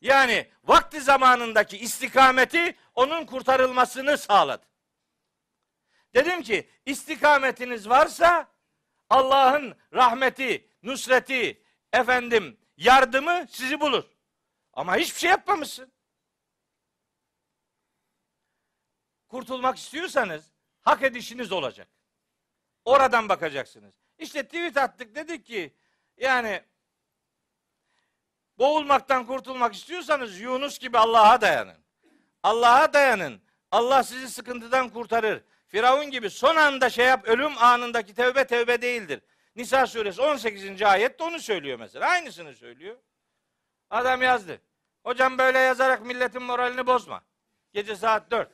[0.00, 4.66] Yani vakti zamanındaki istikameti onun kurtarılmasını sağladı.
[6.14, 8.51] Dedim ki istikametiniz varsa
[9.12, 11.62] Allah'ın rahmeti, nusreti,
[11.92, 14.04] efendim yardımı sizi bulur.
[14.72, 15.92] Ama hiçbir şey yapmamışsın.
[19.28, 21.88] Kurtulmak istiyorsanız hak edişiniz olacak.
[22.84, 23.94] Oradan bakacaksınız.
[24.18, 25.74] İşte tweet attık dedik ki
[26.16, 26.62] yani
[28.58, 31.78] boğulmaktan kurtulmak istiyorsanız Yunus gibi Allah'a dayanın.
[32.42, 33.42] Allah'a dayanın.
[33.70, 35.44] Allah sizi sıkıntıdan kurtarır.
[35.72, 39.20] Firavun gibi son anda şey yap, ölüm anındaki tevbe tevbe değildir.
[39.56, 40.82] Nisa suresi 18.
[40.82, 42.06] ayette onu söylüyor mesela.
[42.06, 42.96] Aynısını söylüyor.
[43.90, 44.60] Adam yazdı.
[45.04, 47.22] Hocam böyle yazarak milletin moralini bozma.
[47.72, 48.50] Gece saat 4.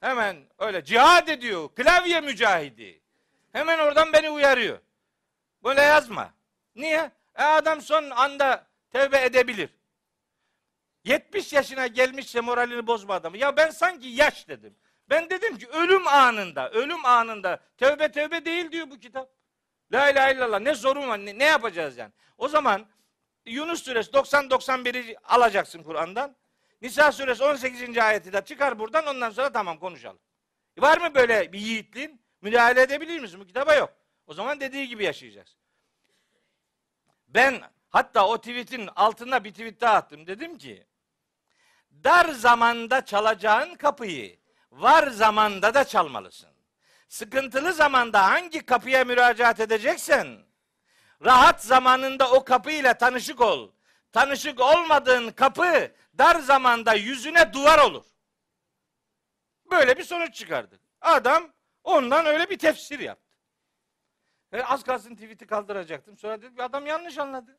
[0.00, 1.68] Hemen öyle cihad ediyor.
[1.74, 3.02] Klavye mücahidi.
[3.52, 4.78] Hemen oradan beni uyarıyor.
[5.64, 6.34] Böyle yazma.
[6.74, 7.10] Niye?
[7.38, 9.70] E adam son anda tevbe edebilir.
[11.04, 13.38] 70 yaşına gelmişse moralini bozma adamı.
[13.38, 14.76] Ya ben sanki yaş dedim.
[15.12, 19.30] Ben dedim ki ölüm anında, ölüm anında tövbe tövbe değil diyor bu kitap.
[19.92, 22.12] La ilahe illallah ne sorun var ne, ne yapacağız yani?
[22.38, 22.86] O zaman
[23.46, 26.36] Yunus suresi 90-91'i alacaksın Kur'an'dan.
[26.82, 27.98] Nisa suresi 18.
[27.98, 30.18] ayeti de çıkar buradan ondan sonra tamam konuşalım.
[30.78, 32.22] Var mı böyle bir yiğitliğin?
[32.42, 33.40] Müdahale edebilir misin?
[33.40, 33.92] Bu kitaba yok.
[34.26, 35.56] O zaman dediği gibi yaşayacağız.
[37.28, 40.26] Ben hatta o tweetin altına bir tweet daha attım.
[40.26, 40.86] Dedim ki
[42.04, 44.41] dar zamanda çalacağın kapıyı
[44.72, 46.50] var zamanda da çalmalısın.
[47.08, 50.38] Sıkıntılı zamanda hangi kapıya müracaat edeceksen
[51.24, 53.70] rahat zamanında o kapıyla tanışık ol.
[54.12, 58.04] Tanışık olmadığın kapı dar zamanda yüzüne duvar olur.
[59.70, 60.80] Böyle bir sonuç çıkardı.
[61.00, 61.52] Adam
[61.84, 63.32] ondan öyle bir tefsir yaptı.
[64.52, 66.18] Ve az kalsın tweet'i kaldıracaktım.
[66.18, 67.58] Sonra dedim adam yanlış anladı.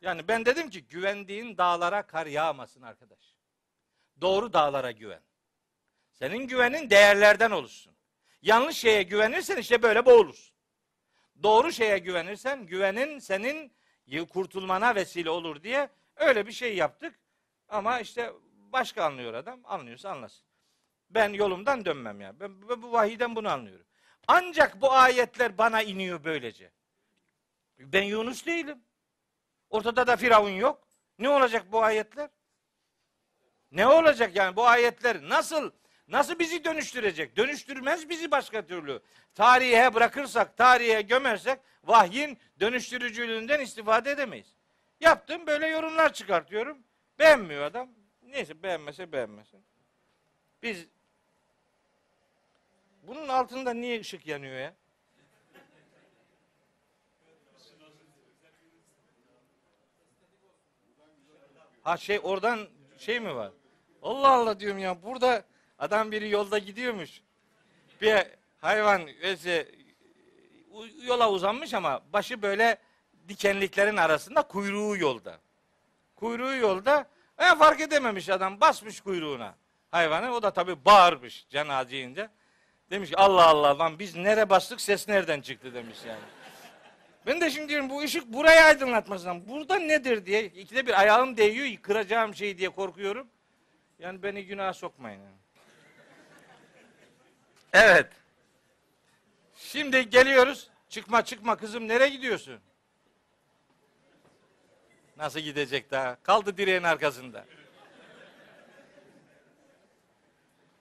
[0.00, 3.34] Yani ben dedim ki güvendiğin dağlara kar yağmasın arkadaş.
[4.20, 5.22] Doğru dağlara güven.
[6.22, 7.92] Senin güvenin değerlerden oluşsun.
[8.42, 10.54] Yanlış şeye güvenirsen işte böyle boğulursun.
[11.42, 13.72] Doğru şeye güvenirsen güvenin senin
[14.32, 17.20] kurtulmana vesile olur diye öyle bir şey yaptık.
[17.68, 18.32] Ama işte
[18.72, 19.60] başka anlıyor adam.
[19.64, 20.44] Anlıyorsa anlasın.
[21.10, 22.40] Ben yolumdan dönmem ya.
[22.40, 23.86] Ben, ben bu vahiyden bunu anlıyorum.
[24.28, 26.72] Ancak bu ayetler bana iniyor böylece.
[27.78, 28.84] Ben Yunus değilim.
[29.70, 30.88] Ortada da Firavun yok.
[31.18, 32.30] Ne olacak bu ayetler?
[33.72, 35.72] Ne olacak yani bu ayetler nasıl
[36.12, 37.36] nasıl bizi dönüştürecek?
[37.36, 39.00] Dönüştürmez bizi başka türlü.
[39.34, 44.54] Tarihe bırakırsak, tarihe gömersek vahyin dönüştürücülüğünden istifade edemeyiz.
[45.00, 46.78] Yaptım böyle yorumlar çıkartıyorum.
[47.18, 47.88] Beğenmiyor adam.
[48.22, 49.64] Neyse beğenmese beğenmesin.
[50.62, 50.86] Biz
[53.02, 54.74] bunun altında niye ışık yanıyor ya?
[61.82, 62.68] Ha şey oradan
[62.98, 63.52] şey mi var?
[64.02, 65.44] Allah Allah diyorum ya burada
[65.82, 67.20] adam biri yolda gidiyormuş.
[68.00, 68.24] Bir
[68.60, 69.68] hayvan öyle
[71.02, 72.76] yola uzanmış ama başı böyle
[73.28, 75.38] dikenliklerin arasında kuyruğu yolda.
[76.16, 77.06] Kuyruğu yolda
[77.38, 79.54] e, fark edememiş adam basmış kuyruğuna
[79.90, 80.34] hayvanı.
[80.34, 82.30] O da tabii bağırmış can acıyınca.
[82.90, 86.20] Demiş ki Allah Allah lan biz nere bastık ses nereden çıktı demiş yani.
[87.26, 89.48] Ben de şimdi diyorum bu ışık burayı aydınlatmasından.
[89.48, 90.44] Burada nedir diye.
[90.44, 93.26] ikide bir ayağım değiyor kıracağım şey diye korkuyorum.
[93.98, 95.20] Yani beni günaha sokmayın.
[95.20, 95.41] Yani.
[97.72, 98.06] Evet.
[99.56, 100.70] Şimdi geliyoruz.
[100.88, 102.60] Çıkma çıkma kızım nereye gidiyorsun?
[105.16, 106.16] Nasıl gidecek daha?
[106.22, 107.44] Kaldı direğin arkasında.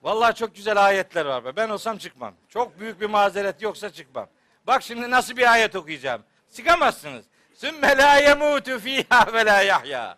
[0.02, 1.56] Vallahi çok güzel ayetler var be.
[1.56, 2.34] Ben olsam çıkmam.
[2.50, 4.28] Çok büyük bir mazeret yoksa çıkmam.
[4.68, 6.24] Bak şimdi nasıl bir ayet okuyacağım.
[6.56, 7.26] Çıkamazsınız.
[7.54, 10.18] Sümme la yemutu fiha ve la yahya.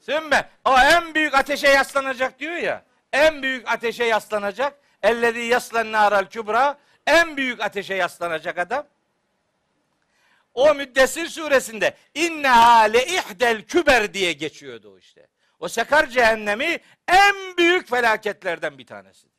[0.00, 2.84] Sümme o en büyük ateşe yaslanacak diyor ya.
[3.12, 4.81] En büyük ateşe yaslanacak.
[5.02, 6.78] Ellezî yaslan naral kübra.
[7.06, 8.86] En büyük ateşe yaslanacak adam.
[10.54, 15.28] O Müddessir suresinde inneha le ihdel küber diye geçiyordu o işte.
[15.58, 19.32] O sekar cehennemi en büyük felaketlerden bir tanesidir.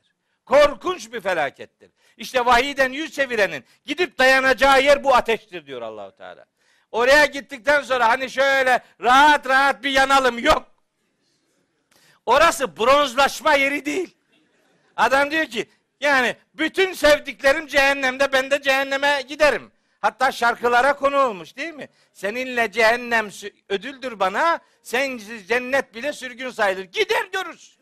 [0.45, 1.91] Korkunç bir felakettir.
[2.17, 6.45] İşte vahiyden yüz çevirenin gidip dayanacağı yer bu ateştir diyor Allahu Teala.
[6.91, 10.71] Oraya gittikten sonra hani şöyle rahat rahat bir yanalım yok.
[12.25, 14.15] Orası bronzlaşma yeri değil.
[14.95, 19.71] Adam diyor ki yani bütün sevdiklerim cehennemde ben de cehenneme giderim.
[19.99, 21.89] Hatta şarkılara konu olmuş değil mi?
[22.13, 23.29] Seninle cehennem
[23.69, 26.83] ödüldür bana, sen cennet bile sürgün sayılır.
[26.83, 27.77] Gider görürüz.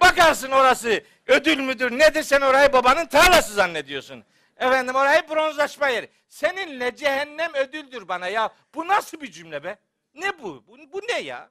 [0.00, 4.24] Bakarsın orası ödül müdür nedir sen orayı babanın tarlası zannediyorsun.
[4.56, 6.08] Efendim orayı bronzlaşma yeri.
[6.28, 8.50] Seninle cehennem ödüldür bana ya.
[8.74, 9.78] Bu nasıl bir cümle be?
[10.14, 10.64] Ne bu?
[10.66, 11.50] Bu, bu ne ya?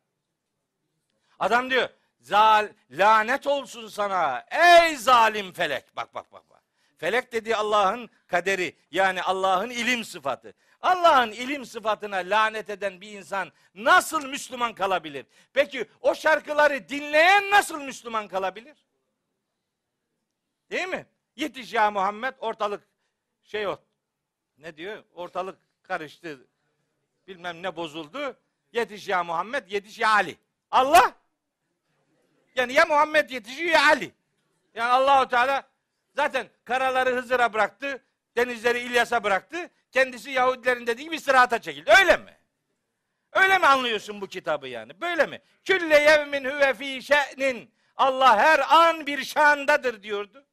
[1.39, 1.89] Adam diyor
[2.27, 5.95] Zal, lanet olsun sana ey zalim felek.
[5.95, 6.49] Bak bak bak.
[6.49, 6.63] bak.
[6.97, 10.53] Felek dediği Allah'ın kaderi yani Allah'ın ilim sıfatı.
[10.81, 15.25] Allah'ın ilim sıfatına lanet eden bir insan nasıl Müslüman kalabilir?
[15.53, 18.77] Peki o şarkıları dinleyen nasıl Müslüman kalabilir?
[20.71, 21.05] Değil mi?
[21.35, 22.87] Yetiş ya Muhammed ortalık
[23.43, 23.79] şey o.
[24.57, 25.03] Ne diyor?
[25.13, 26.47] Ortalık karıştı.
[27.27, 28.37] Bilmem ne bozuldu.
[28.71, 30.37] Yetiş ya Muhammed, yetiş ya Ali.
[30.71, 31.13] Allah
[32.57, 34.11] yani ya Muhammed yetişiyor ya Ali.
[34.75, 35.63] Yani Allahu Teala
[36.15, 38.03] zaten karaları Hızır'a bıraktı,
[38.37, 39.69] denizleri İlyas'a bıraktı.
[39.91, 41.91] Kendisi Yahudilerin dediği gibi sırata çekildi.
[41.99, 42.37] Öyle mi?
[43.33, 45.01] Öyle mi anlıyorsun bu kitabı yani?
[45.01, 45.41] Böyle mi?
[45.65, 47.71] Külle yevmin huve fi şe'nin.
[47.97, 50.45] Allah her an bir şandadır diyordu.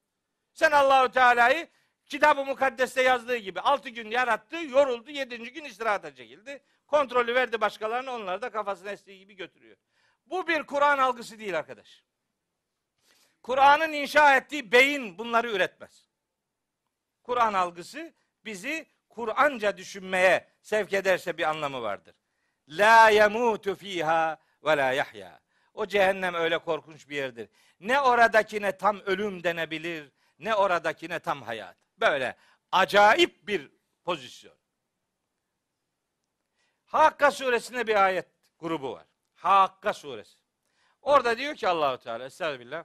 [0.52, 1.68] Sen Allahu Teala'yı
[2.06, 6.62] kitabı mukaddeste yazdığı gibi altı gün yarattı, yoruldu, yedinci gün istirahata çekildi.
[6.86, 9.76] Kontrolü verdi başkalarına, onlar da kafasına estiği gibi götürüyor.
[10.26, 12.04] Bu bir Kur'an algısı değil arkadaş.
[13.42, 16.08] Kur'an'ın inşa ettiği beyin bunları üretmez.
[17.22, 18.14] Kur'an algısı
[18.44, 22.14] bizi Kur'anca düşünmeye sevk ederse bir anlamı vardır.
[22.68, 25.40] La yemutu fiha ve la yahya.
[25.74, 27.48] O cehennem öyle korkunç bir yerdir.
[27.80, 31.76] Ne oradakine tam ölüm denebilir, ne oradakine tam hayat.
[31.96, 32.36] Böyle
[32.72, 33.70] acayip bir
[34.04, 34.56] pozisyon.
[36.86, 38.26] Hakka suresinde bir ayet
[38.58, 39.06] grubu var.
[39.44, 40.38] Hakka suresi.
[41.02, 42.84] Orada diyor ki Allahu Teala estağfirullah.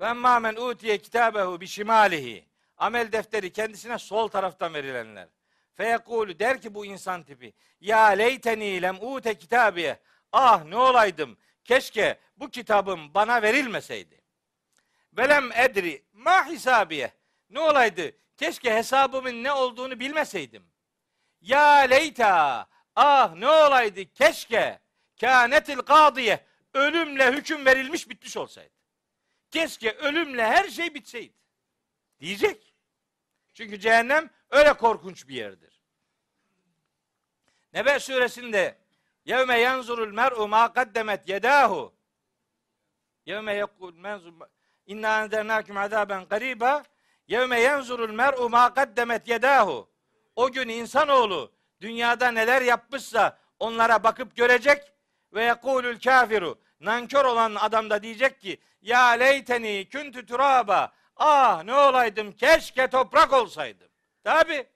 [0.00, 2.48] Ve ma men utiye kitabehu bi şimalihi.
[2.76, 5.28] Amel defteri kendisine sol taraftan verilenler.
[5.74, 7.52] Feyekulu der ki bu insan tipi.
[7.80, 10.00] Ya leyteni lem ute kitabiye.
[10.32, 11.38] Ah ne olaydım.
[11.64, 14.20] Keşke bu kitabım bana verilmeseydi.
[15.12, 17.12] Velem edri ma hisabiye.
[17.50, 18.12] Ne olaydı?
[18.36, 20.64] Keşke hesabımın ne olduğunu bilmeseydim.
[21.40, 22.66] Ya leyta
[22.96, 24.80] Ah ne olaydı keşke
[25.20, 28.72] kânetil kâdiye ölümle hüküm verilmiş bitmiş olsaydı.
[29.50, 31.34] Keşke ölümle her şey bitseydi.
[32.20, 32.74] Diyecek.
[33.54, 35.80] Çünkü cehennem öyle korkunç bir yerdir.
[37.72, 38.78] Nebe suresinde
[39.24, 41.94] yevme yanzurul mer'u ma kaddemet yedahu
[43.26, 44.32] yevme yekul menzur
[44.86, 46.82] inna enzernâküm azâben gariba
[47.28, 49.90] yevme yanzurul mer'u ma kaddemet yedahu
[50.36, 51.52] o gün insanoğlu
[51.82, 54.92] dünyada neler yapmışsa onlara bakıp görecek
[55.32, 61.74] ve yekulül kafiru nankör olan adam da diyecek ki ya leyteni küntü turaba ah ne
[61.74, 63.88] olaydım keşke toprak olsaydım.
[64.24, 64.66] Tabi.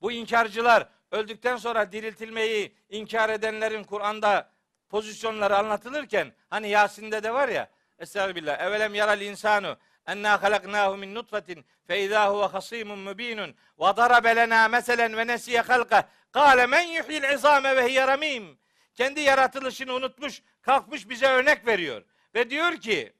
[0.00, 4.50] Bu inkarcılar öldükten sonra diriltilmeyi inkar edenlerin Kur'an'da
[4.88, 8.60] pozisyonları anlatılırken hani Yasin'de de var ya Estağfirullah.
[8.60, 9.76] Evelem yaral insanu
[10.06, 15.60] enna halaknahu min nutfetin fe izâ huve hasimun mübinun ve darabe lenâ meselen ve nesiye
[15.60, 18.58] halka kâle men yuhyil izâme ve hiye ramim.
[18.94, 22.02] Kendi yaratılışını unutmuş, kalkmış bize örnek veriyor.
[22.34, 23.12] Ve diyor ki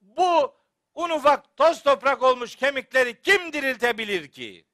[0.00, 0.54] bu
[0.94, 4.64] un ufak toz toprak olmuş kemikleri kim diriltebilir ki?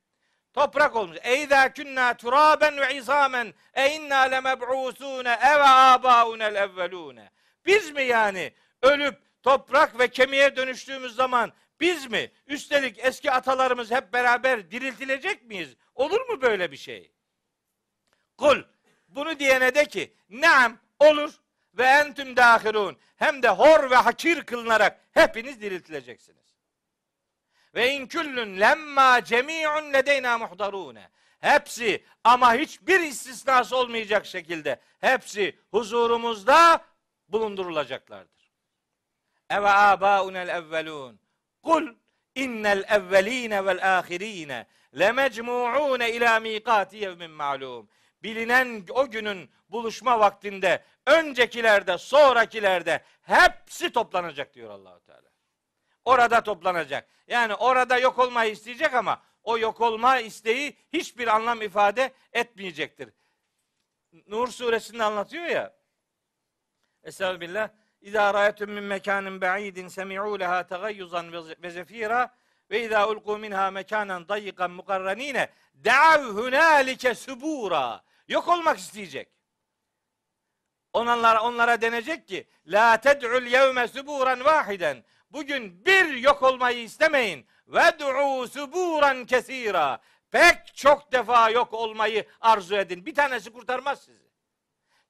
[0.53, 1.19] Toprak olmuş.
[1.23, 7.31] Eyza kunna turaben ve izamen e inna lemeb'usune ev abaunel evvelune.
[7.67, 8.53] Biz mi yani
[8.83, 12.31] ölüp toprak ve kemiğe dönüştüğümüz zaman biz mi?
[12.47, 15.77] Üstelik eski atalarımız hep beraber diriltilecek miyiz?
[15.94, 17.12] Olur mu böyle bir şey?
[18.39, 18.62] Kul
[19.09, 21.35] bunu diyene de ki naam olur
[21.74, 26.56] ve entüm dahirun hem de hor ve hakir kılınarak hepiniz diriltileceksiniz.
[27.74, 31.10] Ve in küllün lemma cemi'un ledeyna muhdarune.
[31.40, 36.85] Hepsi ama hiçbir istisnası olmayacak şekilde hepsi huzurumuzda
[37.28, 38.36] bulundurulacaklardır.
[39.51, 41.20] Eve abaunel evvelun.
[41.62, 41.94] Kul
[42.35, 44.66] innel evveline vel ahirine
[44.98, 47.89] lemecmu'une ila miqati yevmin ma'lum.
[48.23, 55.31] Bilinen o günün buluşma vaktinde öncekilerde, sonrakilerde hepsi toplanacak diyor Allahu Teala.
[56.05, 57.09] Orada toplanacak.
[57.27, 63.10] Yani orada yok olmayı isteyecek ama o yok olma isteği hiçbir anlam ifade etmeyecektir.
[64.27, 65.77] Nur suresinde anlatıyor ya.
[67.02, 67.70] Estağfirullah.
[68.01, 71.32] İzâ râyetun min mekânin ba'idin semi'û lehâ tegayyuzan
[71.62, 72.35] ve zefîrâ
[72.70, 75.48] ve izâ ulqû minhâ mekânen dayyikan mukarranîne
[75.85, 78.01] da'av hunâlike subûrâ.
[78.28, 79.28] Yok olmak isteyecek.
[80.93, 85.05] Onlara, onlara denecek ki la ted'ul yevme suburan vahiden.
[85.31, 87.47] Bugün bir yok olmayı istemeyin.
[87.68, 90.01] Ve du'u suburan kesira.
[90.31, 93.06] Pek çok defa yok olmayı arzu edin.
[93.06, 94.26] Bir tanesi kurtarmaz sizi.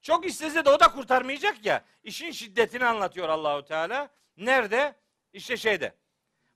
[0.06, 1.84] Çok istese de o da kurtarmayacak ya.
[2.02, 4.10] İşin şiddetini anlatıyor Allahu Teala.
[4.36, 4.94] Nerede?
[5.32, 5.94] İşte şeyde.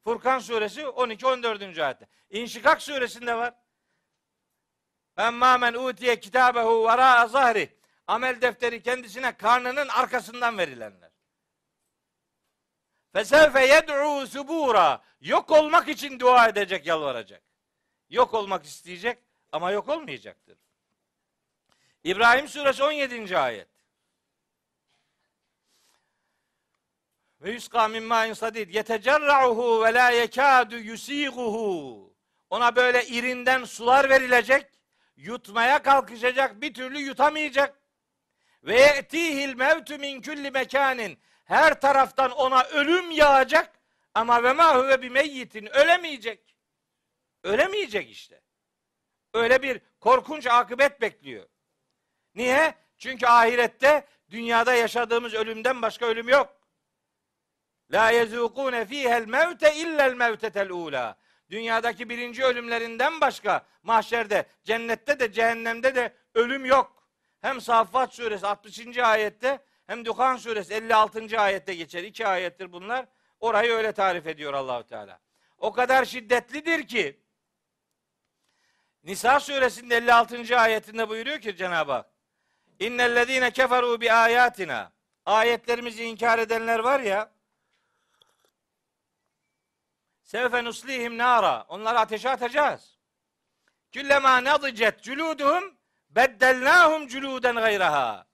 [0.05, 1.79] Furkan suresi 12 14.
[1.79, 2.09] ayette.
[2.31, 3.55] İnşikak suresinde var.
[5.19, 7.79] Emma men utiye kitabehu vera zahri.
[8.07, 11.11] Amel defteri kendisine karnının arkasından verilenler.
[13.13, 15.03] Fesevfe yed'u subura.
[15.21, 17.43] Yok olmak için dua edecek, yalvaracak.
[18.09, 19.19] Yok olmak isteyecek
[19.53, 20.70] ama yok olmayacaktır.
[22.05, 23.39] İbrahim suresi 17.
[23.39, 23.69] ayet.
[27.41, 32.15] Ve yusqa min ma'in sadid yetecerra'uhu ve la yekadu yusighuhu.
[32.51, 34.67] Ona böyle irinden sular verilecek,
[35.17, 37.81] yutmaya kalkışacak, bir türlü yutamayacak.
[38.63, 41.19] Ve ye'tihil mevtu min kulli mekanin.
[41.45, 43.81] Her taraftan ona ölüm yağacak
[44.15, 46.57] ama ve ma huve bi meyyitin ölemeyecek.
[47.43, 48.41] Ölemeyecek işte.
[49.35, 51.47] Öyle bir korkunç akıbet bekliyor.
[52.35, 52.75] Niye?
[52.99, 56.57] Çünkü ahirette dünyada yaşadığımız ölümden başka ölüm yok.
[57.93, 61.17] La yezukune fihel mevte illel mevtetel ula.
[61.51, 67.09] Dünyadaki birinci ölümlerinden başka mahşerde, cennette de cehennemde de ölüm yok.
[67.41, 68.99] Hem Saffat suresi 60.
[68.99, 71.41] ayette hem Duhan suresi 56.
[71.41, 72.03] ayette geçer.
[72.03, 73.07] İki ayettir bunlar.
[73.41, 75.21] Orayı öyle tarif ediyor Allahu Teala.
[75.59, 77.21] O kadar şiddetlidir ki
[79.05, 80.59] Nisa suresinin 56.
[80.59, 82.10] ayetinde buyuruyor ki Cenab-ı Hak
[82.81, 84.93] İnnellezîne keferû bi ayatina
[85.27, 87.31] Ayetlerimizi inkar edenler var ya
[90.23, 91.65] Sevfe nuslihim nara.
[91.69, 92.99] Onları ateşe atacağız.
[93.93, 95.77] Küllema nadicet culuduhum
[96.11, 98.27] beddelnahum culuden gayraha.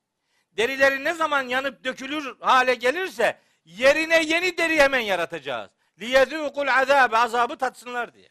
[0.53, 5.71] Derileri ne zaman yanıp dökülür hale gelirse yerine yeni deri hemen yaratacağız.
[5.99, 8.29] Liyezûkul azâbe azabı tatsınlar diye.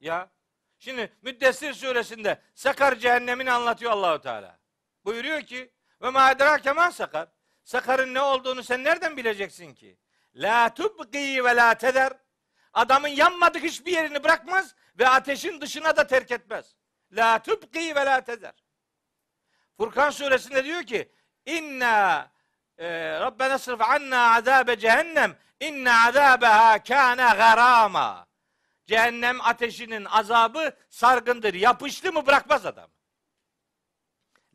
[0.00, 0.30] Ya
[0.78, 4.57] şimdi Müddessir suresinde Sakar cehennemini anlatıyor Allahu Teala.
[5.08, 5.70] Buyuruyor ki
[6.02, 7.28] ve ma edrake sakar.
[7.64, 9.98] Sakarın ne olduğunu sen nereden bileceksin ki?
[10.34, 12.12] La tubqi ve la teder.
[12.72, 16.74] Adamın yanmadık hiçbir yerini bırakmaz ve ateşin dışına da terk etmez.
[17.12, 18.52] la tubqi ve la tezer.
[19.76, 21.12] Furkan suresinde diyor ki
[21.46, 22.30] inna
[22.78, 22.88] e,
[23.20, 28.26] Rabbena sırf anna azabe cehennem inna azabeha kana garama.
[28.86, 31.54] Cehennem ateşinin azabı sargındır.
[31.54, 32.90] Yapıştı mı bırakmaz adam.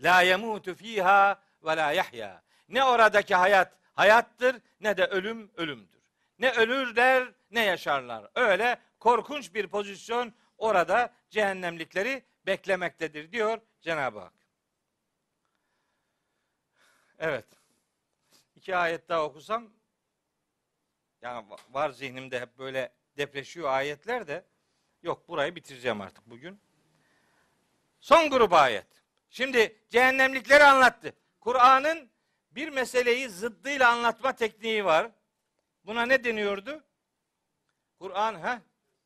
[0.03, 2.43] La yemutu fiha ve la yahya.
[2.69, 6.01] Ne oradaki hayat hayattır ne de ölüm ölümdür.
[6.39, 8.31] Ne ölürler ne yaşarlar.
[8.35, 14.33] Öyle korkunç bir pozisyon orada cehennemlikleri beklemektedir diyor Cenab-ı Hak.
[17.19, 17.45] Evet.
[18.55, 19.69] İki ayet daha okusam
[21.21, 24.45] yani var zihnimde hep böyle depreşiyor ayetler de
[25.03, 26.59] yok burayı bitireceğim artık bugün.
[27.99, 29.02] Son grup ayet.
[29.33, 31.13] Şimdi cehennemlikleri anlattı.
[31.39, 32.09] Kur'an'ın
[32.51, 35.11] bir meseleyi zıddıyla anlatma tekniği var.
[35.85, 36.83] Buna ne deniyordu?
[37.99, 38.61] Kur'an ha?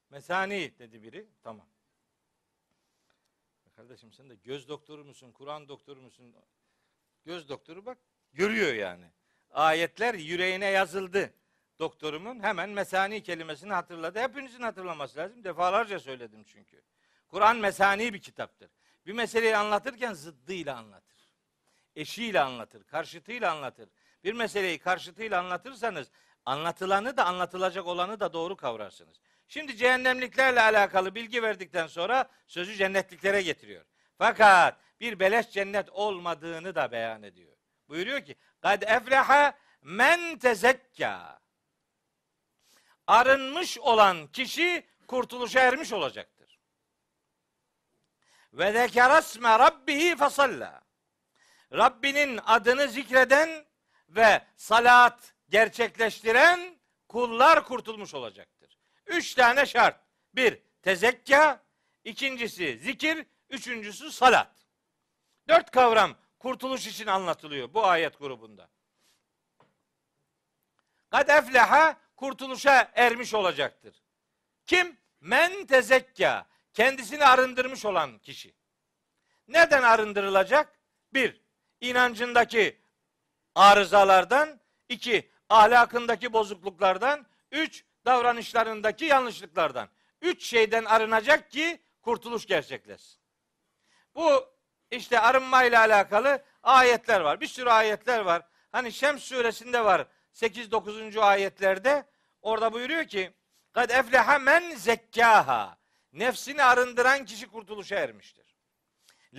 [0.09, 1.27] Mesani dedi biri.
[1.43, 1.67] Tamam.
[3.75, 5.31] Kardeşim sen de göz doktoru musun?
[5.31, 6.35] Kur'an doktoru musun?
[7.25, 7.97] Göz doktoru bak
[8.33, 9.05] görüyor yani.
[9.51, 11.33] Ayetler yüreğine yazıldı.
[11.79, 14.19] Doktorumun hemen mesani kelimesini hatırladı.
[14.19, 15.43] Hepinizin hatırlaması lazım.
[15.43, 16.81] Defalarca söyledim çünkü.
[17.27, 18.76] Kur'an mesani bir kitaptır.
[19.07, 21.17] Bir meseleyi anlatırken zıddıyla anlatır.
[21.95, 23.89] Eşiyle anlatır, karşıtıyla anlatır.
[24.23, 26.11] Bir meseleyi karşıtıyla anlatırsanız
[26.45, 29.17] anlatılanı da anlatılacak olanı da doğru kavrarsınız.
[29.47, 33.85] Şimdi cehennemliklerle alakalı bilgi verdikten sonra sözü cennetliklere getiriyor.
[34.17, 37.53] Fakat bir beleş cennet olmadığını da beyan ediyor.
[37.89, 41.39] Buyuruyor ki kad efleha men tezekka.
[43.07, 46.36] Arınmış olan kişi kurtuluşa ermiş olacaktır.
[48.53, 50.81] Ve zekerasme rabbihi fasalla.
[51.73, 53.65] Rabbinin adını zikreden
[54.09, 58.77] ve salat gerçekleştiren kullar kurtulmuş olacaktır.
[59.05, 59.99] Üç tane şart.
[60.33, 61.63] Bir, tezekka.
[62.03, 63.25] ikincisi zikir.
[63.49, 64.51] Üçüncüsü salat.
[65.47, 68.69] Dört kavram kurtuluş için anlatılıyor bu ayet grubunda.
[71.09, 74.03] Kad efleha kurtuluşa ermiş olacaktır.
[74.65, 74.97] Kim?
[75.19, 76.47] Men tezekka.
[76.77, 78.53] Kendisini arındırmış olan kişi.
[79.47, 80.79] Neden arındırılacak?
[81.13, 81.41] Bir,
[81.81, 82.81] inancındaki
[83.55, 84.59] arızalardan.
[84.89, 87.25] iki ahlakındaki bozukluklardan.
[87.51, 89.89] Üç, davranışlarındaki yanlışlıklardan.
[90.21, 93.19] Üç şeyden arınacak ki kurtuluş gerçekleşsin.
[94.15, 94.49] Bu
[94.91, 97.41] işte arınma ile alakalı ayetler var.
[97.41, 98.41] Bir sürü ayetler var.
[98.71, 100.07] Hani Şems suresinde var.
[100.33, 101.21] 8-9.
[101.21, 102.05] ayetlerde
[102.41, 103.33] orada buyuruyor ki
[103.73, 105.77] kad efleha men zekkaha
[106.13, 108.55] nefsini arındıran kişi kurtuluşa ermiştir.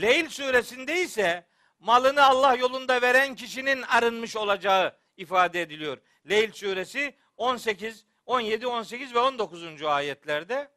[0.01, 1.47] Leyl suresinde ise
[1.79, 5.99] malını Allah yolunda veren kişinin arınmış olacağı ifade ediliyor.
[6.29, 9.83] Leyl suresi 18, 17, 18 ve 19.
[9.83, 10.71] ayetlerde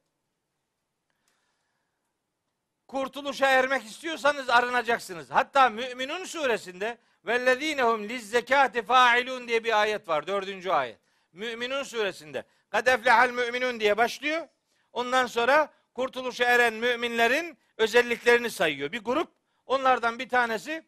[2.88, 5.32] kurtuluşa ermek istiyorsanız arınacaksınız.
[5.32, 10.28] Hatta Müminun suresinde vellezinehum lizzekati failun diye bir ayet var.
[10.28, 11.00] Dördüncü ayet.
[11.32, 14.48] Müminun suresinde kad eflehal müminun diye başlıyor.
[14.94, 18.92] Ondan sonra kurtuluşa eren müminlerin özelliklerini sayıyor.
[18.92, 19.32] Bir grup
[19.66, 20.84] onlardan bir tanesi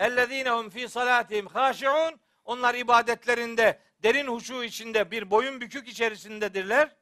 [0.00, 6.96] ellezinehum fi salatihim haşiun onlar ibadetlerinde derin huşu içinde bir boyun bükük içerisindedirler.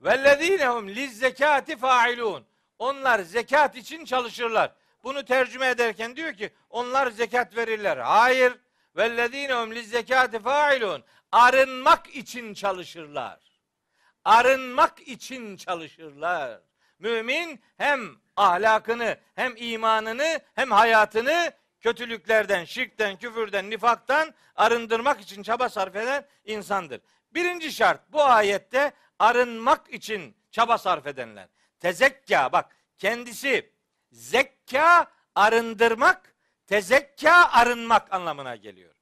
[0.00, 2.46] Vellezinehum lizzekati failun
[2.78, 4.72] onlar zekat için çalışırlar.
[5.04, 7.96] Bunu tercüme ederken diyor ki onlar zekat verirler.
[7.96, 8.52] Hayır.
[8.96, 11.04] Vellezinehum lizzekati failun.
[11.32, 13.49] Arınmak için çalışırlar.
[14.24, 16.60] Arınmak için çalışırlar.
[16.98, 25.96] Mümin hem ahlakını, hem imanını, hem hayatını kötülüklerden, şirkten, küfürden, nifaktan arındırmak için çaba sarf
[25.96, 27.00] eden insandır.
[27.34, 31.48] Birinci şart bu ayette arınmak için çaba sarf edenler.
[31.78, 33.72] Tezekka bak kendisi
[34.12, 36.34] zekka arındırmak,
[36.66, 38.94] tezekka arınmak anlamına geliyor.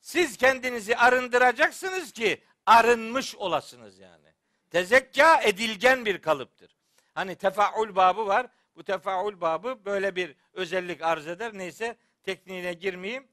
[0.00, 4.34] Siz kendinizi arındıracaksınız ki arınmış olasınız yani.
[4.70, 6.76] Tezekka edilgen bir kalıptır.
[7.14, 8.46] Hani tefaul babı var.
[8.76, 11.50] Bu tefaul babı böyle bir özellik arz eder.
[11.54, 13.28] Neyse tekniğine girmeyeyim.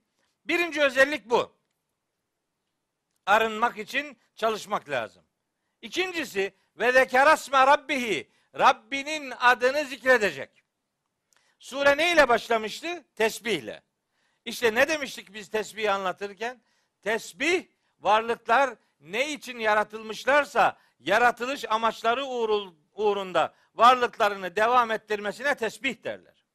[0.45, 1.55] Birinci özellik bu.
[3.25, 5.23] Arınmak için çalışmak lazım.
[5.81, 10.63] İkincisi ve zekerasme rabbihi Rabbinin adını zikredecek.
[11.59, 13.05] Sure ne ile başlamıştı?
[13.15, 13.83] Tesbihle.
[14.45, 16.61] İşte ne demiştik biz tesbihi anlatırken?
[17.01, 17.65] Tesbih
[17.99, 22.25] varlıklar ne için yaratılmışlarsa yaratılış amaçları
[22.93, 26.45] uğrunda varlıklarını devam ettirmesine tesbih derler.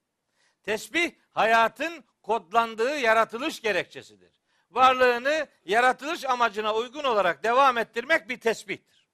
[0.63, 4.33] Tesbih hayatın kodlandığı yaratılış gerekçesidir.
[4.71, 9.09] Varlığını yaratılış amacına uygun olarak devam ettirmek bir tesbihtir.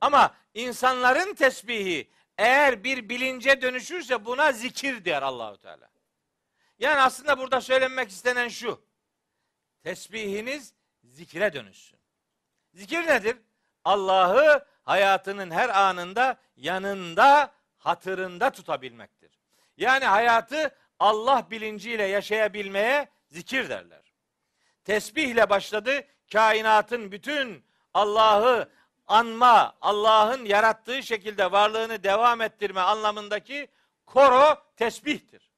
[0.00, 5.90] Ama insanların tesbihi eğer bir bilince dönüşürse buna zikir der Allahu Teala.
[6.78, 8.84] Yani aslında burada söylenmek istenen şu.
[9.82, 10.74] Tesbihiniz
[11.04, 11.93] zikre dönüşsün.
[12.74, 13.36] Zikir nedir?
[13.84, 19.38] Allah'ı hayatının her anında yanında, hatırında tutabilmektir.
[19.76, 24.14] Yani hayatı Allah bilinciyle yaşayabilmeye zikir derler.
[24.84, 26.04] Tesbihle başladı.
[26.32, 27.64] Kainatın bütün
[27.94, 28.68] Allah'ı
[29.06, 33.68] anma, Allah'ın yarattığı şekilde varlığını devam ettirme anlamındaki
[34.06, 35.50] koro tesbihtir.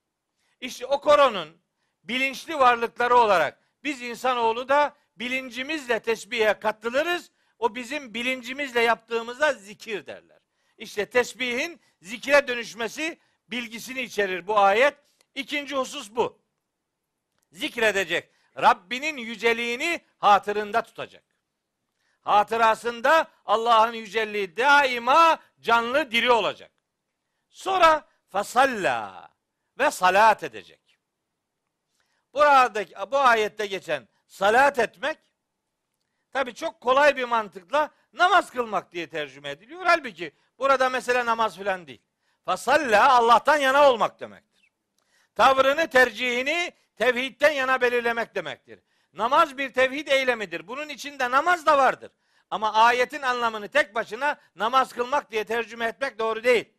[0.60, 1.56] İşte o koronun
[2.04, 7.30] bilinçli varlıkları olarak biz insanoğlu da bilincimizle tesbihe katılırız.
[7.58, 10.38] O bizim bilincimizle yaptığımıza zikir derler.
[10.78, 13.18] İşte tesbihin zikre dönüşmesi
[13.48, 14.94] bilgisini içerir bu ayet.
[15.34, 16.42] İkinci husus bu.
[17.52, 18.30] Zikredecek.
[18.56, 21.24] Rabbinin yüceliğini hatırında tutacak.
[22.20, 26.70] Hatırasında Allah'ın yüceliği daima canlı diri olacak.
[27.48, 29.28] Sonra fasalla
[29.78, 30.98] ve salat edecek.
[32.34, 35.18] Buradaki bu ayette geçen salat etmek
[36.32, 39.82] tabi çok kolay bir mantıkla namaz kılmak diye tercüme ediliyor.
[39.84, 42.02] Halbuki burada mesele namaz filan değil.
[42.44, 44.72] Fasalla Allah'tan yana olmak demektir.
[45.34, 48.80] Tavrını, tercihini tevhidden yana belirlemek demektir.
[49.12, 50.68] Namaz bir tevhid eylemidir.
[50.68, 52.10] Bunun içinde namaz da vardır.
[52.50, 56.72] Ama ayetin anlamını tek başına namaz kılmak diye tercüme etmek doğru değil.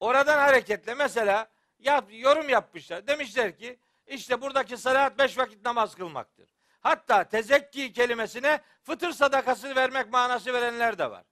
[0.00, 3.06] Oradan hareketle mesela yap, yorum yapmışlar.
[3.06, 6.59] Demişler ki işte buradaki salat beş vakit namaz kılmaktır.
[6.80, 11.24] Hatta tezekki kelimesine fıtır sadakası vermek manası verenler de var.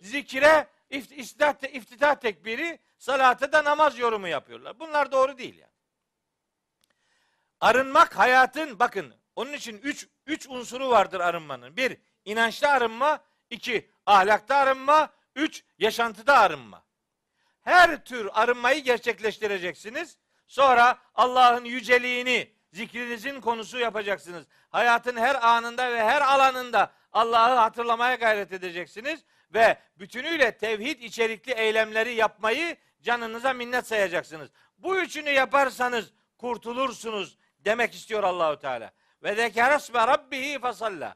[0.00, 4.80] Zikire iftitah, iftitah tekbiri salata da namaz yorumu yapıyorlar.
[4.80, 5.72] Bunlar doğru değil yani.
[7.60, 11.76] Arınmak hayatın bakın onun için üç, üç unsuru vardır arınmanın.
[11.76, 13.24] Bir, inançta arınma.
[13.50, 15.12] iki ahlakta arınma.
[15.36, 16.84] Üç, yaşantıda arınma.
[17.62, 20.18] Her tür arınmayı gerçekleştireceksiniz.
[20.46, 24.46] Sonra Allah'ın yüceliğini zikrinizin konusu yapacaksınız.
[24.70, 29.24] Hayatın her anında ve her alanında Allah'ı hatırlamaya gayret edeceksiniz
[29.54, 34.50] ve bütünüyle tevhid içerikli eylemleri yapmayı canınıza minnet sayacaksınız.
[34.78, 38.92] Bu üçünü yaparsanız kurtulursunuz demek istiyor Allahu Teala.
[39.22, 41.14] Ve zekeresme rabbihi fasalla.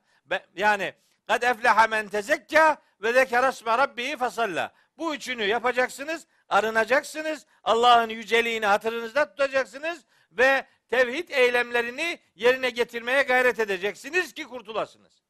[0.56, 0.94] Yani
[1.26, 4.72] kad efleha men tezekka ve zekeresme rabbihi fasalla.
[4.98, 14.32] Bu üçünü yapacaksınız, arınacaksınız, Allah'ın yüceliğini hatırınızda tutacaksınız ve tevhid eylemlerini yerine getirmeye gayret edeceksiniz
[14.32, 15.22] ki kurtulasınız.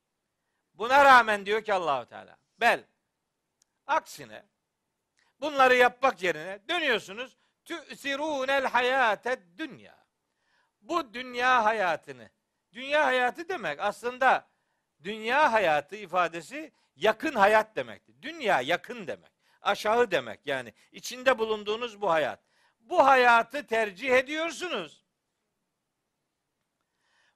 [0.75, 2.39] Buna rağmen diyor ki Allahu Teala.
[2.61, 2.85] Bel.
[3.87, 4.45] Aksine
[5.41, 7.37] bunları yapmak yerine dönüyorsunuz.
[7.65, 9.99] Tü'sirûnel hayâted dünya.
[10.81, 12.31] Bu dünya hayatını.
[12.73, 14.49] Dünya hayatı demek aslında
[15.03, 18.15] dünya hayatı ifadesi yakın hayat demektir.
[18.23, 19.33] Dünya yakın demek.
[19.63, 20.75] Aşağı demek yani.
[20.93, 22.41] içinde bulunduğunuz bu hayat.
[22.81, 24.98] Bu hayatı tercih ediyorsunuz.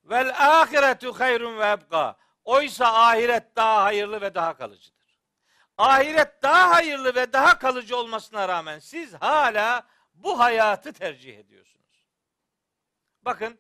[0.04, 2.16] Vel ahiretu hayrun ve ebqa.
[2.44, 5.20] Oysa ahiret daha hayırlı ve daha kalıcıdır.
[5.78, 12.08] Ahiret daha hayırlı ve daha kalıcı olmasına rağmen siz hala bu hayatı tercih ediyorsunuz.
[13.22, 13.58] Bakın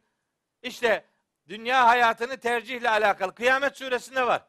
[0.62, 1.04] işte
[1.48, 4.42] dünya hayatını tercihle alakalı Kıyamet suresinde var.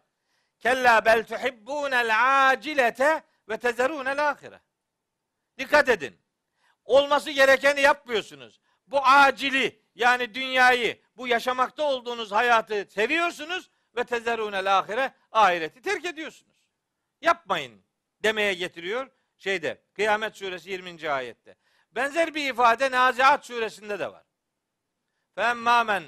[0.60, 4.62] Kella bel tuhibbunel acilete ve tezerunel ahire.
[5.58, 6.22] Dikkat edin.
[6.86, 8.60] Olması gerekeni yapmıyorsunuz.
[8.88, 16.70] Bu acili yani dünyayı, bu yaşamakta olduğunuz hayatı seviyorsunuz ve tezerunel ahire ahireti terk ediyorsunuz.
[17.22, 17.84] Yapmayın
[18.24, 21.10] demeye getiriyor şeyde Kıyamet suresi 20.
[21.10, 21.56] ayette.
[21.92, 24.24] Benzer bir ifade Naziat suresinde de var.
[25.36, 26.04] Femmamen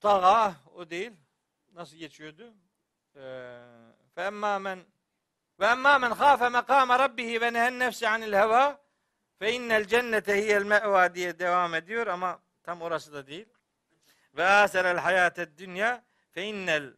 [0.00, 1.12] taga o değil.
[1.72, 2.54] Nasıl geçiyordu?
[4.14, 4.84] Femmamen
[5.60, 8.81] ve emmâ men khâfe mekâme rabbihi ve nehen nefsi anil heva
[9.42, 13.46] fe innel cennete hiyel me'va diye devam ediyor ama tam orası da değil.
[14.34, 16.92] Ve aserel hayated dünya fe innel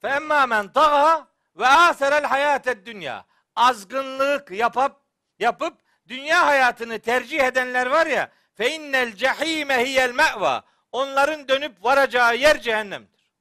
[0.00, 3.24] fe emmâ men taga ve aserel hayated dünya
[3.56, 4.96] azgınlık yapıp
[5.38, 5.78] yapıp
[6.08, 10.62] dünya hayatını tercih edenler var ya fe innel cehime hiyel me'va
[10.92, 13.32] onların dönüp varacağı yer cehennemdir.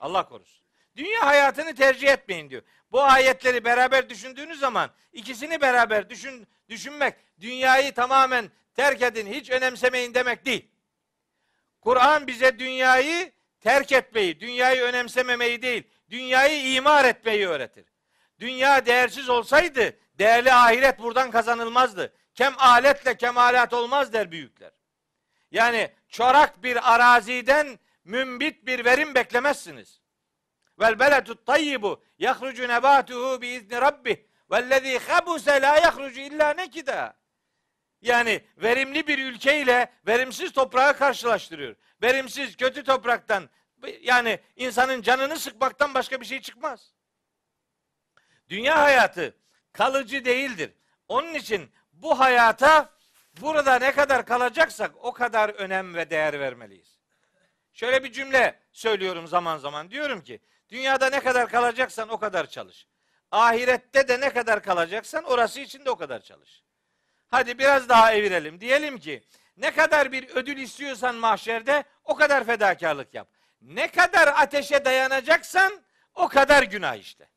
[0.00, 0.64] Allah korusun.
[0.96, 2.62] Dünya hayatını tercih etmeyin diyor.
[2.94, 10.14] Bu ayetleri beraber düşündüğünüz zaman ikisini beraber düşün, düşünmek dünyayı tamamen terk edin, hiç önemsemeyin
[10.14, 10.68] demek değil.
[11.80, 17.86] Kur'an bize dünyayı terk etmeyi, dünyayı önemsememeyi değil, dünyayı imar etmeyi öğretir.
[18.40, 22.12] Dünya değersiz olsaydı değerli ahiret buradan kazanılmazdı.
[22.34, 24.72] Kem aletle kemalat olmaz der büyükler.
[25.50, 30.03] Yani çorak bir araziden mümbit bir verim beklemezsiniz.
[30.80, 34.16] Vel beletut tayyibu yahrucu nebatuhu bi izni rabbih
[34.50, 37.16] Vellezî habuse la yahrucu illa nekida.
[38.02, 41.76] Yani verimli bir ülke ile verimsiz toprağı karşılaştırıyor.
[42.02, 43.50] Verimsiz, kötü topraktan
[44.00, 46.92] yani insanın canını sıkmaktan başka bir şey çıkmaz.
[48.48, 49.36] Dünya hayatı
[49.72, 50.72] kalıcı değildir.
[51.08, 52.90] Onun için bu hayata
[53.40, 56.98] burada ne kadar kalacaksak o kadar önem ve değer vermeliyiz.
[57.72, 59.90] Şöyle bir cümle söylüyorum zaman zaman.
[59.90, 60.40] Diyorum ki
[60.74, 62.86] dünyada ne kadar kalacaksan o kadar çalış.
[63.30, 66.62] Ahirette de ne kadar kalacaksan orası için de o kadar çalış.
[67.28, 68.60] Hadi biraz daha evirelim.
[68.60, 69.24] Diyelim ki
[69.56, 73.28] ne kadar bir ödül istiyorsan mahşerde o kadar fedakarlık yap.
[73.60, 75.82] Ne kadar ateşe dayanacaksan
[76.14, 77.28] o kadar günah işte.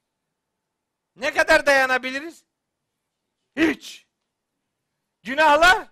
[1.16, 2.46] Ne kadar dayanabiliriz?
[3.56, 4.08] Hiç.
[5.24, 5.88] Günahlar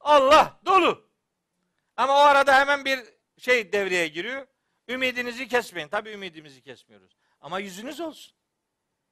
[0.00, 1.10] Allah dolu.
[1.96, 3.00] Ama o arada hemen bir
[3.38, 4.46] şey devreye giriyor.
[4.90, 5.88] Ümidinizi kesmeyin.
[5.88, 7.16] Tabii ümidimizi kesmiyoruz.
[7.40, 8.34] Ama yüzünüz olsun.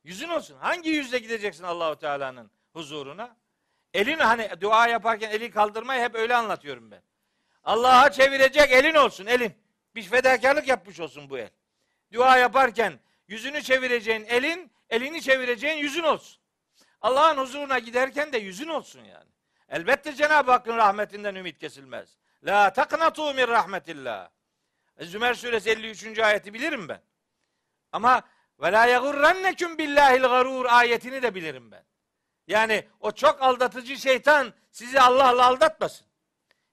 [0.05, 0.56] Yüzün olsun.
[0.59, 3.36] Hangi yüzle gideceksin Allahu Teala'nın huzuruna?
[3.94, 7.02] Elin hani dua yaparken eli kaldırmayı hep öyle anlatıyorum ben.
[7.64, 9.55] Allah'a çevirecek elin olsun elin.
[9.94, 11.50] Bir fedakarlık yapmış olsun bu el.
[12.12, 16.40] Dua yaparken yüzünü çevireceğin elin, elini çevireceğin yüzün olsun.
[17.00, 19.30] Allah'ın huzuruna giderken de yüzün olsun yani.
[19.68, 22.18] Elbette Cenab-ı Hakk'ın rahmetinden ümit kesilmez.
[22.44, 24.30] La taknatu min rahmetillah.
[25.01, 26.19] Zümer suresi 53.
[26.19, 27.03] ayeti bilirim ben.
[27.93, 28.23] Ama
[28.61, 31.85] ve la yagurrannekum billahil garur ayetini de bilirim ben.
[32.47, 36.07] Yani o çok aldatıcı şeytan sizi Allah'la aldatmasın.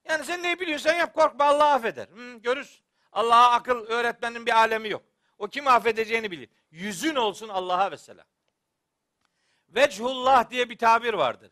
[0.09, 2.07] Yani sen ne biliyorsan yap korkma Allah affeder.
[2.07, 2.85] Hı, görürsün.
[3.11, 5.03] Allah'a akıl öğretmenin bir alemi yok.
[5.37, 6.49] O kim affedeceğini bilir.
[6.71, 8.23] Yüzün olsun Allah'a mesela.
[9.69, 11.51] Vechullah diye bir tabir vardır.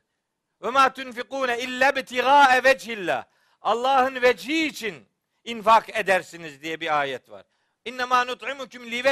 [0.61, 3.25] Ve ma tunfikune illa bitigâe vechillah.
[3.61, 5.07] Allah'ın vecihi için
[5.43, 7.45] infak edersiniz diye bir ayet var.
[7.85, 9.03] İnne ma nut'imukum li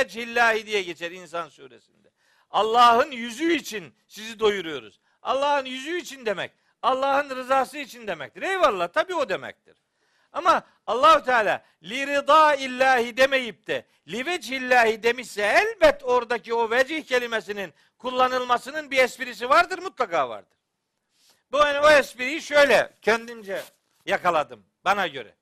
[0.66, 2.12] diye geçer İnsan suresinde.
[2.50, 5.00] Allah'ın yüzü için sizi doyuruyoruz.
[5.22, 6.52] Allah'ın yüzü için demek.
[6.82, 8.42] Allah'ın rızası için demektir.
[8.42, 9.78] Eyvallah tabii o demektir.
[10.34, 17.04] Ama Allahu Teala li rıda illahi demeyip de li vecihillahi demişse elbet oradaki o vecih
[17.04, 20.58] kelimesinin kullanılmasının bir esprisi vardır mutlaka vardır.
[21.52, 23.64] Bu yani o espriyi şöyle kendimce
[24.06, 25.36] yakaladım bana göre.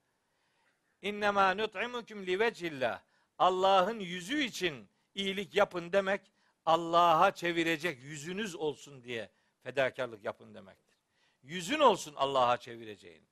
[1.02, 3.02] İnnemâ nut'imukum li vecihillah.
[3.38, 6.22] Allah'ın yüzü için iyilik yapın demek
[6.66, 9.30] Allah'a çevirecek yüzünüz olsun diye
[9.64, 10.96] fedakarlık yapın demektir.
[11.44, 13.24] Yüzün olsun Allah'a çevireceğin.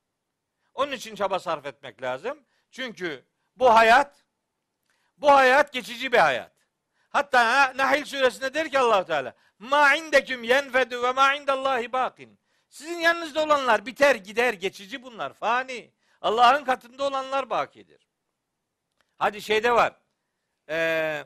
[0.74, 2.40] Onun için çaba sarf etmek lazım.
[2.72, 3.26] Çünkü
[3.56, 4.26] bu hayat
[5.18, 6.52] bu hayat geçici bir hayat.
[7.10, 12.40] Hatta Nahil suresinde der ki allah Teala ma indeküm yenfedu ve ma indallahi bakin.
[12.70, 15.92] Sizin yanınızda olanlar biter gider geçici bunlar fani.
[16.28, 18.08] Allah'ın katında olanlar bakidir.
[19.18, 19.94] Hadi şeyde var.
[20.70, 21.26] Ee,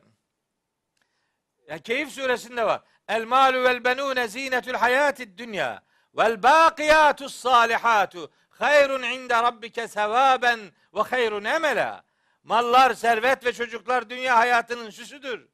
[1.68, 2.82] ya Keyif suresinde var.
[3.08, 5.82] El malu vel benune zinetül hayatid dünya
[6.14, 10.60] vel bakiyatus salihatu hayrun inde rabbike sevaben
[10.94, 12.04] ve hayrun emela.
[12.44, 15.50] Mallar, servet ve çocuklar dünya hayatının süsüdür.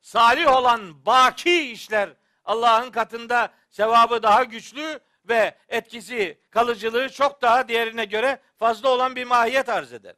[0.00, 2.10] Salih olan baki işler
[2.44, 9.24] Allah'ın katında sevabı daha güçlü ve etkisi, kalıcılığı çok daha diğerine göre fazla olan bir
[9.24, 10.14] mahiyet arz eder.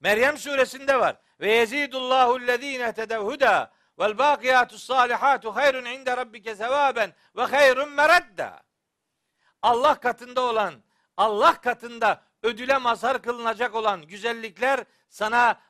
[0.00, 1.16] Meryem suresinde var.
[1.40, 8.62] Ve yezidullahu lezine tedevhuda vel bakiyatus salihatu hayrun inde rabbike sevaben ve hayrun meradda.
[9.62, 10.74] Allah katında olan,
[11.16, 15.60] Allah katında ödüle mazhar kılınacak olan güzellikler sana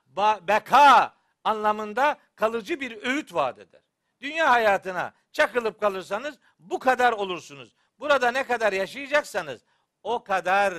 [0.42, 1.14] beka
[1.44, 3.80] anlamında kalıcı bir öğüt vaat eder.
[4.20, 7.74] Dünya hayatına çakılıp kalırsanız bu kadar olursunuz.
[7.98, 9.64] Burada ne kadar yaşayacaksanız
[10.02, 10.74] o kadar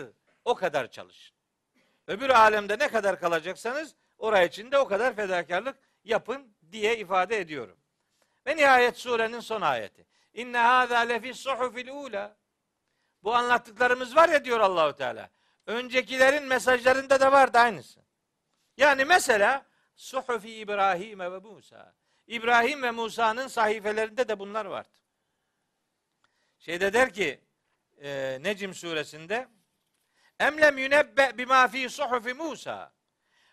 [0.46, 1.38] o kadar çalışın.
[2.08, 7.78] Öbür alemde ne kadar kalacaksanız oraya için de o kadar fedakarlık yapın diye ifade ediyorum.
[8.48, 10.08] Ve nihayet surenin son ayeti.
[10.34, 12.38] İnne hâzâ lefi suhufil ula.
[13.24, 15.30] Bu anlattıklarımız var ya diyor Allahu Teala.
[15.66, 18.00] Öncekilerin mesajlarında da vardı aynısı.
[18.78, 19.66] Yani mesela
[19.96, 21.94] Suhufi İbrahim ve Musa.
[22.28, 24.98] İbrahim ve Musa'nın sahifelerinde de bunlar vardı.
[26.60, 27.42] Şeyde der ki
[28.02, 29.48] e, Necim suresinde
[30.40, 32.94] Emlem yunebbe bima fi suhufi Musa.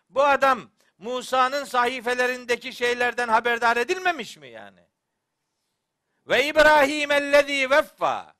[0.09, 4.81] Bu adam Musa'nın sahifelerindeki şeylerden haberdar edilmemiş mi yani?
[6.27, 8.35] Ve İbrahim ellezî veffa.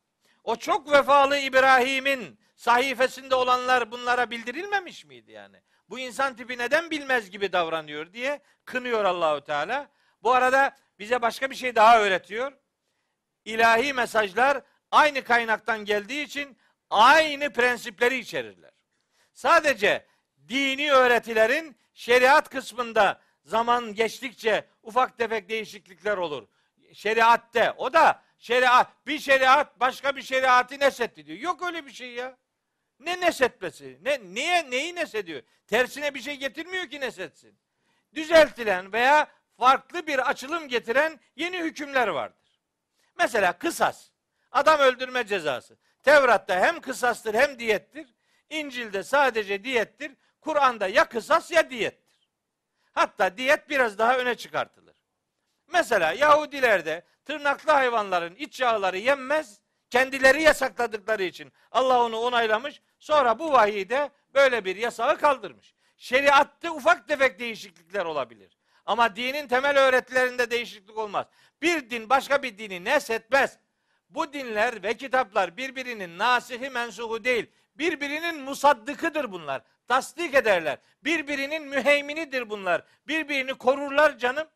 [0.45, 5.63] O çok vefalı İbrahim'in sahifesinde olanlar bunlara bildirilmemiş miydi yani?
[5.89, 9.91] Bu insan tipi neden bilmez gibi davranıyor diye kınıyor Allahu Teala.
[10.23, 12.53] Bu arada bize başka bir şey daha öğretiyor.
[13.45, 16.57] İlahi mesajlar aynı kaynaktan geldiği için
[16.91, 18.71] aynı prensipleri içerirler.
[19.33, 20.07] Sadece
[20.49, 26.49] dini öğretilerin şeriat kısmında zaman geçtikçe ufak tefek değişiklikler olur.
[26.93, 27.73] şeriatte.
[27.73, 31.39] O da şeriat bir şeriat başka bir şeriatı nesetti diyor.
[31.39, 32.37] Yok öyle bir şey ya.
[32.99, 33.99] Ne nesetmesi?
[34.03, 35.43] Ne niye neyi nesediyor?
[35.67, 37.59] Tersine bir şey getirmiyor ki nesetsin.
[38.15, 42.44] Düzeltilen veya farklı bir açılım getiren yeni hükümler vardır.
[43.19, 44.11] Mesela kısas.
[44.53, 45.77] Adam öldürme cezası.
[46.03, 48.15] Tevrat'ta hem kısastır hem diyettir.
[48.51, 50.13] İncil'de sadece diyettir.
[50.41, 52.29] Kur'an'da ya kısas ya diyettir.
[52.93, 54.97] Hatta diyet biraz daha öne çıkartılır.
[55.73, 59.61] Mesela Yahudilerde tırnaklı hayvanların iç yağları yenmez.
[59.91, 62.83] Kendileri yasakladıkları için Allah onu onaylamış.
[62.99, 65.75] Sonra bu vahiyde böyle bir yasağı kaldırmış.
[65.97, 68.59] Şeriatte ufak tefek değişiklikler olabilir.
[68.87, 71.27] Ama dinin temel öğretilerinde değişiklik olmaz.
[71.63, 73.59] Bir din başka bir dini nesetmez.
[74.11, 77.47] Bu dinler ve kitaplar birbirinin nasihi mensuhu değil.
[77.77, 79.63] Birbirinin musaddıkıdır bunlar.
[79.89, 80.79] Tasdik ederler.
[81.05, 82.83] Birbirinin müheyminidir bunlar.
[83.09, 84.49] Birbirini korurlar canım.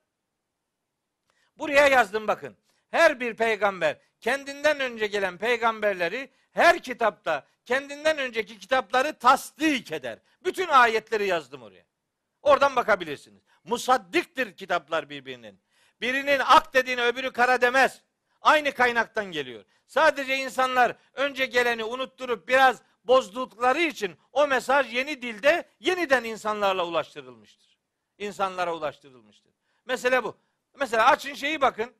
[1.59, 2.57] Buraya yazdım bakın.
[2.91, 10.19] Her bir peygamber kendinden önce gelen peygamberleri her kitapta kendinden önceki kitapları tasdik eder.
[10.45, 11.85] Bütün ayetleri yazdım oraya.
[12.43, 13.43] Oradan bakabilirsiniz.
[13.65, 15.61] Musaddiktir kitaplar birbirinin.
[16.01, 18.03] Birinin ak dediğine öbürü kara demez.
[18.41, 19.65] Aynı kaynaktan geliyor.
[19.87, 27.79] Sadece insanlar önce geleni unutturup biraz bozdukları için o mesaj yeni dilde yeniden insanlarla ulaştırılmıştır.
[28.19, 29.53] İnsanlara ulaştırılmıştır.
[29.87, 30.37] Mesele bu.
[30.75, 31.95] Mesela açın şeyi bakın.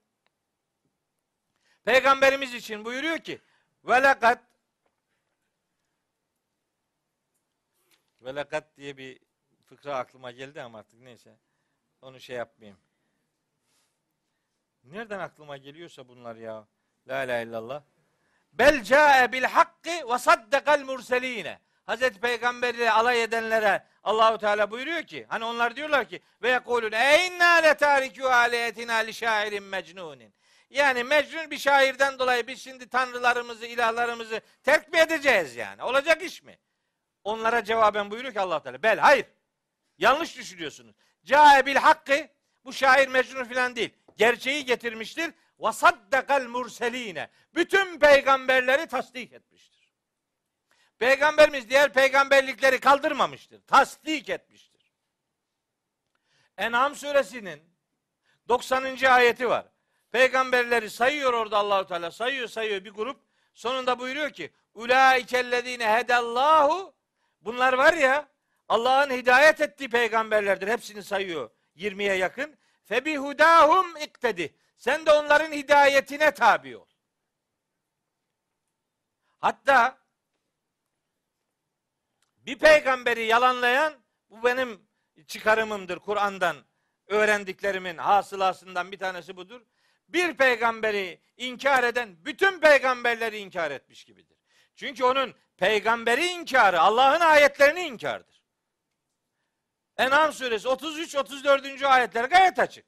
[1.85, 3.41] Peygamberimiz için buyuruyor ki
[3.85, 4.43] velakat
[8.21, 9.21] velakat diye bir
[9.67, 11.37] fıkra aklıma geldi ama artık neyse.
[12.03, 12.79] Onu şey yapmayayım.
[14.93, 16.67] Nereden aklıma geliyorsa bunlar ya.
[17.09, 17.83] La ilahe illallah.
[18.53, 21.59] Bel ca'e bil hakkı ve saddakal murseline.
[21.87, 26.93] Hazreti Peygamber ile alay edenlere Allahu Teala buyuruyor ki hani onlar diyorlar ki ve yekulun
[26.93, 30.35] eyna le tariku aliyetina li şairin mecnunin.
[30.71, 35.83] Yani mecnun bir şairden dolayı biz şimdi tanrılarımızı, ilahlarımızı terk mi edeceğiz yani?
[35.83, 36.59] Olacak iş mi?
[37.25, 38.83] Onlara cevaben buyuruyor ki Allah Teala.
[38.83, 39.27] Bel hayır.
[39.99, 40.97] Yanlış düşünüyorsunuz.
[41.25, 42.29] Ca'e bil hakkı
[42.65, 43.95] bu şair mecnun filan değil.
[44.19, 45.31] Gerçeği getirmiştir.
[45.61, 47.31] Ve saddakal murseline.
[47.55, 49.95] Bütün peygamberleri tasdik etmiştir.
[50.99, 53.61] Peygamberimiz diğer peygamberlikleri kaldırmamıştır.
[53.67, 54.93] Tasdik etmiştir.
[56.57, 57.63] En'am suresinin
[58.49, 59.05] 90.
[59.05, 59.67] ayeti var.
[60.13, 62.11] Peygamberleri sayıyor orada Allahu Teala.
[62.11, 63.21] Sayıyor sayıyor bir grup.
[63.55, 66.95] Sonunda buyuruyor ki Ulaikellezine hedallahu
[67.41, 68.29] Bunlar var ya
[68.69, 70.69] Allah'ın hidayet ettiği peygamberlerdir.
[70.69, 71.51] Hepsini sayıyor.
[71.77, 72.58] 20'ye yakın.
[72.89, 74.55] Febihudahum iktedi.
[74.77, 76.87] Sen de onların hidayetine tabi ol.
[79.39, 79.99] Hatta
[82.37, 83.95] bir peygamberi yalanlayan
[84.31, 84.89] bu benim
[85.27, 86.57] çıkarımımdır Kur'an'dan
[87.07, 89.61] öğrendiklerimin hasılasından bir tanesi budur.
[90.09, 94.39] Bir peygamberi inkar eden bütün peygamberleri inkar etmiş gibidir.
[94.77, 98.38] Çünkü onun peygamberi inkarı Allah'ın ayetlerini inkardır.
[99.99, 101.83] En'am suresi 33 34.
[101.83, 102.87] ayetler gayet açık.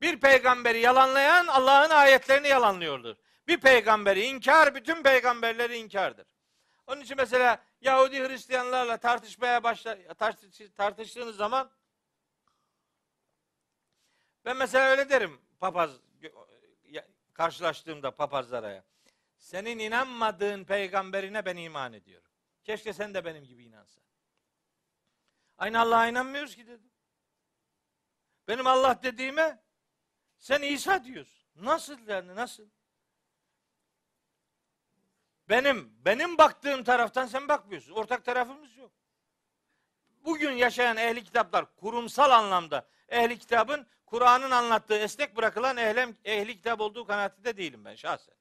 [0.00, 3.16] Bir peygamberi yalanlayan Allah'ın ayetlerini yalanlıyordur.
[3.48, 6.26] Bir peygamberi inkar bütün peygamberleri inkardır.
[6.86, 11.70] Onun için mesela Yahudi Hristiyanlarla tartışmaya başla tartış, tartıştığınız zaman
[14.44, 15.90] ben mesela öyle derim papaz
[17.32, 18.84] karşılaştığımda papazlara.
[19.38, 22.30] Senin inanmadığın peygamberine ben iman ediyorum.
[22.64, 24.07] Keşke sen de benim gibi inansan.
[25.58, 26.90] Aynı Allah'a inanmıyoruz ki dedim.
[28.48, 29.62] Benim Allah dediğime
[30.38, 31.48] sen İsa diyorsun.
[31.54, 32.68] Nasıl yani nasıl?
[35.48, 37.92] Benim benim baktığım taraftan sen bakmıyorsun.
[37.92, 38.92] Ortak tarafımız yok.
[40.24, 46.80] Bugün yaşayan ehli kitaplar kurumsal anlamda ehli kitabın Kur'an'ın anlattığı esnek bırakılan ehlem, ehli kitap
[46.80, 48.34] olduğu kanaatinde değilim ben şahsen.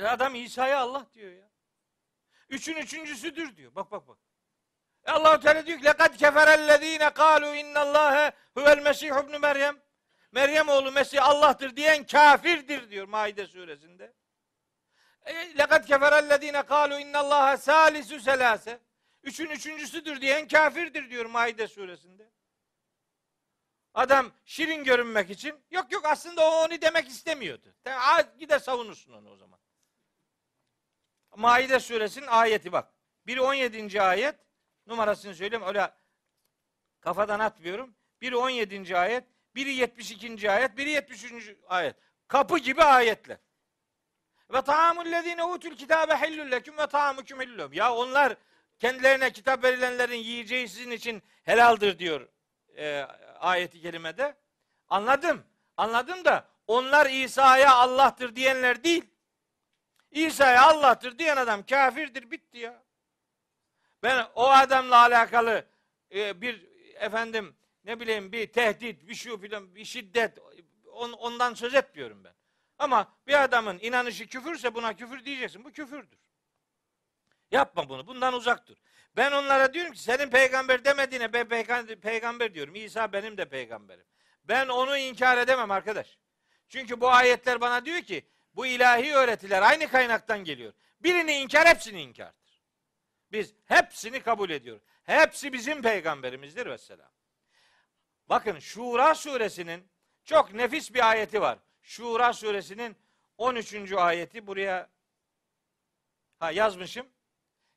[0.00, 1.50] Adam İsa'ya Allah diyor ya.
[2.48, 3.74] Üçün üçüncüsüdür diyor.
[3.74, 4.18] Bak bak bak.
[5.06, 9.82] Allah Teala diyor ki lekad keferellezine kalu innallâhe huvel mesih ibn Meryem.
[10.32, 14.14] Meryem oğlu Mesih Allah'tır diyen kafirdir diyor Maide suresinde.
[15.24, 18.80] E, lekad keferellezine kalu innallâhe salisu selase.
[19.22, 22.30] Üçün üçüncüsüdür diyen kafirdir diyor Maide suresinde.
[23.94, 27.74] Adam şirin görünmek için yok yok aslında o onu demek istemiyordu.
[28.38, 29.60] Gider savunursun onu o zaman.
[31.36, 32.92] Maide suresinin ayeti bak.
[33.26, 34.02] Biri 17.
[34.02, 34.34] ayet
[34.86, 35.90] numarasını söyleyeyim öyle
[37.00, 37.94] kafadan atmıyorum.
[38.20, 38.98] Biri 17.
[38.98, 40.50] ayet, biri 72.
[40.50, 41.56] ayet, biri 73.
[41.68, 41.96] ayet.
[42.28, 43.38] Kapı gibi ayetler.
[44.52, 47.72] Ve taamul lezine utul kitabe hillul leküm ve taamukum hillum.
[47.72, 48.36] Ya onlar
[48.78, 52.28] kendilerine kitap verilenlerin yiyeceği sizin için helaldir diyor
[52.76, 53.06] e,
[53.40, 54.36] ayeti kerimede.
[54.88, 55.44] Anladım.
[55.76, 59.04] Anladım da onlar İsa'ya Allah'tır diyenler değil.
[60.10, 62.82] İsa'ya Allah'tır diyen adam kafirdir bitti ya.
[64.02, 65.66] Ben o adamla alakalı
[66.14, 70.38] e, bir efendim ne bileyim bir tehdit, bir şu filan, bir şiddet
[70.92, 72.34] on, ondan söz etmiyorum ben.
[72.78, 75.64] Ama bir adamın inanışı küfürse buna küfür diyeceksin.
[75.64, 76.18] Bu küfürdür.
[77.50, 78.06] Yapma bunu.
[78.06, 78.76] Bundan uzak dur.
[79.16, 82.74] Ben onlara diyorum ki senin peygamber demediğine ben peygamber, peygamber diyorum.
[82.74, 84.04] İsa benim de peygamberim.
[84.44, 86.18] Ben onu inkar edemem arkadaş.
[86.68, 90.72] Çünkü bu ayetler bana diyor ki bu ilahi öğretiler aynı kaynaktan geliyor.
[91.00, 92.41] Birini inkar hepsini inkardır.
[93.32, 94.82] Biz hepsini kabul ediyoruz.
[95.04, 97.10] Hepsi bizim peygamberimizdir vesselam.
[98.28, 99.88] Bakın Şura suresinin
[100.24, 101.58] çok nefis bir ayeti var.
[101.82, 102.96] Şura suresinin
[103.38, 103.92] 13.
[103.92, 104.88] ayeti buraya
[106.38, 107.06] ha yazmışım.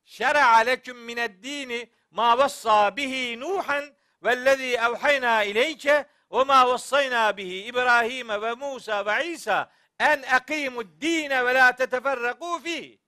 [0.05, 7.63] Şer'a leküm mined dini ma vassa bihi Nuhan vellezî evhayna ileyke ve ma vassayna bihi
[7.63, 12.99] İbrahim ve Musa ve İsa en ekimud dine ve la teteferrakû fihi.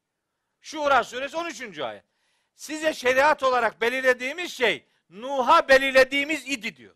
[0.61, 1.79] Şura suresi 13.
[1.79, 2.03] ayet.
[2.57, 6.95] Size şeriat olarak belirlediğimiz şey Nuh'a belirlediğimiz idi diyor.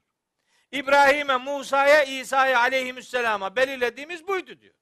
[0.72, 4.74] İbrahim'e, Musa'ya, İsa'ya aleyhisselama belirlediğimiz buydu diyor.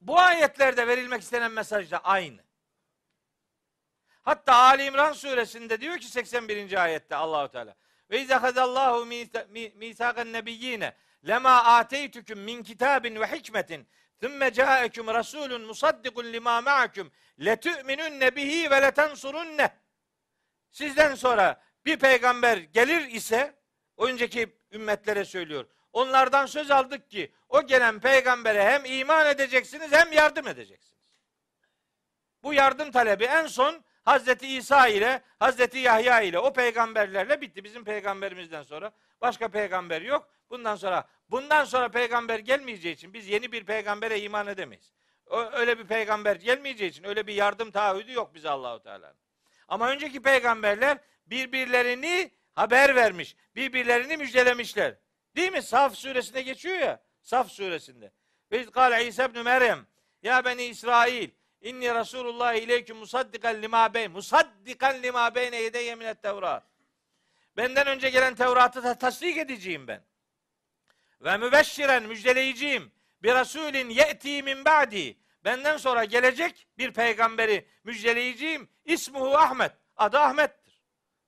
[0.00, 2.44] Bu ayetlerde verilmek istenen mesaj da aynı.
[4.22, 6.82] Hatta Ali İmran suresinde diyor ki 81.
[6.82, 7.74] ayette Allahu Teala
[8.10, 9.06] ve izâ hazallahu
[9.74, 10.96] mîsâkan nebiyyîne
[11.28, 13.88] lema ateytüküm min kitabin ve hikmetin
[14.21, 17.07] ثُمَّ جَاءَكُمْ رَسُولٌ مُصَدِّقٌ لِمَا مَعَكُمْ
[17.39, 19.69] لَتُؤْمِنُنَّ بِهِ وَلَتَنْصُرُنَّ
[20.71, 23.55] Sizden sonra bir peygamber gelir ise
[23.97, 25.65] önceki ümmetlere söylüyor.
[25.93, 31.13] Onlardan söz aldık ki o gelen peygambere hem iman edeceksiniz hem yardım edeceksiniz.
[32.43, 37.63] Bu yardım talebi en son Hazreti İsa ile Hazreti Yahya ile o peygamberlerle bitti.
[37.63, 38.91] Bizim peygamberimizden sonra
[39.21, 40.29] başka peygamber yok.
[40.50, 44.92] Bundan sonra bundan sonra peygamber gelmeyeceği için biz yeni bir peygambere iman edemeyiz.
[45.52, 49.14] Öyle bir peygamber gelmeyeceği için öyle bir yardım taahhüdü yok bize Allahu Teala.
[49.68, 53.36] Ama önceki peygamberler birbirlerini haber vermiş.
[53.56, 54.94] Birbirlerini müjdelemişler.
[55.36, 55.62] Değil mi?
[55.62, 57.02] Saf suresinde geçiyor ya.
[57.22, 58.12] Saf suresinde.
[58.52, 59.86] Ve kâle İsa ibn Meryem
[60.22, 61.30] ya beni İsrail
[61.60, 66.64] inni Resulullah ileyküm musaddikan lima beyn musaddikan lima beyne yedeyye minet tevrat.
[67.56, 70.02] Benden önce gelen Tevrat'ı da tasdik edeceğim ben.
[71.20, 72.92] Ve mübeşşiren müjdeleyeceğim.
[73.22, 75.18] Bir Resulin ye'ti min ba'di.
[75.44, 78.68] Benden sonra gelecek bir peygamberi müjdeleyeceğim.
[78.84, 79.72] İsmuhu Ahmet.
[79.96, 80.82] Adı Ahmet'tir.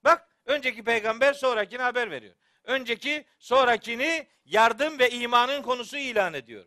[0.05, 2.35] Bak önceki peygamber sonrakine haber veriyor.
[2.65, 6.65] Önceki sonrakini yardım ve imanın konusu ilan ediyor.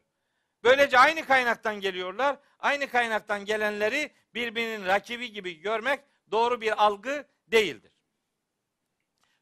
[0.63, 2.37] Böylece aynı kaynaktan geliyorlar.
[2.59, 5.99] Aynı kaynaktan gelenleri birbirinin rakibi gibi görmek
[6.31, 7.91] doğru bir algı değildir.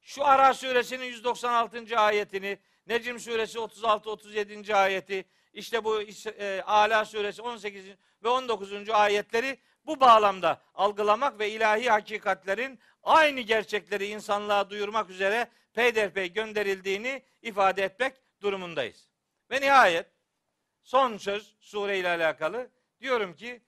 [0.02, 2.00] Şu Ara suresinin 196.
[2.00, 2.60] ayetini,
[2.92, 4.76] Necim suresi 36-37.
[4.76, 7.86] ayeti, işte bu e, Ala suresi 18
[8.24, 8.90] ve 19.
[8.90, 17.84] ayetleri bu bağlamda algılamak ve ilahi hakikatlerin aynı gerçekleri insanlığa duyurmak üzere peyderpey gönderildiğini ifade
[17.84, 19.08] etmek durumundayız.
[19.52, 20.06] Ve nihayet
[20.84, 22.70] son söz sure ile alakalı
[23.02, 23.62] diyorum ki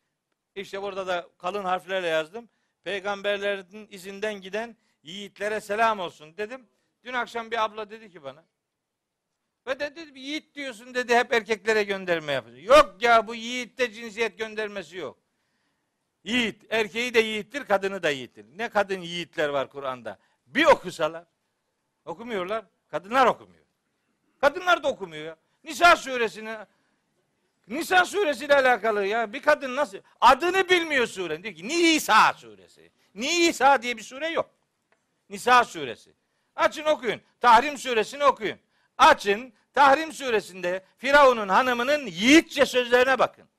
[0.56, 2.50] işte burada da kalın harflerle yazdım.
[2.84, 6.68] Peygamberlerin izinden giden yiğitlere selam olsun dedim.
[7.04, 8.44] Dün akşam bir abla dedi ki bana
[9.68, 12.58] ve de dedi yiğit diyorsun dedi hep erkeklere gönderme yapıyor.
[12.58, 15.18] Yok ya bu yiğitte cinsiyet göndermesi yok.
[16.24, 18.46] Yiğit, erkeği de yiğittir, kadını da yiğittir.
[18.56, 20.20] Ne kadın yiğitler var Kur'an'da.
[20.46, 21.26] Bir okusalar.
[22.06, 22.66] Okumuyorlar.
[22.92, 23.64] Kadınlar okumuyor.
[24.42, 25.38] Kadınlar da okumuyor ya.
[25.64, 26.58] Nisa suresini
[27.68, 31.44] Nisa suresiyle alakalı ya bir kadın nasıl adını bilmiyor surenin.
[31.44, 32.92] Diyor ki Nisa suresi.
[33.16, 34.50] Nisa diye bir sure yok.
[35.30, 36.14] Nisa suresi.
[36.56, 37.22] Açın okuyun.
[37.42, 38.60] Tahrim suresini okuyun.
[38.98, 43.50] Açın Tahrim suresinde Firavun'un hanımının yiğitçe sözlerine bakın.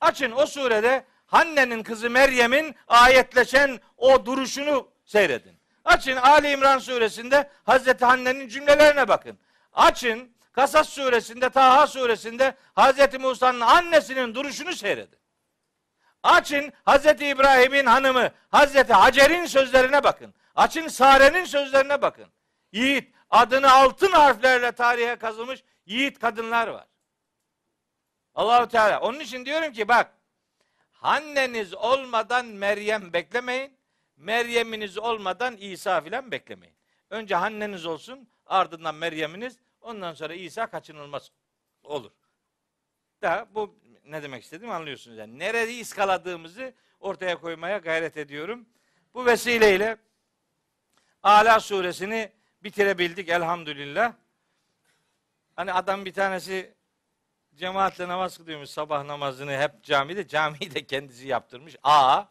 [0.00, 5.58] Açın o surede Hanne'nin kızı Meryem'in ayetleşen o duruşunu seyredin.
[5.84, 9.38] Açın Ali İmran suresinde Hazreti Hanne'nin cümlelerine bakın.
[9.72, 15.18] Açın Kasas suresinde, Taha suresinde Hazreti Musa'nın annesinin duruşunu seyredin.
[16.22, 20.34] Açın Hazreti İbrahim'in hanımı Hazreti Hacer'in sözlerine bakın.
[20.54, 22.26] Açın Sare'nin sözlerine bakın.
[22.72, 26.86] Yiğit adını altın harflerle tarihe kazılmış yiğit kadınlar var.
[28.34, 29.00] Allahu Teala.
[29.00, 30.18] Onun için diyorum ki bak
[31.02, 33.78] Anneniz olmadan Meryem beklemeyin.
[34.16, 36.74] Meryem'iniz olmadan İsa filan beklemeyin.
[37.10, 41.30] Önce anneniz olsun, ardından Meryem'iniz, ondan sonra İsa kaçınılmaz
[41.82, 42.10] olur.
[43.22, 45.16] Da bu ne demek istediğimi anlıyorsunuz.
[45.16, 48.68] Yani nereyi iskaladığımızı ortaya koymaya gayret ediyorum.
[49.14, 49.96] Bu vesileyle
[51.22, 52.32] Ala suresini
[52.62, 54.12] bitirebildik elhamdülillah.
[55.56, 56.74] Hani adam bir tanesi
[57.56, 60.28] cemaatle namaz kılıyormuş sabah namazını hep camide.
[60.28, 61.76] Camiyi de kendisi yaptırmış.
[61.82, 62.24] A.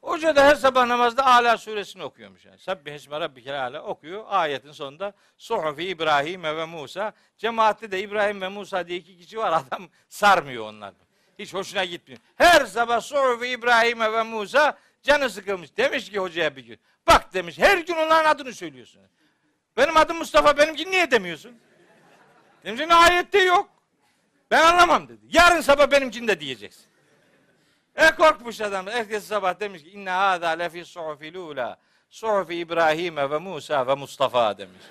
[0.00, 2.44] Hoca da her sabah namazda Ala suresini okuyormuş.
[2.44, 2.58] Yani.
[2.58, 4.24] Sabbih esme rabbikel ala okuyor.
[4.28, 7.12] Ayetin sonunda Suhufi İbrahim ve Musa.
[7.38, 9.52] Cemaatte de İbrahim ve Musa diye iki kişi var.
[9.52, 10.94] Adam sarmıyor onlar.
[11.38, 12.20] Hiç hoşuna gitmiyor.
[12.36, 15.76] Her sabah Suhufi İbrahim ve Musa canı sıkılmış.
[15.76, 16.78] Demiş ki hocaya bir gün.
[17.06, 19.02] Bak demiş her gün onların adını söylüyorsun.
[19.76, 21.58] Benim adım Mustafa benimki niye demiyorsun?
[22.64, 23.68] Demiş ki ayette yok.
[24.50, 25.20] Ben anlamam dedi.
[25.30, 26.84] Yarın sabah benimkini de diyeceksin.
[27.96, 28.86] E korkmuş adam.
[28.86, 31.76] Herkes sabah demiş ki inne hâzâ lefî suhufil ûlâ.
[32.10, 34.82] Suhufi İbrahim'e ve Musa ve Mustafa demiş.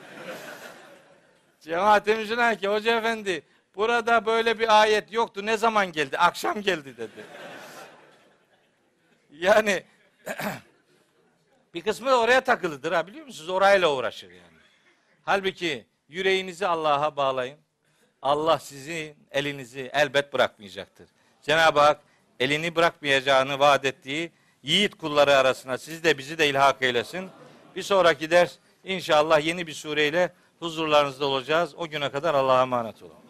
[1.62, 2.30] Cemaat demiş
[2.60, 3.44] ki hoca efendi
[3.76, 5.46] burada böyle bir ayet yoktu.
[5.46, 6.18] Ne zaman geldi?
[6.18, 7.26] Akşam geldi dedi.
[9.32, 9.84] Yani
[11.74, 13.50] bir kısmı oraya takılıdır ha biliyor musunuz?
[13.50, 14.53] Orayla uğraşır yani.
[15.24, 17.58] Halbuki yüreğinizi Allah'a bağlayın.
[18.22, 21.10] Allah sizin elinizi elbet bırakmayacaktır.
[21.42, 22.02] Cenab-ı Hak
[22.40, 24.32] elini bırakmayacağını vaat ettiği
[24.64, 27.30] yiğit kulları arasına siz de bizi de ilhak eylesin.
[27.76, 31.76] Bir sonraki ders inşallah yeni bir sureyle huzurlarınızda olacağız.
[31.78, 33.23] O güne kadar Allah'a emanet olun.